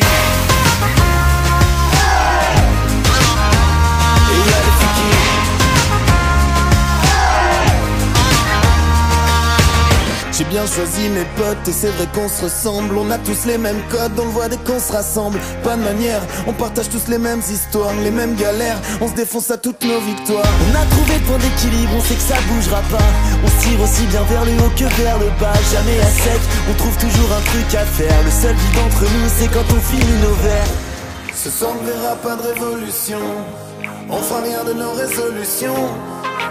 bien 10.45 10.65
choisi 10.65 11.09
mes 11.09 11.25
potes 11.35 11.67
et 11.67 11.71
c'est 11.71 11.89
vrai 11.89 12.07
qu'on 12.13 12.29
se 12.29 12.43
ressemble. 12.43 12.97
On 12.97 13.09
a 13.11 13.17
tous 13.17 13.45
les 13.45 13.57
mêmes 13.57 13.81
codes, 13.89 14.11
on 14.19 14.25
le 14.25 14.31
voit 14.31 14.47
dès 14.47 14.57
qu'on 14.57 14.79
se 14.79 14.91
rassemble. 14.91 15.39
Pas 15.63 15.75
de 15.75 15.83
manière, 15.83 16.21
on 16.45 16.53
partage 16.53 16.89
tous 16.89 17.07
les 17.09 17.17
mêmes 17.17 17.41
histoires, 17.49 17.93
les 18.03 18.11
mêmes 18.11 18.35
galères. 18.35 18.79
On 19.01 19.07
se 19.07 19.13
défonce 19.13 19.49
à 19.51 19.57
toutes 19.57 19.83
nos 19.83 19.99
victoires. 19.99 20.53
On 20.69 20.75
a 20.75 20.85
trouvé 20.85 21.19
point 21.25 21.37
d'équilibre, 21.37 21.91
on 21.97 22.01
sait 22.01 22.15
que 22.15 22.21
ça 22.21 22.35
bougera 22.47 22.81
pas. 22.91 23.09
On 23.43 23.47
se 23.47 23.67
tire 23.67 23.81
aussi 23.81 24.05
bien 24.07 24.23
vers 24.23 24.45
le 24.45 24.51
haut 24.61 24.71
que 24.75 24.85
vers 25.01 25.17
le 25.17 25.29
bas. 25.39 25.57
Jamais 25.71 25.99
à 25.99 26.09
sec, 26.09 26.41
on 26.69 26.73
trouve 26.73 26.97
toujours 26.97 27.31
un 27.31 27.41
truc 27.41 27.75
à 27.75 27.85
faire. 27.85 28.23
Le 28.23 28.31
seul 28.31 28.55
vide 28.55 28.79
entre 28.85 29.03
nous, 29.03 29.29
c'est 29.37 29.51
quand 29.51 29.67
on 29.75 29.81
finit 29.81 30.21
nos 30.21 30.35
verres. 30.43 30.73
Ce 31.33 31.49
soir 31.49 31.73
ne 31.81 31.87
verra 31.87 32.15
pas 32.15 32.35
de 32.35 32.41
révolution. 32.41 33.19
On 34.09 34.17
fera 34.17 34.41
rien 34.41 34.63
de 34.63 34.73
nos 34.73 34.91
résolutions. 34.91 35.89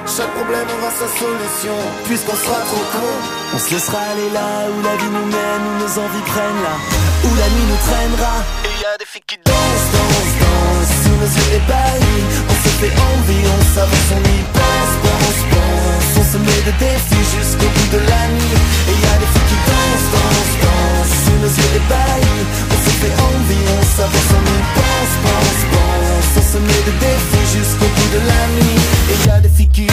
Chaque 0.07 0.31
problème 0.39 0.71
aura 0.79 0.91
sa 0.95 1.11
solution. 1.19 1.75
Puisqu'on 2.07 2.39
sera 2.39 2.63
trop 2.71 2.87
con. 2.95 3.11
On 3.55 3.59
se 3.59 3.75
laissera 3.75 3.99
aller 4.15 4.31
là 4.31 4.71
où 4.71 4.79
la 4.81 4.95
vie 5.03 5.11
nous 5.11 5.27
mène, 5.27 5.63
où 5.67 5.75
nos 5.83 5.93
envies 5.99 6.27
prennent 6.31 6.63
là, 6.63 6.79
où 7.27 7.31
la 7.35 7.49
nuit 7.51 7.67
nous 7.67 7.83
traînera. 7.91 8.35
Et 8.71 8.75
y 8.83 8.87
a 8.87 8.95
des 9.03 9.09
filles 9.11 9.27
qui 9.27 9.39
dansent, 9.43 9.89
dansent, 9.95 10.37
dansent 10.43 10.97
sous 11.03 11.17
nos 11.19 11.31
yeux 11.35 11.51
ébahis. 11.59 12.23
On 12.47 12.55
se 12.55 12.71
fait 12.79 12.95
envie, 12.95 13.45
on 13.51 13.63
s'avance, 13.75 14.11
on 14.15 14.23
y 14.23 14.41
pense, 14.55 14.95
pense, 15.03 15.41
pense. 15.51 16.09
On 16.23 16.25
se 16.33 16.39
met 16.39 16.63
des 16.71 16.77
défis 16.79 17.27
jusqu'au 17.35 17.67
bout 17.67 17.91
de 17.99 18.01
la 18.07 18.23
nuit. 18.31 18.59
Et 18.87 18.95
y 18.95 19.07
a 19.11 19.17
des 19.19 19.31
filles 19.35 19.51
qui 19.51 19.59
dansent, 19.67 20.09
dansent, 20.15 20.57
dansent 20.63 21.19
sous 21.27 21.39
nos 21.43 21.51
yeux 21.51 21.73
ébahis. 21.83 22.43
On 22.71 22.79
se 22.79 22.93
fait 23.03 23.15
envie, 23.27 23.67
on 23.75 23.85
s'avance, 23.91 24.31
on 24.39 24.45
y 24.55 24.61
pense, 24.71 25.15
pense, 25.27 25.63
pense. 25.75 26.31
On 26.39 26.45
se 26.47 26.59
met 26.63 26.83
des 26.87 26.97
défis 27.03 27.47
jusqu'au 27.59 27.91
bout 27.91 28.11
de 28.15 28.23
la 28.23 28.43
nuit. 28.55 28.76
Et 29.09 29.27
y 29.27 29.31
a 29.31 29.41
des 29.41 29.49
filles 29.49 29.69
qui. 29.69 29.83
Et 29.83 29.87
y 29.87 29.89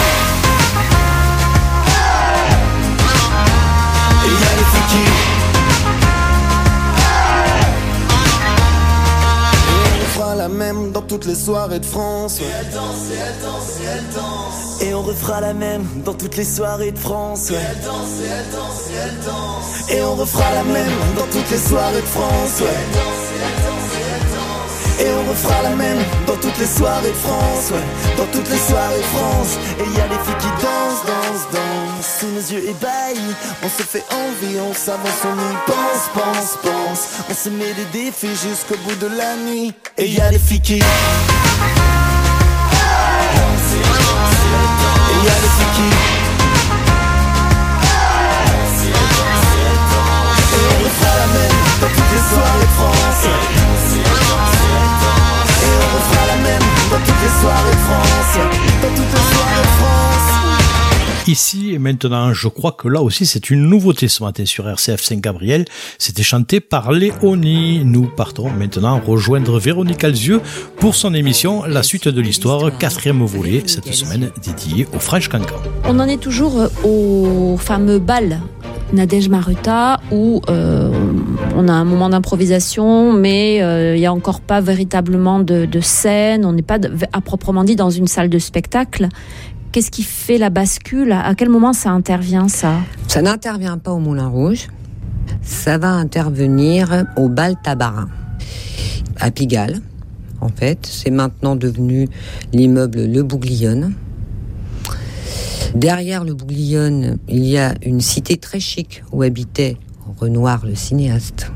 a 4.34 4.54
des 4.58 4.68
filles 4.72 4.90
qui. 4.90 5.04
Et 9.70 10.02
on 10.02 10.08
fera 10.20 10.36
la 10.36 10.48
même 10.50 10.92
dans 10.92 11.02
toutes 11.02 11.26
les 11.26 11.36
soirées 11.36 11.80
de 11.80 11.86
France. 11.86 12.40
Et 12.40 12.46
elle 12.46 12.72
danse, 12.74 13.12
et 13.12 13.16
elle 13.16 13.40
danse, 13.44 13.80
et 13.82 13.86
elle 13.86 14.10
danse. 14.16 14.82
Et 14.82 14.94
on 14.94 15.02
refera 15.04 15.42
la 15.42 15.54
même 15.54 15.86
dans 16.04 16.14
toutes 16.14 16.36
les 16.38 16.46
soirées 16.46 16.92
de 16.92 17.00
France. 17.00 17.52
Et 17.52 17.54
elle 17.54 17.82
danse, 17.86 18.20
et 18.22 18.28
elle 18.28 18.50
danse, 18.52 18.90
et 18.90 18.96
elle 19.04 19.20
danse. 19.26 19.90
Et 19.92 20.04
on 20.04 20.16
refera 20.16 20.52
la 20.56 20.64
même 20.64 21.14
dans 21.16 21.28
toutes 21.32 21.52
les 21.52 21.58
soirées 21.58 22.02
de 22.02 22.08
France. 22.08 22.64
Et 25.04 25.12
on 25.12 25.30
refera 25.30 25.62
la 25.64 25.76
même 25.76 25.98
dans 26.26 26.38
toutes 26.38 26.58
les 26.58 26.66
soirées 26.66 27.10
de 27.10 27.14
France, 27.16 27.72
ouais. 27.72 27.84
Dans 28.16 28.26
toutes 28.28 28.50
les 28.50 28.58
soirées 28.58 29.00
de 29.00 29.04
France. 29.04 29.58
Et 29.78 29.84
y 29.84 30.00
a 30.00 30.08
des 30.08 30.16
filles 30.24 30.40
qui 30.40 30.48
dansent, 30.64 31.04
dansent, 31.06 31.48
dansent 31.52 32.20
Sous 32.20 32.28
nos 32.28 32.40
yeux 32.40 32.70
ébahis 32.70 33.36
On 33.64 33.70
se 33.70 33.84
fait 33.84 34.06
envie, 34.14 34.58
on 34.62 34.74
s'avance, 34.74 35.26
on 35.26 35.36
y 35.36 35.56
pense, 35.68 36.08
pense, 36.14 36.58
pense. 36.64 37.02
On 37.30 37.34
se 37.34 37.50
met 37.50 37.74
des 37.74 37.86
défis 37.92 38.30
jusqu'au 38.30 38.78
bout 38.86 38.96
de 38.96 39.08
la 39.08 39.36
nuit. 39.36 39.74
Et 39.98 40.08
y 40.08 40.22
a 40.22 40.30
des 40.30 40.40
filles 40.40 40.62
qui. 40.62 40.76
Et 40.76 40.78
y 40.78 40.82
a 45.28 45.38
des 45.44 45.52
filles 45.58 45.74
qui. 45.76 45.90
Et 50.56 50.66
on 50.72 50.78
refera 50.86 51.12
la 51.18 51.28
même 51.28 51.58
dans 51.82 51.88
toutes 51.88 52.12
les 52.14 52.24
soirées 52.34 52.62
de 52.62 52.68
France. 52.72 53.63
Soirées 57.42 57.72
de 57.72 57.78
France. 57.78 58.38
Dans 58.82 58.90
toutes 58.90 59.14
les 59.14 59.36
soirées 59.36 59.62
de 59.62 59.68
France. 59.68 59.94
Ici 61.26 61.74
et 61.74 61.80
maintenant, 61.80 62.34
je 62.34 62.50
crois 62.50 62.74
que 62.74 62.90
là 62.90 63.02
aussi 63.02 63.26
c'est 63.26 63.50
une 63.50 63.68
nouveauté 63.68 64.10
ce 64.10 64.24
matin 64.24 64.46
sur 64.46 64.68
RCF 64.68 65.02
Saint-Gabriel. 65.02 65.64
C'était 65.98 66.22
chanté 66.24 66.60
par 66.60 66.92
Léonie. 66.92 67.84
Nous 67.86 68.08
partons 68.08 68.50
maintenant 68.50 69.00
rejoindre 69.00 69.58
Véronique 69.58 70.04
Alzieux 70.04 70.42
pour 70.78 70.96
son 70.96 71.14
émission 71.14 71.64
La 71.64 71.82
suite 71.82 72.10
de 72.10 72.20
l'histoire, 72.20 72.78
quatrième 72.78 73.24
volet, 73.24 73.64
cette 73.68 73.94
semaine 73.94 74.32
dédiée 74.44 74.86
au 74.94 75.00
French 75.00 75.30
Cancan. 75.30 75.56
On 75.86 75.98
en 76.00 76.08
est 76.10 76.22
toujours 76.22 76.68
au 76.84 77.56
fameux 77.58 78.00
bal 78.00 78.42
Nadège 78.94 79.28
Maruta 79.28 80.00
où 80.12 80.42
euh, 80.50 80.92
on 81.56 81.68
a 81.68 81.74
un 81.74 81.84
moment 81.84 82.10
d'improvisation, 82.10 83.12
mais 83.12 83.62
euh, 83.62 83.96
il 83.96 84.00
n'y 84.00 84.06
a 84.06 84.14
encore 84.14 84.40
pas 84.40 84.62
véritablement 84.62 85.40
de, 85.40 85.68
scène. 85.82 86.46
On 86.46 86.54
n'est 86.54 86.62
pas 86.62 86.78
à 87.12 87.22
proprement 87.22 87.64
dit 87.64 87.76
dans 87.76 87.90
une 87.90 88.08
salle 88.08 88.30
de 88.30 88.40
spectacle. 88.40 89.10
Qu'est-ce 89.72 89.90
qui 89.90 90.04
fait 90.04 90.38
la 90.38 90.52
bascule? 90.52 91.12
À 91.12 91.34
quel 91.36 91.50
moment 91.50 91.74
ça 91.74 91.90
intervient 91.90 92.48
ça? 92.48 92.76
Ça 93.08 93.22
n'intervient 93.22 93.80
pas 93.80 93.92
au 93.92 94.00
Moulin 94.00 94.28
Rouge, 94.28 94.68
ça 95.42 95.80
va 95.80 95.90
intervenir 95.90 97.06
au 97.18 97.28
bal 97.28 97.56
Tabarin, 97.64 98.10
à 99.20 99.32
Pigalle. 99.32 99.80
En 100.42 100.50
fait, 100.50 100.80
c'est 100.86 101.10
maintenant 101.10 101.56
devenu 101.56 102.08
l'immeuble 102.52 103.06
Le 103.06 103.24
Bouglione. 103.24 103.94
Derrière 105.76 106.24
le 106.24 106.34
Bouglione, 106.34 107.18
il 107.28 107.46
y 107.46 107.58
a 107.58 107.74
une 107.84 108.02
cité 108.02 108.38
très 108.38 108.60
chic 108.60 109.04
où 109.12 109.24
habitait 109.24 109.78
Renoir 110.20 110.66
le 110.66 110.76
cinéaste. 110.76 111.52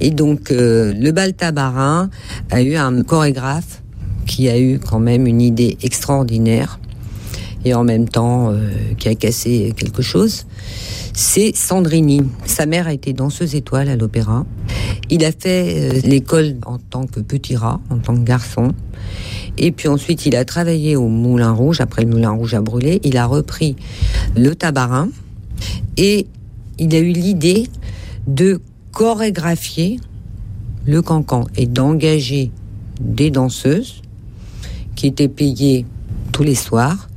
Et 0.00 0.10
donc, 0.10 0.50
euh, 0.50 0.92
le 0.94 1.10
bal 1.12 1.32
Tabarin 1.32 2.10
a 2.50 2.62
eu 2.62 2.76
un 2.76 3.02
chorégraphe 3.02 3.82
qui 4.26 4.48
a 4.48 4.58
eu 4.58 4.78
quand 4.78 5.00
même 5.00 5.26
une 5.26 5.40
idée 5.40 5.78
extraordinaire 5.82 6.78
et 7.64 7.74
en 7.74 7.84
même 7.84 8.08
temps 8.08 8.50
euh, 8.50 8.70
qui 8.98 9.08
a 9.08 9.14
cassé 9.14 9.74
quelque 9.76 10.02
chose. 10.02 10.46
C'est 11.14 11.56
Sandrini. 11.56 12.22
Sa 12.44 12.66
mère 12.66 12.86
a 12.86 12.92
été 12.92 13.12
danseuse 13.12 13.54
étoile 13.54 13.88
à 13.88 13.96
l'opéra. 13.96 14.44
Il 15.08 15.24
a 15.24 15.32
fait 15.32 15.96
euh, 15.96 16.00
l'école 16.04 16.56
en 16.66 16.78
tant 16.78 17.06
que 17.06 17.20
petit 17.20 17.56
rat, 17.56 17.80
en 17.90 17.98
tant 17.98 18.14
que 18.14 18.22
garçon. 18.22 18.72
Et 19.58 19.72
puis 19.72 19.88
ensuite, 19.88 20.26
il 20.26 20.36
a 20.36 20.44
travaillé 20.44 20.96
au 20.96 21.08
Moulin 21.08 21.52
Rouge. 21.52 21.80
Après 21.80 22.02
le 22.02 22.10
Moulin 22.10 22.30
Rouge 22.30 22.54
a 22.54 22.60
brûlé, 22.60 23.00
il 23.04 23.16
a 23.16 23.26
repris 23.26 23.76
le 24.36 24.54
tabarin. 24.54 25.08
Et 25.96 26.26
il 26.78 26.94
a 26.94 26.98
eu 26.98 27.12
l'idée 27.12 27.68
de 28.26 28.60
chorégraphier 28.92 29.98
le 30.86 31.02
cancan 31.02 31.46
et 31.56 31.66
d'engager 31.66 32.50
des 33.00 33.30
danseuses 33.30 34.02
qui 34.94 35.06
étaient 35.06 35.28
payées 35.28 35.86
tous 36.32 36.42
les 36.42 36.54
soirs. 36.54 37.08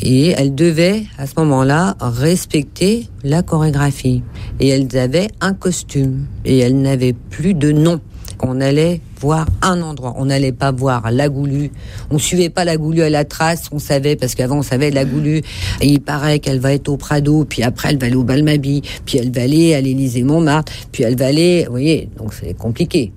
Et 0.00 0.28
elles 0.28 0.54
devaient, 0.54 1.04
à 1.18 1.26
ce 1.26 1.32
moment-là, 1.38 1.96
respecter 2.00 3.08
la 3.24 3.42
chorégraphie. 3.42 4.22
Et 4.60 4.68
elles 4.68 4.96
avaient 4.96 5.28
un 5.40 5.54
costume. 5.54 6.26
Et 6.44 6.58
elles 6.58 6.80
n'avaient 6.80 7.14
plus 7.14 7.54
de 7.54 7.72
nom. 7.72 8.00
On 8.40 8.60
allait 8.60 9.00
voir 9.20 9.46
un 9.62 9.82
endroit. 9.82 10.14
On 10.16 10.26
n'allait 10.26 10.52
pas 10.52 10.72
voir 10.72 11.10
la 11.10 11.28
Goulue. 11.28 11.70
On 12.10 12.18
suivait 12.18 12.50
pas 12.50 12.64
la 12.64 12.76
Goulue 12.76 13.02
à 13.02 13.10
la 13.10 13.24
trace. 13.24 13.64
On 13.72 13.78
savait, 13.78 14.16
parce 14.16 14.34
qu'avant 14.34 14.58
on 14.58 14.62
savait 14.62 14.90
la 14.90 15.04
Goulue. 15.04 15.42
Et 15.80 15.88
il 15.88 16.00
paraît 16.00 16.38
qu'elle 16.38 16.60
va 16.60 16.72
être 16.72 16.88
au 16.88 16.96
Prado. 16.96 17.44
Puis 17.44 17.62
après 17.62 17.90
elle 17.90 17.98
va 17.98 18.06
aller 18.06 18.16
au 18.16 18.24
Balmabi. 18.24 18.82
Puis 19.04 19.18
elle 19.18 19.30
va 19.30 19.42
aller 19.42 19.74
à 19.74 19.80
l'Élysée 19.80 20.22
Montmartre. 20.22 20.72
Puis 20.92 21.04
elle 21.04 21.16
va 21.16 21.26
aller, 21.26 21.64
vous 21.64 21.72
voyez, 21.72 22.08
donc 22.16 22.32
c'est 22.34 22.54
compliqué. 22.54 23.12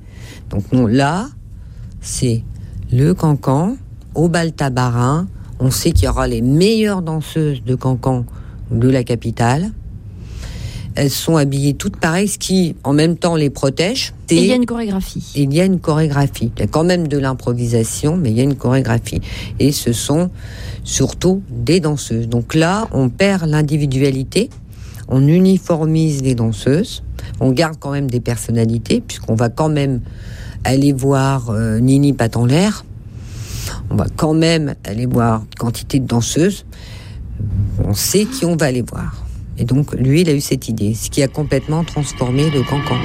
Donc 0.49 0.71
non, 0.71 0.87
là, 0.87 1.29
c'est 2.01 2.43
le 2.91 3.13
cancan 3.13 3.77
au 4.15 4.27
bal 4.27 4.51
tabarin. 4.51 5.27
On 5.59 5.71
sait 5.71 5.91
qu'il 5.91 6.05
y 6.05 6.07
aura 6.07 6.27
les 6.27 6.41
meilleures 6.41 7.01
danseuses 7.01 7.63
de 7.63 7.75
cancan 7.75 8.25
de 8.71 8.89
la 8.89 9.03
capitale. 9.03 9.71
Elles 10.95 11.09
sont 11.09 11.37
habillées 11.37 11.73
toutes 11.73 11.95
pareilles, 11.95 12.27
ce 12.27 12.37
qui 12.37 12.75
en 12.83 12.93
même 12.93 13.15
temps 13.15 13.35
les 13.35 13.49
protège. 13.49 14.13
Et 14.29 14.35
il 14.35 14.45
y 14.45 14.51
a 14.51 14.55
une 14.55 14.65
chorégraphie. 14.65 15.23
Il 15.35 15.53
y 15.53 15.61
a 15.61 15.65
une 15.65 15.79
chorégraphie. 15.79 16.51
Il 16.57 16.59
y 16.59 16.63
a 16.63 16.67
quand 16.67 16.83
même 16.83 17.07
de 17.07 17.17
l'improvisation, 17.17 18.17
mais 18.17 18.31
il 18.31 18.37
y 18.37 18.41
a 18.41 18.43
une 18.43 18.55
chorégraphie. 18.55 19.21
Et 19.59 19.71
ce 19.71 19.93
sont 19.93 20.29
surtout 20.83 21.41
des 21.49 21.79
danseuses. 21.79 22.27
Donc 22.27 22.55
là, 22.55 22.87
on 22.91 23.09
perd 23.09 23.47
l'individualité, 23.49 24.49
on 25.07 25.25
uniformise 25.27 26.23
les 26.23 26.35
danseuses, 26.35 27.03
on 27.39 27.51
garde 27.51 27.75
quand 27.79 27.91
même 27.91 28.09
des 28.09 28.19
personnalités, 28.19 29.01
puisqu'on 29.01 29.35
va 29.35 29.49
quand 29.49 29.69
même 29.69 30.01
aller 30.63 30.93
voir 30.93 31.49
euh, 31.49 31.79
Nini 31.79 32.13
Pat 32.13 32.35
en 32.35 32.45
l'air. 32.45 32.85
On 33.89 33.95
va 33.95 34.07
quand 34.15 34.33
même 34.33 34.75
aller 34.83 35.05
voir 35.05 35.43
quantité 35.57 35.99
de 35.99 36.07
danseuses. 36.07 36.65
On 37.83 37.93
sait 37.93 38.25
qui 38.25 38.45
on 38.45 38.55
va 38.55 38.67
aller 38.67 38.81
voir. 38.81 39.20
Et 39.61 39.63
donc, 39.63 39.93
lui, 39.93 40.21
il 40.21 40.29
a 40.29 40.33
eu 40.33 40.41
cette 40.41 40.69
idée, 40.69 40.95
ce 40.95 41.11
qui 41.11 41.21
a 41.21 41.27
complètement 41.27 41.83
transformé 41.83 42.49
le 42.49 42.63
cancan. 42.63 42.97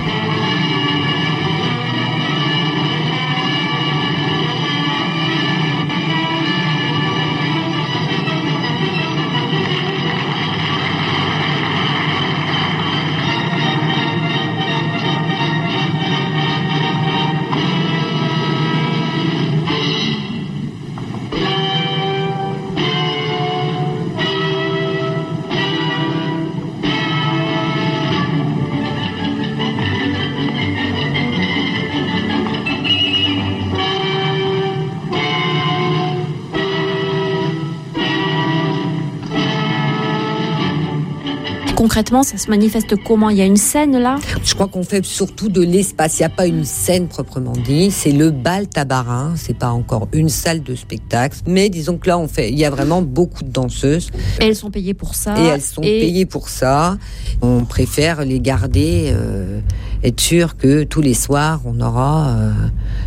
Concrètement, 41.97 42.25
ça 42.25 42.37
se 42.37 42.51
manifeste 42.51 42.95
comment? 43.07 43.31
Il 43.31 43.39
y 43.39 43.41
a 43.41 43.47
une 43.47 43.57
scène 43.57 43.97
là? 43.97 44.17
Je 44.45 44.53
crois 44.53 44.67
qu'on 44.69 44.83
fait 44.83 45.03
surtout 45.03 45.49
de 45.49 45.63
l'espace. 45.63 46.19
Il 46.19 46.23
n'y 46.23 46.27
a 46.27 46.29
pas 46.29 46.47
une 46.47 46.67
scène 46.67 47.09
proprement 47.09 47.55
dit. 47.55 47.91
C'est 47.91 48.13
le 48.13 48.31
bal 48.31 48.69
tabarin. 48.69 49.33
C'est 49.35 49.57
pas 49.57 49.71
encore 49.71 50.07
une 50.13 50.29
salle 50.29 50.63
de 50.63 50.75
spectacle. 50.75 51.39
Mais 51.47 51.71
disons 51.71 51.97
que 51.97 52.09
là, 52.09 52.19
on 52.19 52.29
fait. 52.29 52.51
Il 52.51 52.59
y 52.59 52.67
a 52.67 52.71
vraiment 52.71 53.01
beaucoup 53.01 53.45
de 53.45 53.49
danseuses. 53.49 54.11
Et 54.43 54.45
elles 54.45 54.57
sont 54.57 54.71
payées 54.71 54.93
pour 54.93 55.15
ça. 55.15 55.41
Et 55.41 55.47
elles 55.47 55.63
sont 55.63 55.81
payées 55.81 56.27
pour 56.27 56.51
ça. 56.51 56.99
On 57.41 57.65
préfère 57.65 58.27
les 58.27 58.41
garder, 58.41 59.11
euh, 59.15 59.61
être 60.07 60.21
sûr 60.21 60.57
que 60.57 60.85
tous 60.85 61.01
les 61.03 61.15
soirs, 61.15 61.61
on 61.65 61.81
aura 61.81 62.29
euh, 62.29 62.53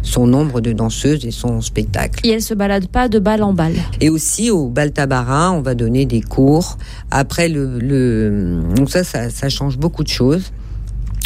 son 0.04 0.28
nombre 0.28 0.62
de 0.62 0.72
danseuses 0.74 1.26
et 1.26 1.32
son 1.32 1.62
spectacle. 1.62 2.26
Et 2.26 2.30
elles 2.32 2.42
se 2.42 2.54
baladent 2.54 2.88
pas 2.90 3.08
de 3.08 3.20
balle 3.20 3.44
en 3.44 3.54
balle. 3.54 3.74
Et 4.02 4.10
aussi 4.10 4.52
au 4.52 4.68
bal 4.68 4.92
tabarin, 4.92 5.52
on 5.52 5.62
va 5.62 5.76
donner 5.76 6.06
des 6.06 6.22
cours. 6.22 6.78
Après 7.12 7.48
le, 7.50 7.80
le 7.80 8.60
donc 8.76 8.90
ça, 8.90 9.04
ça, 9.04 9.30
ça 9.30 9.50
change 9.50 9.78
beaucoup 9.78 10.04
de 10.04 10.10
choses. 10.10 10.52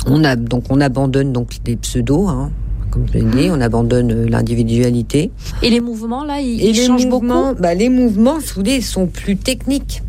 On 0.05 0.23
a 0.23 0.35
donc 0.35 0.65
on 0.69 0.79
abandonne 0.81 1.33
donc 1.33 1.55
les 1.65 1.75
pseudos. 1.75 2.27
Hein, 2.29 2.51
comme 2.91 3.07
je 3.07 3.13
l'ai 3.13 3.23
dit, 3.23 3.49
on 3.49 3.59
abandonne 3.59 4.11
euh, 4.11 4.27
l'individualité. 4.29 5.31
Et 5.63 5.71
les 5.71 5.79
mouvements 5.79 6.23
là, 6.23 6.39
ils, 6.41 6.61
Et 6.61 6.69
ils 6.69 6.75
les 6.75 6.85
changent 6.85 7.07
mouvements, 7.07 7.49
beaucoup. 7.49 7.61
bah, 7.63 7.73
les 7.73 7.89
mouvements, 7.89 8.37
voulez, 8.55 8.81
sont 8.81 9.07
plus 9.07 9.35
techniques. 9.37 10.03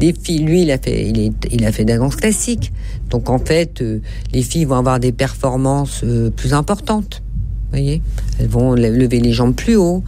Les 0.00 0.14
filles, 0.14 0.38
lui, 0.38 0.62
il 0.62 0.70
a 0.70 0.78
fait, 0.78 1.10
il, 1.50 1.64
a 1.64 1.72
fait 1.72 1.84
de 1.84 1.90
la 1.90 1.98
danse 1.98 2.16
classique. 2.16 2.72
Donc 3.10 3.28
en 3.28 3.38
fait, 3.38 3.82
euh, 3.82 4.00
les 4.32 4.42
filles 4.42 4.64
vont 4.64 4.76
avoir 4.76 4.98
des 4.98 5.12
performances 5.12 6.00
euh, 6.04 6.30
plus 6.30 6.54
importantes. 6.54 7.22
Voyez, 7.70 8.02
elles 8.38 8.48
vont 8.48 8.72
le- 8.74 8.90
lever 8.90 9.20
les 9.20 9.32
jambes 9.32 9.54
plus 9.54 9.76
haut. 9.76 10.02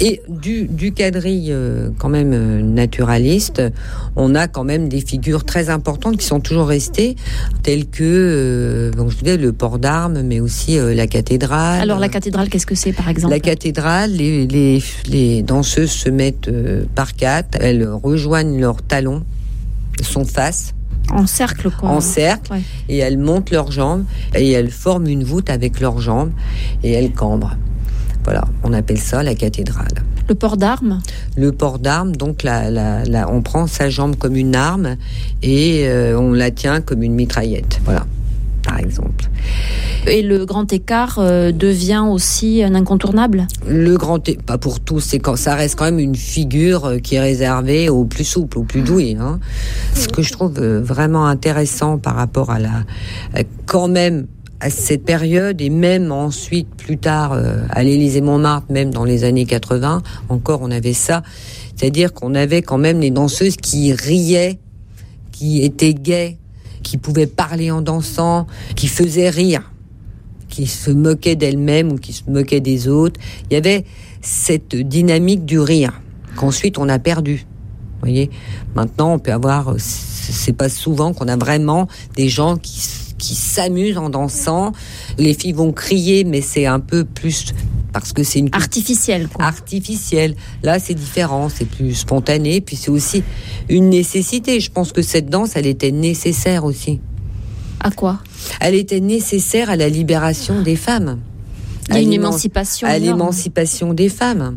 Et 0.00 0.22
du, 0.28 0.64
du 0.66 0.92
quadrille 0.92 1.48
euh, 1.52 1.90
quand 1.98 2.08
même 2.08 2.32
euh, 2.32 2.62
naturaliste, 2.62 3.62
on 4.16 4.34
a 4.34 4.48
quand 4.48 4.64
même 4.64 4.88
des 4.88 5.00
figures 5.02 5.44
très 5.44 5.68
importantes 5.68 6.16
qui 6.16 6.26
sont 6.26 6.40
toujours 6.40 6.68
restées, 6.68 7.16
telles 7.62 7.86
que, 7.86 8.02
euh, 8.02 8.90
donc 8.92 9.10
je 9.10 9.16
vous 9.16 9.22
disais, 9.24 9.36
le 9.36 9.52
port 9.52 9.78
d'armes, 9.78 10.22
mais 10.22 10.40
aussi 10.40 10.78
euh, 10.78 10.94
la 10.94 11.06
cathédrale. 11.06 11.80
Alors 11.82 11.98
la 11.98 12.08
cathédrale, 12.08 12.48
qu'est-ce 12.48 12.66
que 12.66 12.74
c'est 12.74 12.92
par 12.92 13.08
exemple? 13.08 13.32
La 13.34 13.40
cathédrale, 13.40 14.12
les, 14.12 14.46
les, 14.46 14.82
les 15.08 15.42
danseuses 15.42 15.90
se 15.90 16.08
mettent 16.08 16.48
euh, 16.48 16.84
par 16.94 17.14
quatre, 17.14 17.58
elles 17.60 17.86
rejoignent 17.86 18.58
leurs 18.58 18.82
talons, 18.82 19.22
sont 20.02 20.24
face, 20.24 20.72
En 21.10 21.26
cercle 21.26 21.70
quoi. 21.70 21.88
en 21.90 22.00
cercle, 22.00 22.52
Ouais. 22.52 22.62
et 22.88 22.98
elles 22.98 23.18
montent 23.18 23.50
leurs 23.50 23.72
jambes, 23.72 24.04
et 24.34 24.50
elles 24.52 24.70
forment 24.70 25.06
une 25.08 25.24
voûte 25.24 25.50
avec 25.50 25.80
leurs 25.80 26.00
jambes, 26.00 26.30
et 26.82 26.92
elles 26.92 27.12
cambrent. 27.12 27.56
Voilà, 28.24 28.44
on 28.62 28.72
appelle 28.72 28.98
ça 29.00 29.22
la 29.22 29.34
cathédrale. 29.34 29.88
Le 30.28 30.34
port 30.36 30.56
d'armes? 30.56 31.00
Le 31.36 31.50
port 31.50 31.80
d'armes, 31.80 32.14
donc 32.14 32.44
la, 32.44 32.70
la, 32.70 33.04
la- 33.04 33.28
on 33.30 33.42
prend 33.42 33.66
sa 33.66 33.90
jambe 33.90 34.14
comme 34.16 34.36
une 34.36 34.54
arme 34.54 34.96
et 35.42 35.84
euh, 35.88 36.16
on 36.18 36.32
la 36.32 36.50
tient 36.52 36.80
comme 36.80 37.02
une 37.02 37.14
mitraillette. 37.14 37.80
Voilà, 37.84 38.06
par 38.72 38.80
exemple. 38.80 39.24
et 40.06 40.22
le 40.22 40.46
grand 40.46 40.72
écart 40.72 41.18
euh, 41.18 41.52
devient 41.52 42.04
aussi 42.08 42.62
un 42.62 42.74
incontournable? 42.74 43.46
Le 43.68 43.96
grand, 43.96 44.26
é- 44.28 44.36
pas 44.36 44.56
pour 44.56 44.80
tous, 44.80 45.00
c'est 45.00 45.18
quand 45.18 45.36
ça 45.36 45.54
reste 45.54 45.76
quand 45.76 45.84
même 45.84 45.98
une 45.98 46.14
figure 46.14 46.86
euh, 46.86 46.98
qui 46.98 47.16
est 47.16 47.20
réservée 47.20 47.90
aux 47.90 48.04
plus 48.04 48.24
souples, 48.24 48.58
aux 48.58 48.64
plus 48.64 48.80
doués. 48.80 49.16
Hein. 49.20 49.40
Ce 49.94 50.08
que 50.08 50.22
je 50.22 50.32
trouve 50.32 50.58
euh, 50.58 50.80
vraiment 50.80 51.26
intéressant 51.26 51.98
par 51.98 52.16
rapport 52.16 52.50
à 52.50 52.58
la, 52.58 52.84
quand 53.66 53.88
même 53.88 54.26
à 54.60 54.70
cette 54.70 55.04
période 55.04 55.60
et 55.60 55.70
même 55.70 56.12
ensuite 56.12 56.68
plus 56.76 56.96
tard 56.96 57.36
à 57.70 57.82
l'Élysée 57.82 58.20
Montmartre, 58.20 58.70
même 58.70 58.92
dans 58.92 59.04
les 59.04 59.24
années 59.24 59.44
80, 59.44 60.02
encore 60.28 60.60
on 60.62 60.70
avait 60.70 60.92
ça, 60.92 61.22
c'est-à-dire 61.74 62.12
qu'on 62.12 62.36
avait 62.36 62.62
quand 62.62 62.78
même 62.78 63.00
les 63.00 63.10
danseuses 63.10 63.56
qui 63.56 63.92
riaient, 63.92 64.60
qui 65.32 65.64
étaient 65.64 65.94
gaies, 65.94 66.38
qui 66.82 66.98
pouvaient 66.98 67.26
parler 67.26 67.70
en 67.70 67.80
dansant, 67.80 68.46
qui 68.76 68.88
faisaient 68.88 69.30
rire 69.30 69.68
qui 70.48 70.66
se 70.66 70.90
moquaient 70.90 71.34
d'elles-mêmes 71.34 71.92
ou 71.92 71.96
qui 71.96 72.12
se 72.12 72.24
moquaient 72.28 72.60
des 72.60 72.86
autres. 72.86 73.18
Il 73.50 73.54
y 73.54 73.56
avait 73.56 73.86
cette 74.20 74.76
dynamique 74.76 75.46
du 75.46 75.58
rire 75.58 76.02
qu'ensuite 76.36 76.76
on 76.76 76.90
a 76.90 76.98
perdu. 76.98 77.46
Voyez, 78.00 78.28
maintenant 78.74 79.14
on 79.14 79.18
peut 79.18 79.32
avoir, 79.32 79.74
c'est 79.78 80.52
pas 80.52 80.68
souvent 80.68 81.14
qu'on 81.14 81.28
a 81.28 81.36
vraiment 81.36 81.88
des 82.16 82.28
gens 82.28 82.58
qui 82.58 82.80
qui 83.22 83.36
s'amusent 83.36 83.98
en 83.98 84.10
dansant. 84.10 84.72
Les 85.16 85.32
filles 85.32 85.52
vont 85.52 85.72
crier, 85.72 86.24
mais 86.24 86.40
c'est 86.40 86.66
un 86.66 86.80
peu 86.80 87.04
plus 87.04 87.54
parce 87.92 88.12
que 88.12 88.22
c'est 88.22 88.38
une 88.40 88.48
artificielle. 88.52 89.28
Artificielle. 89.38 90.34
Là, 90.62 90.78
c'est 90.78 90.94
différent, 90.94 91.48
c'est 91.48 91.64
plus 91.66 91.94
spontané, 91.94 92.60
puis 92.60 92.76
c'est 92.76 92.90
aussi 92.90 93.22
une 93.68 93.90
nécessité. 93.90 94.60
Je 94.60 94.70
pense 94.70 94.92
que 94.92 95.02
cette 95.02 95.28
danse, 95.28 95.52
elle 95.56 95.66
était 95.66 95.90
nécessaire 95.92 96.64
aussi. 96.64 97.00
À 97.80 97.90
quoi? 97.90 98.20
Elle 98.60 98.74
était 98.74 99.00
nécessaire 99.00 99.70
à 99.70 99.76
la 99.76 99.88
libération 99.88 100.62
des 100.62 100.76
femmes. 100.76 101.18
Il 101.88 101.94
y 101.94 101.96
a 101.96 101.98
À 101.98 102.00
une 102.02 102.10
l'éman- 102.10 102.28
émancipation 102.30 102.86
À 102.88 102.96
énorme. 102.96 103.18
l'émancipation 103.18 103.92
des 103.92 104.08
femmes. 104.08 104.56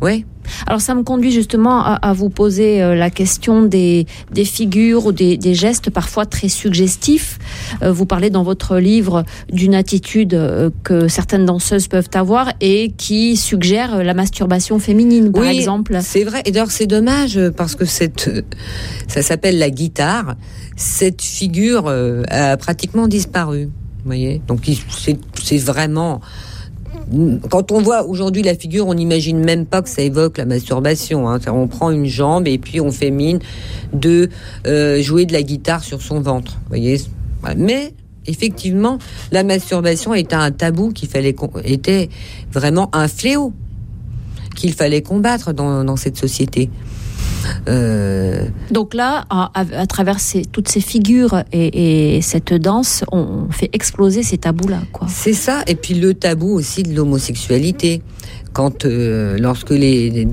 Oui. 0.00 0.24
Alors 0.66 0.80
ça 0.80 0.94
me 0.94 1.02
conduit 1.02 1.30
justement 1.30 1.84
à, 1.84 1.94
à 1.94 2.12
vous 2.12 2.30
poser 2.30 2.82
euh, 2.82 2.94
la 2.94 3.10
question 3.10 3.62
des, 3.62 4.06
des 4.32 4.44
figures 4.44 5.06
ou 5.06 5.12
des, 5.12 5.36
des 5.36 5.54
gestes 5.54 5.90
parfois 5.90 6.24
très 6.24 6.48
suggestifs. 6.48 7.38
Euh, 7.82 7.92
vous 7.92 8.06
parlez 8.06 8.30
dans 8.30 8.42
votre 8.42 8.78
livre 8.78 9.24
d'une 9.52 9.74
attitude 9.74 10.34
euh, 10.34 10.70
que 10.84 11.08
certaines 11.08 11.44
danseuses 11.44 11.88
peuvent 11.88 12.08
avoir 12.14 12.52
et 12.60 12.92
qui 12.96 13.36
suggère 13.36 14.02
la 14.02 14.14
masturbation 14.14 14.78
féminine, 14.78 15.32
par 15.32 15.42
Oui, 15.42 15.58
exemple. 15.58 15.98
C'est 16.00 16.24
vrai. 16.24 16.42
Et 16.44 16.50
d'ailleurs, 16.50 16.70
c'est 16.70 16.86
dommage 16.86 17.38
parce 17.56 17.74
que 17.74 17.84
cette, 17.84 18.30
ça 19.06 19.22
s'appelle 19.22 19.58
la 19.58 19.70
guitare. 19.70 20.34
Cette 20.76 21.22
figure 21.22 21.92
a 22.30 22.56
pratiquement 22.56 23.08
disparu. 23.08 23.64
Vous 23.64 24.04
voyez 24.06 24.40
Donc, 24.46 24.60
c'est 25.42 25.58
vraiment. 25.58 26.20
Quand 27.50 27.72
on 27.72 27.80
voit 27.80 28.04
aujourd'hui 28.06 28.42
la 28.42 28.54
figure, 28.54 28.86
on 28.86 28.94
n'imagine 28.94 29.38
même 29.38 29.64
pas 29.66 29.82
que 29.82 29.88
ça 29.88 30.02
évoque 30.02 30.38
la 30.38 30.44
masturbation. 30.44 31.28
hein. 31.28 31.38
On 31.46 31.66
prend 31.66 31.90
une 31.90 32.06
jambe 32.06 32.46
et 32.46 32.58
puis 32.58 32.80
on 32.80 32.90
fait 32.90 33.10
mine 33.10 33.38
de 33.92 34.28
euh, 34.66 35.00
jouer 35.00 35.24
de 35.24 35.32
la 35.32 35.42
guitare 35.42 35.82
sur 35.82 36.02
son 36.02 36.20
ventre. 36.20 36.58
Voyez? 36.68 37.00
Mais 37.56 37.94
effectivement, 38.26 38.98
la 39.32 39.42
masturbation 39.42 40.12
était 40.12 40.34
un 40.34 40.50
tabou 40.50 40.90
qui 40.90 41.06
fallait 41.06 41.34
était 41.64 42.10
vraiment 42.52 42.90
un 42.92 43.08
fléau 43.08 43.52
qu'il 44.54 44.72
fallait 44.74 45.02
combattre 45.02 45.52
dans 45.54 45.96
cette 45.96 46.16
société. 46.16 46.68
Euh, 47.68 48.44
Donc 48.70 48.94
là, 48.94 49.24
à, 49.30 49.86
travers 49.86 50.20
ces- 50.20 50.44
toutes 50.44 50.68
ces 50.68 50.80
figures 50.80 51.42
et, 51.52 52.16
et 52.16 52.22
cette 52.22 52.52
danse, 52.54 53.04
on 53.12 53.46
fait 53.50 53.70
exploser 53.72 54.22
ces 54.22 54.38
tabous-là. 54.38 54.78
C'est 55.08 55.32
ça, 55.32 55.62
et 55.66 55.74
puis 55.74 55.94
le 55.94 56.14
tabou 56.14 56.48
aussi 56.52 56.82
de 56.82 56.94
l'homosexualité. 56.94 58.02
Quand, 58.54 58.84
euh, 58.86 59.36
lorsque 59.38 59.70
les, 59.70 60.26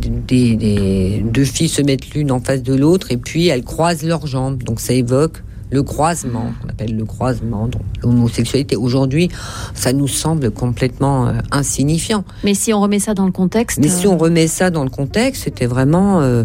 deux 1.23 1.43
filles 1.43 1.69
se 1.69 1.81
mettent 1.81 2.13
l'une 2.15 2.31
en 2.31 2.39
face 2.39 2.63
de 2.63 2.73
l'autre 2.73 3.11
et 3.11 3.17
puis 3.17 3.47
elles 3.47 3.63
croisent 3.63 4.03
leurs 4.03 4.25
jambes, 4.25 4.63
donc 4.63 4.79
ça 4.79 4.93
évoque 4.93 5.43
le 5.71 5.83
croisement, 5.83 6.51
qu'on 6.61 6.69
appelle 6.69 6.95
le 6.95 7.05
croisement, 7.05 7.69
l'homosexualité. 8.01 8.75
Aujourd'hui, 8.75 9.29
ça 9.73 9.93
nous 9.93 10.07
semble 10.07 10.51
complètement 10.51 11.27
euh, 11.27 11.33
insignifiant. 11.51 12.23
Mais 12.43 12.53
si 12.53 12.71
on 12.73 12.79
remet 12.81 12.99
ça 12.99 13.13
dans 13.13 13.25
le 13.25 13.31
contexte. 13.31 13.79
Mais 13.79 13.89
si 13.89 14.07
on 14.07 14.17
remet 14.17 14.47
ça 14.47 14.69
dans 14.69 14.83
le 14.83 14.89
contexte, 14.91 15.43
c'était 15.43 15.65
vraiment. 15.65 16.21
euh, 16.21 16.43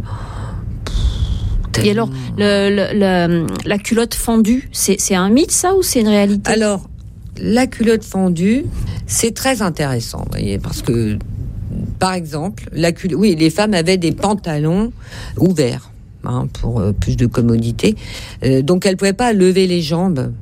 Et 1.83 1.91
alors, 1.91 2.11
la 2.37 3.79
culotte 3.79 4.15
fendue, 4.15 4.69
c'est 4.73 5.15
un 5.15 5.31
mythe 5.31 5.53
ça 5.53 5.75
ou 5.75 5.83
c'est 5.83 6.01
une 6.01 6.09
réalité? 6.09 6.51
Alors, 6.51 6.89
la 7.39 7.67
culotte 7.67 8.05
fendue, 8.05 8.65
c'est 9.07 9.35
très 9.35 9.63
intéressant, 9.63 10.25
voyez, 10.31 10.59
parce 10.59 10.83
que, 10.83 11.19
par 11.99 12.13
exemple, 12.13 12.69
la 12.73 12.91
oui, 13.15 13.35
les 13.37 13.51
femmes 13.51 13.75
avaient 13.75 13.97
des 13.97 14.13
pantalons 14.13 14.93
ouverts 15.39 15.91
hein, 16.25 16.49
pour 16.61 16.81
euh, 16.81 16.93
plus 16.93 17.17
de 17.17 17.27
commodité, 17.27 17.97
Euh, 18.43 18.63
donc 18.63 18.87
elles 18.87 18.97
pouvaient 18.97 19.13
pas 19.13 19.33
lever 19.33 19.67
les 19.67 19.83
jambes 19.83 20.33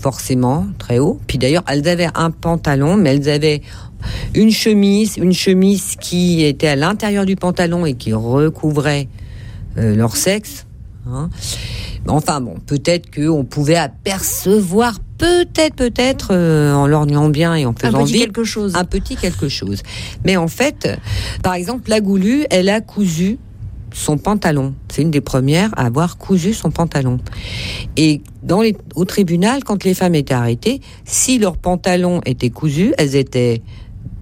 forcément 0.00 0.66
très 0.78 0.98
haut. 0.98 1.18
Puis 1.26 1.38
d'ailleurs, 1.38 1.64
elles 1.68 1.88
avaient 1.88 2.08
un 2.14 2.30
pantalon, 2.30 2.96
mais 2.96 3.14
elles 3.14 3.28
avaient 3.30 3.62
une 4.34 4.50
chemise, 4.50 5.16
une 5.16 5.32
chemise 5.32 5.96
qui 5.98 6.44
était 6.44 6.68
à 6.68 6.76
l'intérieur 6.76 7.24
du 7.24 7.36
pantalon 7.36 7.86
et 7.86 7.94
qui 7.94 8.12
recouvrait 8.12 9.08
leur 9.76 10.16
sexe. 10.16 10.66
hein. 11.06 11.30
Enfin 12.06 12.40
bon, 12.40 12.56
peut-être 12.66 13.10
qu'on 13.14 13.44
pouvait 13.44 13.76
apercevoir, 13.76 14.98
peut-être, 15.16 15.76
peut-être, 15.76 16.28
euh, 16.32 16.74
en 16.74 16.86
lorgnant 16.86 17.30
bien 17.30 17.54
et 17.54 17.64
en 17.64 17.72
faisant 17.72 18.04
petit 18.04 18.12
vite, 18.12 18.22
quelque 18.24 18.44
chose. 18.44 18.74
un 18.76 18.84
petit 18.84 19.16
quelque 19.16 19.48
chose. 19.48 19.82
Mais 20.24 20.36
en 20.36 20.48
fait, 20.48 20.84
euh, 20.84 20.96
par 21.42 21.54
exemple, 21.54 21.88
la 21.88 22.00
Goulue, 22.00 22.44
elle 22.50 22.68
a 22.68 22.82
cousu 22.82 23.38
son 23.94 24.18
pantalon. 24.18 24.74
C'est 24.92 25.00
une 25.02 25.10
des 25.10 25.22
premières 25.22 25.70
à 25.78 25.86
avoir 25.86 26.18
cousu 26.18 26.52
son 26.52 26.70
pantalon. 26.70 27.20
Et 27.96 28.20
dans 28.42 28.60
les, 28.60 28.76
au 28.96 29.04
tribunal, 29.06 29.64
quand 29.64 29.84
les 29.84 29.94
femmes 29.94 30.14
étaient 30.14 30.34
arrêtées, 30.34 30.80
si 31.04 31.38
leur 31.38 31.56
pantalon 31.56 32.20
était 32.26 32.50
cousu, 32.50 32.92
elles 32.98 33.16
étaient 33.16 33.62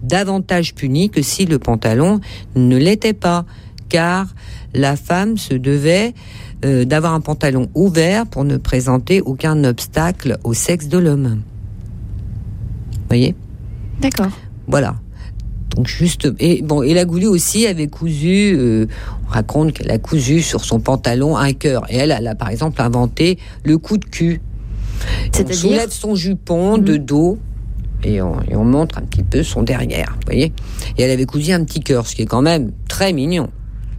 davantage 0.03 0.75
punies 0.75 1.11
que 1.11 1.23
si 1.23 1.47
le 1.47 1.59
pantalon 1.59 2.21
ne 2.55 2.77
l'était 2.77 3.13
pas, 3.13 3.45
car 3.89 4.27
la 4.75 4.97
femme 4.97 5.37
se 5.37 5.55
devait 5.55 6.15
euh, 6.65 6.85
d'avoir 6.85 7.15
un 7.15 7.21
pantalon 7.21 7.69
ouvert 7.75 8.27
pour 8.27 8.45
ne 8.45 8.57
présenter 8.57 9.21
aucun 9.21 9.65
obstacle 9.65 10.39
au 10.45 10.55
sexe 10.55 10.89
de 10.89 10.99
l'homme. 10.99 11.43
Vous 12.93 13.09
voyez? 13.09 13.35
D'accord. 14.01 14.31
Voilà. 14.67 14.97
Donc 15.77 15.87
juste 15.87 16.29
et 16.39 16.61
bon 16.63 16.83
et 16.83 16.93
la 16.93 17.05
Goulue 17.05 17.27
aussi 17.27 17.67
avait 17.67 17.87
cousu. 17.87 18.55
euh, 18.55 18.87
on 19.27 19.31
raconte 19.31 19.73
qu'elle 19.73 19.91
a 19.91 19.99
cousu 19.99 20.43
sur 20.43 20.65
son 20.65 20.81
pantalon 20.81 21.37
un 21.37 21.53
cœur. 21.53 21.85
Et 21.91 21.97
elle, 21.97 22.11
elle 22.11 22.27
a 22.27 22.35
par 22.35 22.51
exemple 22.51 22.81
inventé 22.83 23.39
le 23.65 23.79
coup 23.79 23.97
de 23.97 24.05
cul. 24.05 24.41
C'est-à-dire? 25.33 25.57
soulève 25.57 25.91
son 25.91 26.15
jupon 26.15 26.79
de 26.79 26.97
dos 26.97 27.39
et 28.05 28.21
on, 28.21 28.41
et 28.43 28.55
on 28.55 28.65
montre 28.65 28.99
un 28.99 29.03
petit 29.03 29.23
peu 29.23 29.43
son 29.43 29.63
derrière. 29.63 30.13
Vous 30.17 30.27
voyez? 30.27 30.53
Et 30.99 31.03
elle 31.03 31.11
avait 31.11 31.25
cousu 31.25 31.53
un 31.53 31.65
petit 31.65 31.81
cœur, 31.81 32.07
ce 32.07 32.15
qui 32.15 32.23
est 32.23 32.27
quand 32.27 32.43
même 32.43 32.73
très 32.89 33.13
mignon. 33.13 33.49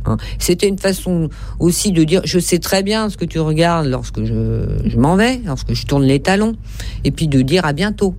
Hein. 0.05 0.17
C'était 0.39 0.67
une 0.67 0.79
façon 0.79 1.29
aussi 1.59 1.91
de 1.91 2.03
dire 2.03 2.21
je 2.25 2.39
sais 2.39 2.59
très 2.59 2.83
bien 2.83 3.09
ce 3.09 3.17
que 3.17 3.25
tu 3.25 3.39
regardes 3.39 3.87
lorsque 3.87 4.23
je, 4.23 4.65
je 4.85 4.97
m'en 4.97 5.15
vais, 5.15 5.41
lorsque 5.45 5.73
je 5.73 5.85
tourne 5.85 6.03
les 6.03 6.19
talons, 6.19 6.55
et 7.03 7.11
puis 7.11 7.27
de 7.27 7.41
dire 7.41 7.65
à 7.65 7.73
bientôt. 7.73 8.15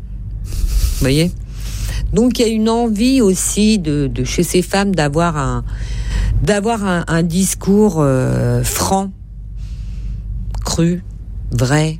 Voyez? 1.00 1.32
Donc 2.12 2.38
il 2.38 2.46
y 2.46 2.48
a 2.48 2.52
une 2.52 2.68
envie 2.68 3.20
aussi 3.20 3.78
de, 3.78 4.10
chez 4.24 4.42
ces 4.42 4.62
femmes 4.62 4.94
d'avoir 4.94 5.36
un 5.36 5.64
d'avoir 6.42 7.04
un 7.08 7.22
discours 7.22 7.96
euh, 7.98 8.62
franc, 8.62 9.10
cru, 10.62 11.02
vrai, 11.50 11.98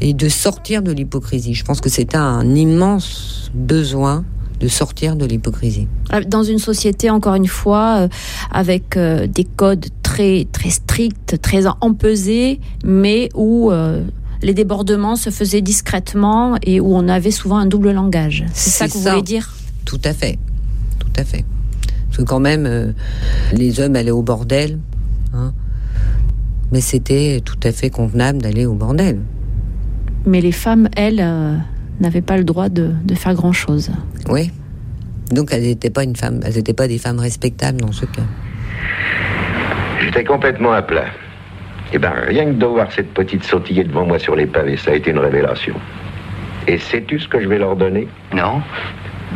et 0.00 0.14
de 0.14 0.28
sortir 0.28 0.82
de 0.82 0.90
l'hypocrisie. 0.90 1.52
Je 1.52 1.64
pense 1.64 1.80
que 1.80 1.90
c'est 1.90 2.14
un 2.14 2.54
immense 2.54 3.50
besoin 3.52 4.24
de 4.62 4.68
sortir 4.68 5.16
de 5.16 5.26
l'hypocrisie. 5.26 5.88
Euh, 6.12 6.22
Dans 6.26 6.44
une 6.44 6.58
société, 6.58 7.10
encore 7.10 7.34
une 7.34 7.48
fois, 7.48 8.02
euh, 8.02 8.08
avec 8.52 8.96
euh, 8.96 9.26
des 9.26 9.44
codes 9.44 9.86
très, 10.04 10.46
très 10.52 10.70
stricts, 10.70 11.40
très 11.42 11.64
empesés, 11.80 12.60
mais 12.84 13.28
où 13.34 13.72
euh, 13.72 14.04
les 14.40 14.54
débordements 14.54 15.16
se 15.16 15.30
faisaient 15.30 15.62
discrètement 15.62 16.56
et 16.62 16.78
où 16.78 16.94
on 16.94 17.08
avait 17.08 17.32
souvent 17.32 17.58
un 17.58 17.66
double 17.66 17.90
langage. 17.90 18.44
C'est 18.54 18.70
ça 18.70 18.86
que 18.86 18.92
vous 18.92 19.00
voulez 19.00 19.22
dire? 19.22 19.52
Tout 19.84 20.00
à 20.04 20.12
fait, 20.12 20.38
tout 21.00 21.12
à 21.16 21.24
fait. 21.24 21.44
Parce 22.06 22.18
que 22.18 22.22
quand 22.22 22.40
même, 22.40 22.66
euh, 22.66 22.92
les 23.52 23.80
hommes 23.80 23.96
allaient 23.96 24.12
au 24.12 24.22
bordel, 24.22 24.78
hein. 25.34 25.52
mais 26.70 26.80
c'était 26.80 27.42
tout 27.44 27.58
à 27.64 27.72
fait 27.72 27.90
convenable 27.90 28.40
d'aller 28.40 28.64
au 28.64 28.74
bordel. 28.74 29.18
Mais 30.24 30.40
les 30.40 30.52
femmes, 30.52 30.88
elles, 30.94 31.20
euh, 31.20 31.56
n'avaient 32.00 32.22
pas 32.22 32.36
le 32.36 32.44
droit 32.44 32.68
de, 32.68 32.90
de 33.04 33.14
faire 33.14 33.34
grand-chose. 33.34 33.90
Oui. 34.28 34.50
Donc 35.30 35.50
elles 35.52 35.62
n'étaient 35.62 35.90
pas 35.90 36.04
une 36.04 36.16
femme, 36.16 36.40
elles 36.44 36.54
n'étaient 36.54 36.74
pas 36.74 36.88
des 36.88 36.98
femmes 36.98 37.18
respectables 37.18 37.80
dans 37.80 37.92
ce 37.92 38.06
cas. 38.06 38.22
J'étais 40.00 40.24
complètement 40.24 40.72
à 40.72 40.82
plat. 40.82 41.06
Et 41.92 41.98
ben, 41.98 42.12
rien 42.26 42.46
que 42.46 42.52
de 42.52 42.66
voir 42.66 42.90
cette 42.90 43.12
petite 43.12 43.44
sautiller 43.44 43.84
devant 43.84 44.06
moi 44.06 44.18
sur 44.18 44.34
les 44.34 44.46
pavés, 44.46 44.76
ça 44.76 44.90
a 44.90 44.94
été 44.94 45.10
une 45.10 45.18
révélation. 45.18 45.74
Et 46.66 46.78
sais-tu 46.78 47.18
ce 47.18 47.28
que 47.28 47.40
je 47.40 47.48
vais 47.48 47.58
leur 47.58 47.76
donner? 47.76 48.08
Non. 48.34 48.62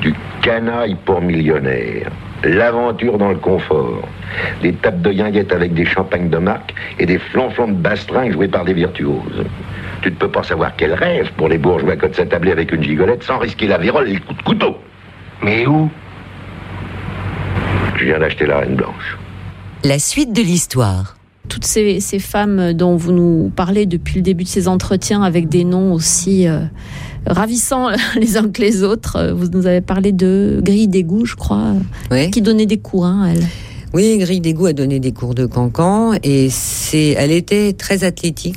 Du 0.01 0.15
canaille 0.43 0.97
pour 1.05 1.21
millionnaire. 1.21 2.11
L'aventure 2.45 3.19
dans 3.19 3.31
le 3.31 3.39
confort. 3.39 4.09
Des 4.63 4.73
tapes 4.75 5.03
de 5.03 5.13
guinguettes 5.13 5.53
avec 5.53 5.75
des 5.75 5.85
champagnes 5.85 6.29
de 6.29 6.39
marque 6.39 6.75
et 6.99 7.07
des 7.07 7.19
flonflons 7.19 7.69
de 7.69 7.75
bastringues 7.75 8.33
joués 8.33 8.49
par 8.49 8.65
des 8.65 8.75
virtuoses. 8.75 9.45
Tu 10.07 10.13
ne 10.13 10.17
peux 10.19 10.31
pas 10.31 10.45
savoir 10.45 10.77
quel 10.77 10.95
rêve 10.95 11.33
pour 11.37 11.49
les 11.49 11.59
bourgeois 11.59 11.97
que 11.97 12.07
de 12.07 12.15
s'attabler 12.15 12.53
avec 12.53 12.71
une 12.71 12.81
gigolette 12.81 13.25
sans 13.25 13.39
risquer 13.39 13.67
la 13.67 13.77
vérole 13.77 14.09
et 14.09 14.13
le 14.15 14.21
coup 14.21 14.35
de 14.35 14.43
couteau. 14.43 14.77
Mais 15.43 15.67
où? 15.67 15.91
Je 17.99 18.05
viens 18.05 18.21
d'acheter 18.21 18.47
la 18.47 18.61
Reine 18.61 18.77
Blanche. 18.77 19.19
La 19.83 19.99
suite 19.99 20.33
de 20.33 20.43
l'histoire. 20.43 21.17
Toutes 21.49 21.65
ces, 21.65 21.99
ces 21.99 22.21
femmes 22.21 22.73
dont 22.73 22.95
vous 22.95 23.11
nous 23.11 23.51
parlez 23.57 23.85
depuis 23.87 24.15
le 24.15 24.23
début 24.23 24.45
de 24.45 24.49
ces 24.49 24.69
entretiens 24.69 25.25
avec 25.25 25.49
des 25.49 25.65
noms 25.65 25.93
aussi 25.93 26.47
euh, 26.47 26.61
ravissants 27.27 27.89
les 28.17 28.37
uns 28.37 28.49
que 28.49 28.63
les 28.63 28.85
autres. 28.85 29.17
euh, 29.17 29.35
Vous 29.35 29.49
nous 29.49 29.67
avez 29.67 29.81
parlé 29.81 30.13
de 30.13 30.61
Grille 30.63 30.87
d'égout, 30.87 31.25
je 31.27 31.35
crois, 31.35 31.73
Oui. 32.13 32.31
qui 32.31 32.43
donnait 32.43 32.67
des 32.67 32.79
cours, 32.79 33.07
hein, 33.07 33.27
elle. 33.35 33.43
Oui, 33.93 34.19
Grille 34.19 34.41
d'égout 34.41 34.67
a 34.67 34.73
donné 34.73 35.01
des 35.01 35.11
cours 35.11 35.35
de 35.35 35.47
cancan 35.47 36.13
et 36.23 36.49
c'est, 36.49 37.17
elle 37.19 37.33
était 37.33 37.73
très 37.73 38.05
athlétique. 38.05 38.55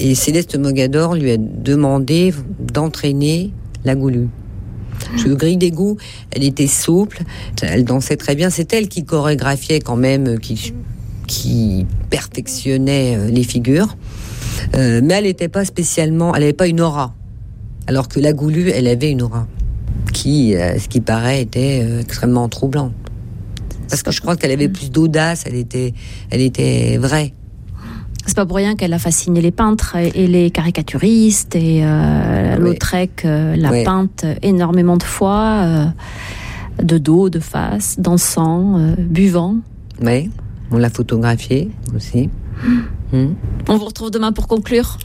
Et 0.00 0.14
Céleste 0.14 0.56
Mogador 0.56 1.14
lui 1.14 1.30
a 1.30 1.36
demandé 1.36 2.34
d'entraîner 2.58 3.52
la 3.84 3.94
goulue. 3.94 4.28
Que 5.22 5.30
Grille 5.30 5.56
d'égout, 5.56 5.96
elle 6.30 6.44
était 6.44 6.66
souple, 6.66 7.22
elle 7.62 7.84
dansait 7.84 8.16
très 8.16 8.34
bien. 8.34 8.50
C'est 8.50 8.72
elle 8.72 8.88
qui 8.88 9.04
chorégraphiait 9.04 9.80
quand 9.80 9.96
même, 9.96 10.38
qui, 10.38 10.72
qui 11.26 11.86
perfectionnait 12.10 13.16
euh, 13.16 13.30
les 13.30 13.42
figures. 13.42 13.96
Euh, 14.76 15.00
mais 15.02 15.14
elle 15.14 15.24
n'était 15.24 15.48
pas 15.48 15.64
spécialement, 15.64 16.34
elle 16.34 16.42
n'avait 16.42 16.52
pas 16.52 16.66
une 16.66 16.80
aura. 16.80 17.14
Alors 17.86 18.08
que 18.08 18.20
la 18.20 18.32
goulue, 18.32 18.70
elle 18.70 18.88
avait 18.88 19.10
une 19.10 19.22
aura 19.22 19.46
qui, 20.12 20.54
euh, 20.54 20.78
ce 20.78 20.88
qui 20.88 21.00
paraît, 21.00 21.42
était 21.42 21.82
euh, 21.82 22.00
extrêmement 22.00 22.48
troublant. 22.48 22.92
Parce 23.88 24.02
que 24.02 24.10
je 24.10 24.20
crois 24.20 24.36
qu'elle 24.36 24.52
avait 24.52 24.68
plus 24.68 24.90
d'audace, 24.90 25.44
elle 25.46 25.56
était, 25.56 25.94
elle 26.30 26.40
était 26.40 26.98
vraie. 26.98 27.32
C'est 28.30 28.36
pas 28.36 28.46
pour 28.46 28.58
rien 28.58 28.76
qu'elle 28.76 28.92
a 28.92 29.00
fasciné 29.00 29.40
les 29.40 29.50
peintres 29.50 29.96
et 29.96 30.28
les 30.28 30.52
caricaturistes 30.52 31.56
et 31.56 31.80
euh, 31.82 32.56
Lautrec 32.58 33.24
euh, 33.24 33.56
l'a 33.56 33.82
peinte 33.82 34.24
énormément 34.42 34.96
de 34.96 35.02
fois, 35.02 35.64
euh, 35.64 35.84
de 36.80 36.96
dos, 36.98 37.28
de 37.28 37.40
face, 37.40 37.98
dansant, 37.98 38.78
euh, 38.78 38.94
buvant. 38.96 39.56
Oui, 40.00 40.30
on 40.70 40.78
l'a 40.78 40.90
photographiée 40.90 41.72
aussi. 41.96 42.30
Hmm. 43.12 43.32
On 43.66 43.76
vous 43.76 43.86
retrouve 43.86 44.12
demain 44.12 44.30
pour 44.30 44.46
conclure. 44.46 44.98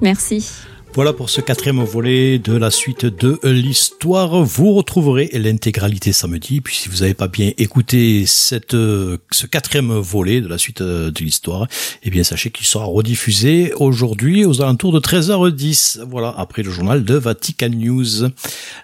Merci. 0.00 0.50
Voilà 0.92 1.12
pour 1.12 1.30
ce 1.30 1.40
quatrième 1.40 1.82
volet 1.84 2.40
de 2.40 2.52
la 2.56 2.70
suite 2.70 3.06
de 3.06 3.38
l'histoire. 3.44 4.42
Vous 4.42 4.72
retrouverez 4.72 5.30
l'intégralité 5.32 6.12
samedi. 6.12 6.60
Puis 6.60 6.74
si 6.74 6.88
vous 6.88 6.98
n'avez 6.98 7.14
pas 7.14 7.28
bien 7.28 7.52
écouté 7.58 8.24
cette, 8.26 8.74
euh, 8.74 9.18
ce 9.30 9.46
quatrième 9.46 9.92
volet 9.92 10.40
de 10.40 10.48
la 10.48 10.58
suite 10.58 10.80
euh, 10.80 11.12
de 11.12 11.20
l'histoire, 11.20 11.68
eh 12.02 12.10
bien 12.10 12.24
sachez 12.24 12.50
qu'il 12.50 12.66
sera 12.66 12.84
rediffusé 12.86 13.72
aujourd'hui 13.74 14.44
aux 14.44 14.62
alentours 14.62 14.92
de 14.92 14.98
13h10. 14.98 16.00
Voilà, 16.10 16.34
après 16.36 16.64
le 16.64 16.72
journal 16.72 17.04
de 17.04 17.14
Vatican 17.14 17.68
News. 17.68 18.28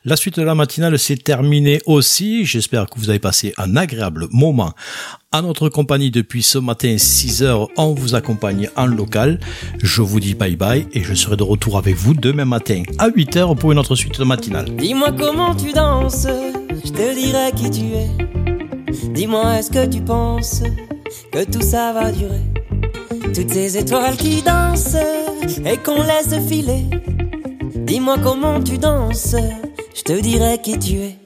La 0.04 0.14
suite 0.14 0.38
de 0.38 0.44
la 0.44 0.54
matinale 0.54 0.96
s'est 1.00 1.16
terminée 1.16 1.80
aussi. 1.86 2.44
J'espère 2.44 2.86
que 2.86 3.00
vous 3.00 3.10
avez 3.10 3.18
passé 3.18 3.52
un 3.58 3.76
agréable 3.76 4.28
moment 4.30 4.74
à 5.36 5.42
notre 5.42 5.68
compagnie 5.68 6.10
depuis 6.10 6.42
ce 6.42 6.56
matin 6.56 6.96
6 6.96 7.42
heures. 7.42 7.68
On 7.76 7.92
vous 7.92 8.14
accompagne 8.14 8.70
en 8.74 8.86
local. 8.86 9.38
Je 9.82 10.00
vous 10.00 10.18
dis 10.18 10.34
bye 10.34 10.56
bye 10.56 10.86
et 10.94 11.02
je 11.02 11.12
serai 11.12 11.36
de 11.36 11.42
retour 11.42 11.76
avec 11.76 11.94
vous 11.94 12.14
demain 12.14 12.46
matin 12.46 12.82
à 12.98 13.08
8 13.08 13.36
heures 13.36 13.54
pour 13.54 13.70
une 13.70 13.78
autre 13.78 13.94
suite 13.96 14.18
de 14.18 14.24
matinale. 14.24 14.74
Dis-moi 14.76 15.12
comment 15.12 15.54
tu 15.54 15.74
danses, 15.74 16.26
je 16.84 16.90
te 16.90 17.14
dirai 17.14 17.52
qui 17.54 17.70
tu 17.70 17.84
es. 17.92 18.08
Dis-moi 19.12 19.58
est-ce 19.58 19.70
que 19.70 19.86
tu 19.86 20.00
penses 20.00 20.62
que 21.30 21.44
tout 21.44 21.62
ça 21.62 21.92
va 21.92 22.12
durer? 22.12 22.40
Toutes 23.34 23.50
ces 23.50 23.76
étoiles 23.76 24.16
qui 24.16 24.40
dansent 24.40 24.96
et 25.66 25.76
qu'on 25.76 26.02
laisse 26.02 26.34
filer. 26.48 26.84
Dis-moi 27.74 28.16
comment 28.22 28.62
tu 28.62 28.78
danses, 28.78 29.36
je 29.94 30.02
te 30.02 30.18
dirai 30.18 30.58
qui 30.62 30.78
tu 30.78 30.94
es. 30.94 31.25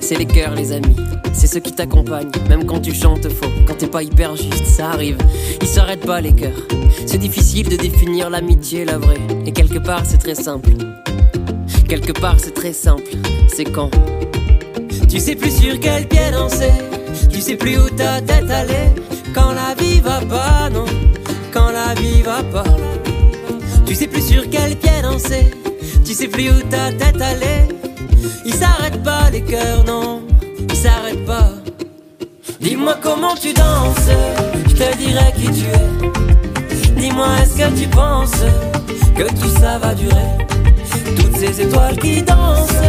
c'est 0.00 0.16
les 0.16 0.26
cœurs, 0.26 0.54
les 0.54 0.72
amis. 0.72 0.96
C'est 1.32 1.46
ceux 1.46 1.60
qui 1.60 1.72
t'accompagnent, 1.72 2.30
même 2.48 2.64
quand 2.64 2.80
tu 2.80 2.94
chantes 2.94 3.28
faux, 3.28 3.50
quand 3.66 3.76
t'es 3.76 3.86
pas 3.86 4.02
hyper 4.02 4.36
juste, 4.36 4.66
ça 4.66 4.90
arrive. 4.90 5.18
Ils 5.60 5.68
s'arrêtent 5.68 6.06
pas, 6.06 6.20
les 6.20 6.32
cœurs. 6.32 6.66
C'est 7.06 7.18
difficile 7.18 7.68
de 7.68 7.76
définir 7.76 8.30
l'amitié, 8.30 8.84
la 8.84 8.98
vraie. 8.98 9.20
Et 9.46 9.52
quelque 9.52 9.78
part, 9.78 10.02
c'est 10.04 10.18
très 10.18 10.34
simple. 10.34 10.70
Quelque 11.88 12.12
part, 12.12 12.36
c'est 12.38 12.54
très 12.54 12.72
simple. 12.72 13.10
C'est 13.48 13.64
quand? 13.64 13.90
Tu 15.08 15.20
sais 15.20 15.36
plus 15.36 15.50
sur 15.50 15.80
quel 15.80 16.06
pied 16.06 16.30
danser, 16.32 16.72
tu 17.30 17.40
sais 17.40 17.56
plus 17.56 17.78
où 17.78 17.88
ta 17.88 18.20
tête 18.20 18.50
allait. 18.50 18.94
Quand 19.34 19.52
la 19.52 19.74
vie 19.74 20.00
va 20.00 20.20
pas, 20.20 20.68
non, 20.70 20.84
quand 21.52 21.70
la 21.70 21.94
vie 21.94 22.22
va 22.22 22.42
pas. 22.42 22.64
Tu 23.86 23.94
sais 23.94 24.06
plus 24.06 24.22
sur 24.22 24.48
quel 24.50 24.76
pied 24.76 25.02
danser, 25.02 25.50
tu 26.04 26.12
sais 26.12 26.28
plus 26.28 26.50
où 26.50 26.60
ta 26.68 26.92
tête 26.92 27.20
allait. 27.22 27.77
Ils 28.44 28.54
s'arrêtent 28.54 29.02
pas 29.02 29.30
les 29.30 29.42
cœurs, 29.42 29.84
non, 29.86 30.22
ils 30.68 30.76
s'arrêtent 30.76 31.24
pas. 31.24 31.50
Dis-moi 32.60 32.96
comment 33.02 33.34
tu 33.34 33.52
danses, 33.52 34.10
je 34.68 34.74
te 34.74 34.96
dirai 34.96 35.32
qui 35.36 35.50
tu 35.52 35.64
es. 35.66 35.88
Dis-moi 37.00 37.28
est-ce 37.42 37.56
que 37.56 37.80
tu 37.80 37.86
penses 37.88 38.42
que 39.16 39.28
tout 39.40 39.60
ça 39.60 39.78
va 39.78 39.94
durer? 39.94 40.36
Toutes 41.16 41.36
ces 41.36 41.60
étoiles 41.60 41.98
qui 41.98 42.22
dansent 42.22 42.82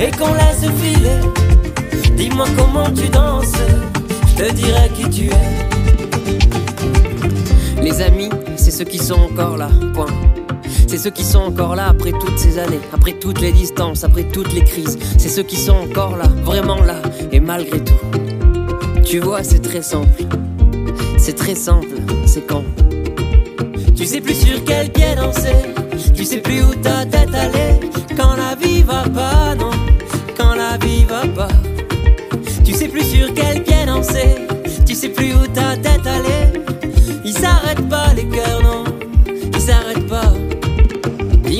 et 0.00 0.10
qu'on 0.16 0.32
laisse 0.34 0.66
filer. 0.80 1.20
Dis-moi 2.16 2.46
comment 2.56 2.90
tu 2.90 3.08
danses, 3.08 3.52
je 4.28 4.34
te 4.44 4.52
dirai 4.52 4.90
qui 4.96 5.08
tu 5.10 5.26
es. 5.26 5.66
Les 7.82 8.00
amis, 8.00 8.30
c'est 8.56 8.70
ceux 8.72 8.84
qui 8.84 8.98
sont 8.98 9.20
encore 9.20 9.56
là, 9.56 9.68
point. 9.94 10.06
C'est 10.96 11.02
ceux 11.02 11.10
qui 11.10 11.24
sont 11.24 11.40
encore 11.40 11.76
là 11.76 11.88
après 11.88 12.12
toutes 12.12 12.38
ces 12.38 12.58
années, 12.58 12.80
après 12.90 13.12
toutes 13.12 13.42
les 13.42 13.52
distances, 13.52 14.02
après 14.02 14.24
toutes 14.24 14.54
les 14.54 14.64
crises. 14.64 14.98
C'est 15.18 15.28
ceux 15.28 15.42
qui 15.42 15.56
sont 15.56 15.74
encore 15.74 16.16
là, 16.16 16.24
vraiment 16.42 16.82
là, 16.82 17.02
et 17.32 17.38
malgré 17.38 17.84
tout. 17.84 17.92
Tu 19.04 19.18
vois, 19.18 19.42
c'est 19.42 19.58
très 19.58 19.82
simple. 19.82 20.24
C'est 21.18 21.34
très 21.36 21.54
simple, 21.54 21.96
c'est 22.24 22.46
quand. 22.46 22.64
Tu 23.94 24.06
sais 24.06 24.22
plus 24.22 24.32
sur 24.32 24.64
quel 24.64 24.90
pied 24.90 25.14
danser, 25.14 25.66
tu 26.14 26.24
sais 26.24 26.38
plus 26.38 26.62
où 26.62 26.74
ta 26.76 27.04
tête 27.04 27.34
allait. 27.34 27.78
Quand 28.16 28.34
la 28.34 28.54
vie 28.54 28.80
va 28.80 29.02
pas, 29.02 29.54
non, 29.54 29.72
quand 30.34 30.54
la 30.54 30.78
vie 30.78 31.04
va 31.04 31.26
pas. 31.26 31.54
Tu 32.64 32.72
sais 32.72 32.88
plus 32.88 33.04
sur 33.04 33.34
quel 33.34 33.62
pied 33.62 33.84
danser, 33.84 34.46
tu 34.86 34.94
sais 34.94 35.10
plus 35.10 35.34
où 35.34 35.46
ta 35.48 35.76
tête 35.76 36.06
allait. 36.06 36.54
Ils 37.22 37.36
s'arrêtent 37.36 37.86
pas 37.86 38.14
les 38.14 38.24
cœurs, 38.24 38.55